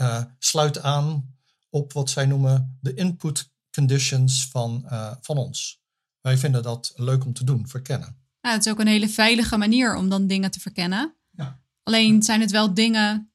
uh, 0.00 0.22
sluit 0.38 0.82
aan 0.82 1.34
op 1.70 1.92
wat 1.92 2.10
zij 2.10 2.26
noemen 2.26 2.78
de 2.80 2.94
input 2.94 3.50
conditions 3.70 4.48
van, 4.48 4.82
uh, 4.84 5.12
van 5.20 5.36
ons. 5.36 5.80
Wij 6.20 6.38
vinden 6.38 6.62
dat 6.62 6.92
leuk 6.96 7.24
om 7.24 7.32
te 7.32 7.44
doen, 7.44 7.68
verkennen. 7.68 8.16
Ja, 8.40 8.52
het 8.52 8.66
is 8.66 8.72
ook 8.72 8.78
een 8.78 8.86
hele 8.86 9.08
veilige 9.08 9.56
manier 9.56 9.94
om 9.94 10.08
dan 10.08 10.26
dingen 10.26 10.50
te 10.50 10.60
verkennen. 10.60 11.14
Ja. 11.30 11.60
Alleen 11.82 12.22
zijn 12.22 12.40
het 12.40 12.50
wel 12.50 12.74
dingen 12.74 13.32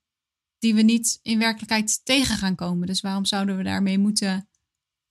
die 0.59 0.75
we 0.75 0.81
niet 0.81 1.19
in 1.21 1.39
werkelijkheid 1.39 2.05
tegen 2.05 2.37
gaan 2.37 2.55
komen. 2.55 2.87
Dus 2.87 3.01
waarom 3.01 3.25
zouden 3.25 3.57
we 3.57 3.63
daarmee 3.63 3.97
moeten 3.97 4.49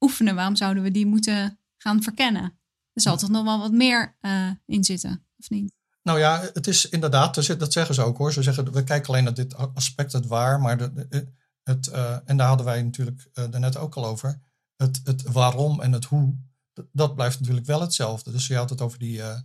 oefenen? 0.01 0.35
Waarom 0.35 0.57
zouden 0.57 0.83
we 0.83 0.91
die 0.91 1.07
moeten 1.07 1.59
gaan 1.77 2.03
verkennen. 2.03 2.59
Er 2.93 3.03
zal 3.03 3.17
toch 3.17 3.31
nog 3.31 3.45
wel 3.45 3.59
wat 3.59 3.73
meer 3.73 4.17
uh, 4.21 4.51
in 4.67 4.85
zitten, 4.85 5.27
of 5.39 5.51
niet? 5.51 5.75
Nou 6.03 6.19
ja, 6.19 6.51
het 6.53 6.67
is 6.67 6.89
inderdaad, 6.89 7.59
dat 7.59 7.73
zeggen 7.73 7.95
ze 7.95 8.03
ook 8.03 8.19
hoor. 8.19 8.33
Ze 8.33 8.43
zeggen, 8.43 8.73
we 8.73 8.85
kijken 8.85 9.09
alleen 9.09 9.25
naar 9.25 9.35
dit 9.35 9.57
aspect, 9.57 10.13
het 10.13 10.27
waar, 10.27 10.61
maar 10.61 10.79
de, 10.79 11.33
het, 11.65 11.87
uh, 11.87 12.17
en 12.25 12.37
daar 12.37 12.49
hadden 12.49 12.67
wij 12.67 12.83
natuurlijk 12.83 13.31
uh, 13.35 13.51
daarnet 13.51 13.77
ook 13.77 13.95
al 13.95 14.07
over. 14.07 14.41
Het, 14.77 15.01
het 15.05 15.23
waarom 15.23 15.81
en 15.81 15.93
het 15.93 16.05
hoe, 16.05 16.37
dat 16.93 17.15
blijft 17.15 17.41
natuurlijk 17.41 17.67
wel 17.67 17.81
hetzelfde. 17.81 18.31
Dus 18.31 18.47
je 18.47 18.57
had 18.57 18.71
het 18.71 18.81
over 18.81 18.99
die 18.99 19.17
uh, 19.17 19.39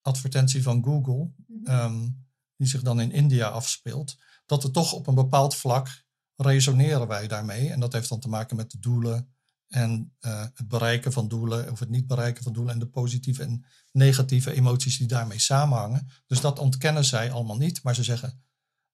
advertentie 0.00 0.62
van 0.62 0.84
Google, 0.84 1.30
mm-hmm. 1.46 1.94
um, 1.94 2.26
die 2.56 2.68
zich 2.68 2.82
dan 2.82 3.00
in 3.00 3.12
India 3.12 3.48
afspeelt. 3.48 4.16
Dat 4.46 4.64
er 4.64 4.70
toch 4.70 4.92
op 4.92 5.06
een 5.06 5.14
bepaald 5.14 5.54
vlak 5.54 6.04
resoneren 6.36 7.08
wij 7.08 7.28
daarmee. 7.28 7.70
En 7.70 7.80
dat 7.80 7.92
heeft 7.92 8.08
dan 8.08 8.20
te 8.20 8.28
maken 8.28 8.56
met 8.56 8.70
de 8.70 8.78
doelen, 8.78 9.36
en 9.68 10.16
uh, 10.20 10.44
het 10.54 10.68
bereiken 10.68 11.12
van 11.12 11.28
doelen 11.28 11.70
of 11.70 11.78
het 11.78 11.88
niet 11.88 12.06
bereiken 12.06 12.42
van 12.42 12.52
doelen 12.52 12.72
en 12.72 12.78
de 12.78 12.88
positieve 12.88 13.42
en 13.42 13.64
negatieve 13.92 14.52
emoties 14.52 14.98
die 14.98 15.06
daarmee 15.06 15.38
samenhangen. 15.38 16.08
Dus 16.26 16.40
dat 16.40 16.58
ontkennen 16.58 17.04
zij 17.04 17.30
allemaal 17.30 17.56
niet, 17.56 17.82
maar 17.82 17.94
ze 17.94 18.02
zeggen 18.02 18.44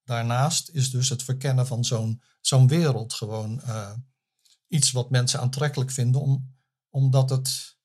daarnaast 0.03 0.69
is 0.69 0.91
dus 0.91 1.09
het 1.09 1.23
verkennen 1.23 1.67
van 1.67 1.85
zo'n 1.85 2.21
zo'n 2.41 2.67
wereld 2.67 3.13
gewoon 3.13 3.61
uh, 3.67 3.91
iets 4.67 4.91
wat 4.91 5.09
mensen 5.09 5.39
aantrekkelijk 5.39 5.91
vinden, 5.91 6.21
om, 6.21 6.55
omdat 6.89 7.29
het 7.29 7.77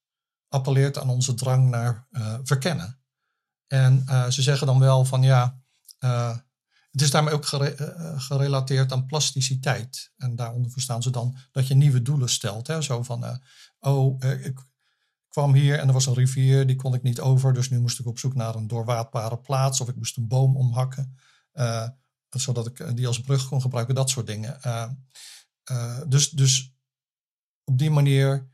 appelleert 0.49 0.99
aan 0.99 1.11
onze 1.11 1.35
drang 1.35 1.71
naar 1.71 2.07
uh, 2.11 2.39
verkennen. 2.43 3.01
En 3.67 4.05
ze 4.33 4.43
zeggen 4.43 4.67
dan 4.67 4.79
wel 4.79 5.05
van 5.05 5.23
ja, 5.23 5.61
het 6.91 7.01
is 7.01 7.11
daarmee 7.11 7.35
ook 7.35 7.47
gere 7.47 8.15
gerelateerd 8.17 8.93
aan 8.93 9.07
plasticiteit. 9.07 10.13
En 10.17 10.37
daaronder 10.37 10.71
verstaan 10.71 11.03
ze 11.03 11.11
dan 11.11 11.37
dat 11.53 11.67
je 11.67 11.75
nieuwe 11.75 12.03
doelen 12.03 12.29
stelt. 12.29 12.67
Hè? 12.67 12.83
Zo 12.83 13.03
van, 13.03 13.41
oh, 13.79 14.23
ik 14.25 14.67
kwam 15.29 15.55
hier 15.55 15.79
en 15.79 15.87
er 15.87 15.93
was 15.93 16.07
een 16.07 16.15
rivier, 16.15 16.67
die 16.67 16.77
kon 16.77 16.95
ik 16.95 17.03
niet 17.03 17.21
over. 17.21 17.53
Dus 17.53 17.71
nu 17.71 17.81
moest 17.81 17.99
ik 17.99 18.07
op 18.07 18.19
zoek 18.19 18.35
naar 18.35 18.55
een 18.55 18.67
doorwaadbare 18.67 19.39
plaats. 19.39 19.81
Of 19.81 19.89
ik 19.89 19.97
moest 19.97 20.17
een 20.17 20.29
boom 20.29 20.57
omhakken, 20.57 21.17
zodat 22.31 22.67
ik 22.67 22.97
die 22.97 23.07
als 23.07 23.21
brug 23.21 23.49
kon 23.49 23.61
gebruiken. 23.61 23.95
Dat 23.95 24.11
soort 24.11 24.27
dingen. 24.27 24.61
dus, 26.09 26.31
dus 26.31 26.75
op 27.65 27.79
die 27.79 27.91
manier 27.91 28.51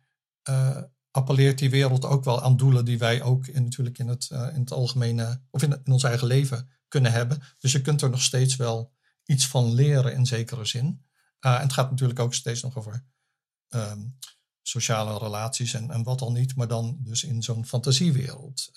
appelleert 1.11 1.59
die 1.59 1.71
wereld 1.71 2.05
ook 2.05 2.25
wel 2.25 2.43
aan 2.43 2.57
doelen 2.57 2.85
die 2.85 2.99
wij 2.99 3.23
ook 3.23 3.47
in, 3.47 3.63
natuurlijk 3.63 3.99
in 3.99 4.09
het, 4.09 4.29
in 4.31 4.61
het 4.61 4.73
algemene, 4.73 5.41
of 5.51 5.63
in, 5.63 5.81
in 5.85 5.93
ons 5.93 6.03
eigen 6.03 6.27
leven 6.27 6.69
kunnen 6.89 7.13
hebben. 7.13 7.43
Dus 7.59 7.73
je 7.73 7.81
kunt 7.81 8.03
er 8.03 8.11
nog 8.11 8.23
steeds 8.23 8.57
wel 8.57 8.93
iets 9.25 9.47
van 9.47 9.75
leren 9.75 10.15
in 10.15 10.27
zekere 10.27 10.65
zin. 10.65 11.05
En 11.41 11.61
het 11.61 11.73
gaat 11.73 11.91
natuurlijk 11.91 12.19
ook 12.19 12.35
steeds 12.35 12.63
nog 12.63 12.77
over 12.77 13.05
um, 13.69 14.19
sociale 14.63 15.19
relaties 15.19 15.75
en, 15.75 15.91
en 15.91 16.03
wat 16.03 16.21
al 16.21 16.33
niet, 16.33 16.57
maar 16.57 16.69
dan 16.69 16.99
dus 17.01 17.25
in 17.25 17.43
zo'n 17.43 17.67
fantasiewereld. 17.67 18.71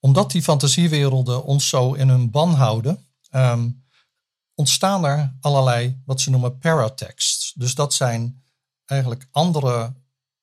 Omdat 0.00 0.30
die 0.30 0.42
fantasiewerelden 0.42 1.44
ons 1.44 1.68
zo 1.68 1.92
in 1.92 2.08
hun 2.08 2.30
ban 2.30 2.54
houden, 2.54 3.06
um, 3.30 3.86
ontstaan 4.54 5.04
er 5.04 5.36
allerlei 5.40 6.02
wat 6.04 6.20
ze 6.20 6.30
noemen 6.30 6.58
paratexts. 6.58 7.52
Dus 7.56 7.74
dat 7.74 7.94
zijn 7.94 8.42
eigenlijk 8.84 9.28
andere 9.30 9.94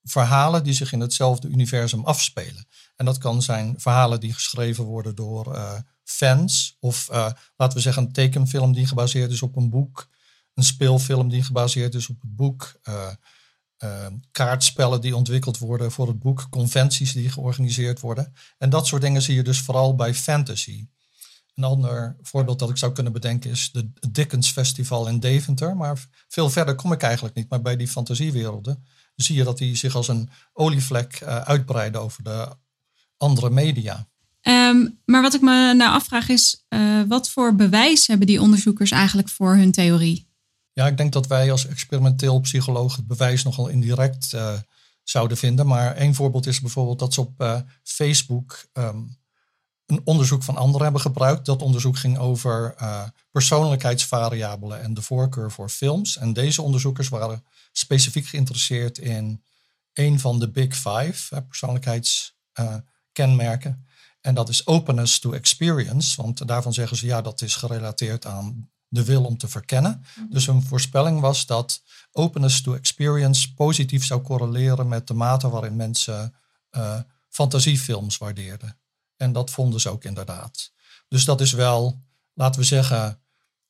verhalen 0.03 0.63
die 0.63 0.73
zich 0.73 0.91
in 0.91 0.99
hetzelfde 0.99 1.47
universum 1.47 2.05
afspelen. 2.05 2.67
En 2.95 3.05
dat 3.05 3.17
kan 3.17 3.41
zijn 3.41 3.75
verhalen 3.77 4.19
die 4.19 4.33
geschreven 4.33 4.83
worden 4.83 5.15
door 5.15 5.55
uh, 5.55 5.73
fans. 6.03 6.77
Of 6.79 7.09
uh, 7.11 7.31
laten 7.55 7.77
we 7.77 7.83
zeggen 7.83 8.03
een 8.03 8.11
tekenfilm 8.11 8.73
die 8.73 8.87
gebaseerd 8.87 9.31
is 9.31 9.41
op 9.41 9.55
een 9.55 9.69
boek. 9.69 10.09
Een 10.53 10.63
speelfilm 10.63 11.29
die 11.29 11.43
gebaseerd 11.43 11.95
is 11.95 12.09
op 12.09 12.21
het 12.21 12.35
boek. 12.35 12.79
Uh, 12.83 13.07
uh, 13.83 14.07
kaartspellen 14.31 15.01
die 15.01 15.15
ontwikkeld 15.15 15.57
worden 15.57 15.91
voor 15.91 16.07
het 16.07 16.19
boek. 16.19 16.47
Conventies 16.49 17.11
die 17.11 17.29
georganiseerd 17.29 17.99
worden. 17.99 18.33
En 18.57 18.69
dat 18.69 18.87
soort 18.87 19.01
dingen 19.01 19.21
zie 19.21 19.35
je 19.35 19.43
dus 19.43 19.59
vooral 19.59 19.95
bij 19.95 20.13
fantasy. 20.13 20.87
Een 21.55 21.63
ander 21.63 22.15
voorbeeld 22.21 22.59
dat 22.59 22.69
ik 22.69 22.77
zou 22.77 22.91
kunnen 22.91 23.13
bedenken 23.13 23.49
is 23.49 23.71
de 23.71 23.91
Dickens 24.11 24.51
Festival 24.51 25.07
in 25.07 25.19
Deventer. 25.19 25.75
Maar 25.75 26.05
veel 26.27 26.49
verder 26.49 26.75
kom 26.75 26.91
ik 26.91 27.01
eigenlijk 27.01 27.35
niet. 27.35 27.49
Maar 27.49 27.61
bij 27.61 27.75
die 27.75 27.87
fantasiewerelden 27.87 28.85
zie 29.15 29.35
je 29.35 29.43
dat 29.43 29.57
die 29.57 29.75
zich 29.75 29.95
als 29.95 30.07
een 30.07 30.29
olievlek 30.53 31.23
uitbreiden 31.23 32.01
over 32.01 32.23
de 32.23 32.55
andere 33.17 33.49
media. 33.49 34.07
Um, 34.41 34.99
maar 35.05 35.21
wat 35.21 35.33
ik 35.33 35.41
me 35.41 35.73
nou 35.73 35.93
afvraag 35.93 36.29
is, 36.29 36.65
uh, 36.69 37.01
wat 37.07 37.29
voor 37.29 37.55
bewijs 37.55 38.07
hebben 38.07 38.27
die 38.27 38.41
onderzoekers 38.41 38.91
eigenlijk 38.91 39.29
voor 39.29 39.55
hun 39.55 39.71
theorie? 39.71 40.27
Ja, 40.73 40.87
ik 40.87 40.97
denk 40.97 41.13
dat 41.13 41.27
wij 41.27 41.51
als 41.51 41.67
experimenteel 41.67 42.39
psycholoog 42.39 42.95
het 42.95 43.07
bewijs 43.07 43.43
nogal 43.43 43.67
indirect 43.67 44.33
uh, 44.33 44.53
zouden 45.03 45.37
vinden. 45.37 45.67
Maar 45.67 45.95
één 45.95 46.15
voorbeeld 46.15 46.47
is 46.47 46.61
bijvoorbeeld 46.61 46.99
dat 46.99 47.13
ze 47.13 47.21
op 47.21 47.41
uh, 47.41 47.59
Facebook 47.83 48.65
um, 48.73 49.17
een 49.85 50.01
onderzoek 50.03 50.43
van 50.43 50.55
anderen 50.55 50.83
hebben 50.83 51.01
gebruikt. 51.01 51.45
Dat 51.45 51.61
onderzoek 51.61 51.97
ging 51.97 52.17
over 52.17 52.75
persoonlijkheidsvariabelen 53.31 54.81
en 54.81 54.93
de 54.93 55.01
voorkeur 55.01 55.51
voor 55.51 55.69
films. 55.69 56.17
En 56.17 56.33
deze 56.33 56.61
onderzoekers 56.61 57.09
waren 57.09 57.43
specifiek 57.71 58.27
geïnteresseerd 58.27 58.97
in 58.97 59.43
een 59.93 60.19
van 60.19 60.39
de 60.39 60.49
Big 60.49 60.75
Five 60.75 61.41
persoonlijkheidskenmerken. 61.41 63.85
En 64.21 64.35
dat 64.35 64.49
is 64.49 64.67
openness 64.67 65.19
to 65.19 65.31
experience, 65.31 66.21
want 66.21 66.47
daarvan 66.47 66.73
zeggen 66.73 66.97
ze 66.97 67.05
ja, 67.05 67.21
dat 67.21 67.41
is 67.41 67.55
gerelateerd 67.55 68.25
aan 68.25 68.69
de 68.87 69.05
wil 69.05 69.23
om 69.23 69.37
te 69.37 69.47
verkennen. 69.47 70.03
Mhm. 70.15 70.29
Dus 70.29 70.45
hun 70.45 70.63
voorspelling 70.63 71.19
was 71.19 71.45
dat 71.45 71.83
openness 72.11 72.61
to 72.61 72.73
experience 72.73 73.53
positief 73.53 74.05
zou 74.05 74.21
correleren 74.21 74.87
met 74.87 75.07
de 75.07 75.13
mate 75.13 75.49
waarin 75.49 75.75
mensen 75.75 76.35
uh, 76.71 76.99
fantasiefilms 77.29 78.17
waardeerden. 78.17 78.77
En 79.17 79.31
dat 79.31 79.51
vonden 79.51 79.79
ze 79.79 79.89
ook 79.89 80.03
inderdaad. 80.03 80.71
Dus 81.07 81.25
dat 81.25 81.41
is 81.41 81.51
wel, 81.51 82.01
laten 82.33 82.59
we 82.59 82.65
zeggen, 82.65 83.19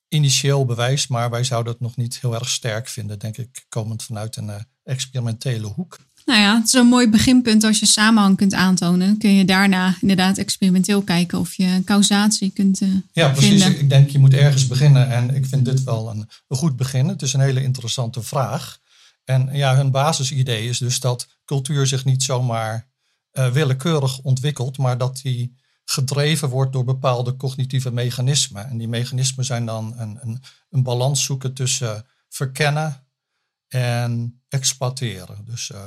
initieel 0.08 0.66
bewijs, 0.66 1.08
maar 1.08 1.30
wij 1.30 1.44
zouden 1.44 1.74
het 1.74 1.82
nog 1.82 1.96
niet 1.96 2.20
heel 2.22 2.34
erg 2.34 2.50
sterk 2.50 2.88
vinden, 2.88 3.20
denk 3.20 3.38
ik, 3.38 3.66
komend 3.70 4.04
vanuit 4.04 4.36
een 4.36 4.48
uh, 4.48 4.56
experimentele 4.84 5.68
hoek. 5.68 5.98
Nou 6.26 6.40
ja, 6.40 6.56
het 6.56 6.66
is 6.66 6.74
een 6.74 6.88
mooi 6.88 7.10
beginpunt 7.10 7.64
als 7.64 7.80
je 7.80 7.86
samenhang 7.86 8.38
kunt 8.38 8.54
aantonen. 8.54 9.18
Kun 9.18 9.34
je 9.34 9.46
daarna 9.46 9.96
inderdaad 10.02 10.38
experimenteel 10.38 11.02
kijken 11.02 11.40
of 11.40 11.54
je 11.54 11.82
causatie 11.86 12.52
kunt 12.52 12.82
uh, 12.82 12.90
Ja, 13.12 13.30
precies. 13.30 13.64
Vinden. 13.64 13.80
Ik 13.80 13.90
denk 13.90 14.10
je 14.10 14.20
moet 14.20 14.34
ergens 14.34 14.68
beginnen 14.68 15.10
en 15.12 15.36
ik 15.36 15.46
vind 15.46 15.66
dit 15.66 15.84
wel 15.84 16.10
een, 16.10 16.30
een 16.48 16.58
goed 16.58 16.76
begin. 16.76 17.08
Het 17.08 17.22
is 17.22 17.34
een 17.34 17.40
hele 17.40 17.64
interessante 17.64 18.22
vraag. 18.22 18.80
En 19.24 19.50
ja, 19.52 19.76
hun 19.76 19.92
basisidee 19.92 20.70
is 20.70 20.78
dus 20.78 21.00
dat 21.00 21.28
cultuur 21.46 21.88
zich 21.88 22.06
niet 22.06 22.24
zomaar 22.24 22.88
uh, 23.38 23.52
willekeurig 23.52 24.20
ontwikkelt, 24.20 24.78
maar 24.78 24.98
dat 24.98 25.20
die 25.24 25.56
gedreven 25.86 26.50
wordt 26.50 26.74
door 26.74 26.84
bepaalde 26.84 27.36
cognitieve 27.36 27.92
mechanismen. 27.92 28.68
En 28.68 28.78
die 28.78 28.88
mechanismen 28.88 29.46
zijn 29.46 29.66
dan 29.66 29.94
een, 29.98 30.18
een, 30.22 30.42
een 30.70 30.84
balans 30.84 31.24
zoeken 31.24 31.54
tussen 31.54 32.06
verkennen 32.30 33.08
en 33.68 34.42
exploiteren. 34.50 35.46
Dus 35.46 35.70
uh, 35.70 35.86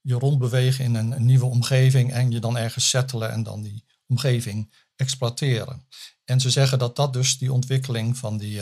je 0.00 0.14
rondbewegen 0.14 0.84
in 0.84 0.94
een, 0.94 1.24
nieuwe 1.24 1.44
omgeving 1.44 2.12
en 2.12 2.30
je 2.30 2.40
dan 2.40 2.56
ergens 2.56 2.88
settelen 2.88 3.30
en 3.30 3.42
dan 3.42 3.62
die 3.62 3.84
omgeving 4.06 4.74
exploiteren. 4.96 5.86
En 6.24 6.40
ze 6.40 6.50
zeggen 6.50 6.78
dat 6.78 6.96
dat 6.96 7.12
dus 7.12 7.38
die 7.38 7.52
ontwikkeling 7.52 8.16
van 8.16 8.38
die 8.38 8.60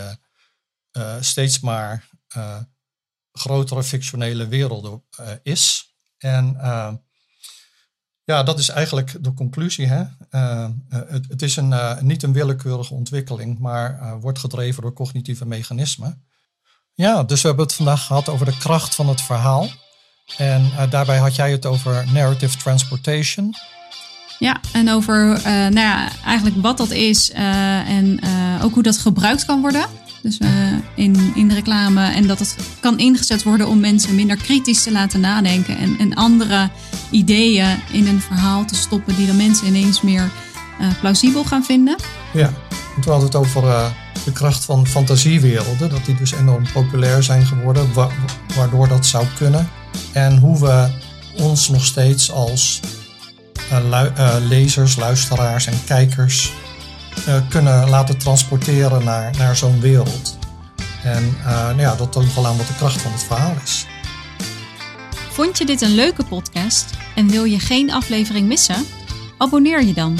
uh, 0.92 1.16
steeds 1.20 1.60
maar 1.60 2.08
grotere 3.32 3.84
fictionele 3.84 4.48
werelden 4.48 5.04
is. 5.42 5.94
En 6.18 6.56
ja, 8.24 8.42
dat 8.42 8.58
is 8.58 8.68
eigenlijk 8.68 9.16
de 9.20 9.34
conclusie. 9.34 9.86
Hè? 9.86 10.02
Uh, 10.30 10.66
het, 10.88 11.26
het, 11.28 11.42
is 11.42 11.56
een, 11.56 11.70
uh, 11.70 12.00
niet 12.00 12.22
een 12.22 12.32
willekeurige 12.32 12.94
ontwikkeling, 12.94 13.58
maar 13.58 14.18
wordt 14.20 14.38
gedreven 14.38 14.82
door 14.82 14.92
cognitieve 14.92 15.46
mechanismen. 15.46 16.24
Ja, 16.94 17.22
dus 17.22 17.40
we 17.40 17.46
hebben 17.46 17.66
het 17.66 17.74
vandaag 17.74 18.06
gehad 18.06 18.28
over 18.28 18.46
de 18.46 18.58
kracht 18.58 18.94
van 18.94 19.08
het 19.08 19.20
verhaal. 19.20 19.68
En 20.36 20.70
daarbij 20.90 21.18
had 21.18 21.34
jij 21.34 21.50
het 21.50 21.66
over 21.66 22.04
narrative 22.12 22.56
transportation. 22.56 23.54
Ja, 24.38 24.60
en 24.72 24.90
over 24.90 25.40
nou 25.44 25.74
ja, 25.74 26.08
eigenlijk 26.24 26.62
wat 26.62 26.76
dat 26.76 26.90
is 26.90 27.30
en 27.30 28.20
ook 28.62 28.74
hoe 28.74 28.82
dat 28.82 28.98
gebruikt 28.98 29.44
kan 29.44 29.60
worden. 29.60 29.86
Dus 30.24 30.38
uh, 30.38 30.48
in, 30.94 31.32
in 31.34 31.50
reclame. 31.50 32.12
En 32.12 32.26
dat 32.26 32.38
het 32.38 32.56
kan 32.80 32.98
ingezet 32.98 33.42
worden 33.42 33.68
om 33.68 33.80
mensen 33.80 34.14
minder 34.14 34.36
kritisch 34.36 34.82
te 34.82 34.92
laten 34.92 35.20
nadenken. 35.20 35.78
En, 35.78 35.98
en 35.98 36.14
andere 36.14 36.70
ideeën 37.10 37.80
in 37.92 38.06
een 38.06 38.20
verhaal 38.20 38.64
te 38.64 38.74
stoppen 38.74 39.16
die 39.16 39.26
de 39.26 39.32
mensen 39.32 39.66
ineens 39.66 40.00
meer 40.00 40.30
uh, 40.80 40.86
plausibel 41.00 41.44
gaan 41.44 41.64
vinden. 41.64 41.96
Ja, 42.32 42.52
we 43.04 43.10
hadden 43.10 43.26
het 43.26 43.34
over 43.34 43.64
uh, 43.64 43.86
de 44.24 44.32
kracht 44.32 44.64
van 44.64 44.86
fantasiewerelden. 44.86 45.90
Dat 45.90 46.04
die 46.04 46.14
dus 46.14 46.32
enorm 46.32 46.64
populair 46.72 47.22
zijn 47.22 47.46
geworden, 47.46 47.92
wa 47.92 48.08
waardoor 48.56 48.88
dat 48.88 49.06
zou 49.06 49.26
kunnen. 49.36 49.68
En 50.12 50.38
hoe 50.38 50.60
we 50.60 50.88
ons 51.42 51.68
nog 51.68 51.84
steeds 51.84 52.30
als 52.30 52.80
lu 53.88 54.10
lezers, 54.48 54.96
luisteraars 54.96 55.66
en 55.66 55.84
kijkers 55.84 56.52
uh, 57.28 57.36
kunnen 57.48 57.88
laten 57.88 58.18
transporteren 58.18 59.04
naar, 59.04 59.32
naar 59.38 59.56
zo'n 59.56 59.80
wereld. 59.80 60.38
En 61.02 61.36
uh, 61.40 61.46
nou 61.46 61.80
ja, 61.80 61.94
dat 61.94 62.12
toont 62.12 62.34
wel 62.34 62.46
aan 62.46 62.56
wat 62.56 62.66
de 62.66 62.74
kracht 62.74 63.02
van 63.02 63.12
het 63.12 63.24
verhaal 63.24 63.54
is. 63.64 63.86
Vond 65.30 65.58
je 65.58 65.64
dit 65.64 65.80
een 65.80 65.94
leuke 65.94 66.24
podcast 66.24 66.90
en 67.14 67.28
wil 67.28 67.44
je 67.44 67.58
geen 67.58 67.92
aflevering 67.92 68.46
missen? 68.46 68.86
Abonneer 69.38 69.84
je 69.84 69.92
dan. 69.92 70.18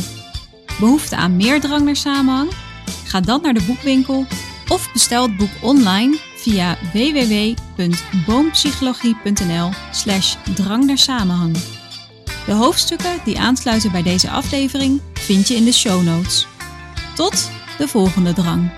Behoefte 0.81 1.17
aan 1.17 1.37
meer 1.37 1.61
drang 1.61 1.85
naar 1.85 1.97
samenhang? 1.97 2.51
Ga 3.05 3.21
dan 3.21 3.43
naar 3.43 3.55
de 3.55 3.65
boekwinkel 3.67 4.27
of 4.69 4.93
bestel 4.93 5.23
het 5.23 5.37
boek 5.37 5.51
online 5.61 6.19
via 6.37 6.77
www.boompsychologie.nl 6.93 9.71
slash 9.91 10.35
drang 10.55 10.87
naar 10.87 10.99
samenhang. 10.99 11.57
De 12.47 12.53
hoofdstukken 12.53 13.21
die 13.25 13.39
aansluiten 13.39 13.93
bij 13.93 14.03
deze 14.03 14.31
aflevering 14.31 15.01
vind 15.13 15.49
je 15.49 15.55
in 15.55 15.65
de 15.65 15.73
show 15.73 16.03
notes. 16.03 16.47
Tot 17.15 17.51
de 17.79 17.89
volgende 17.89 18.33
drang. 18.33 18.71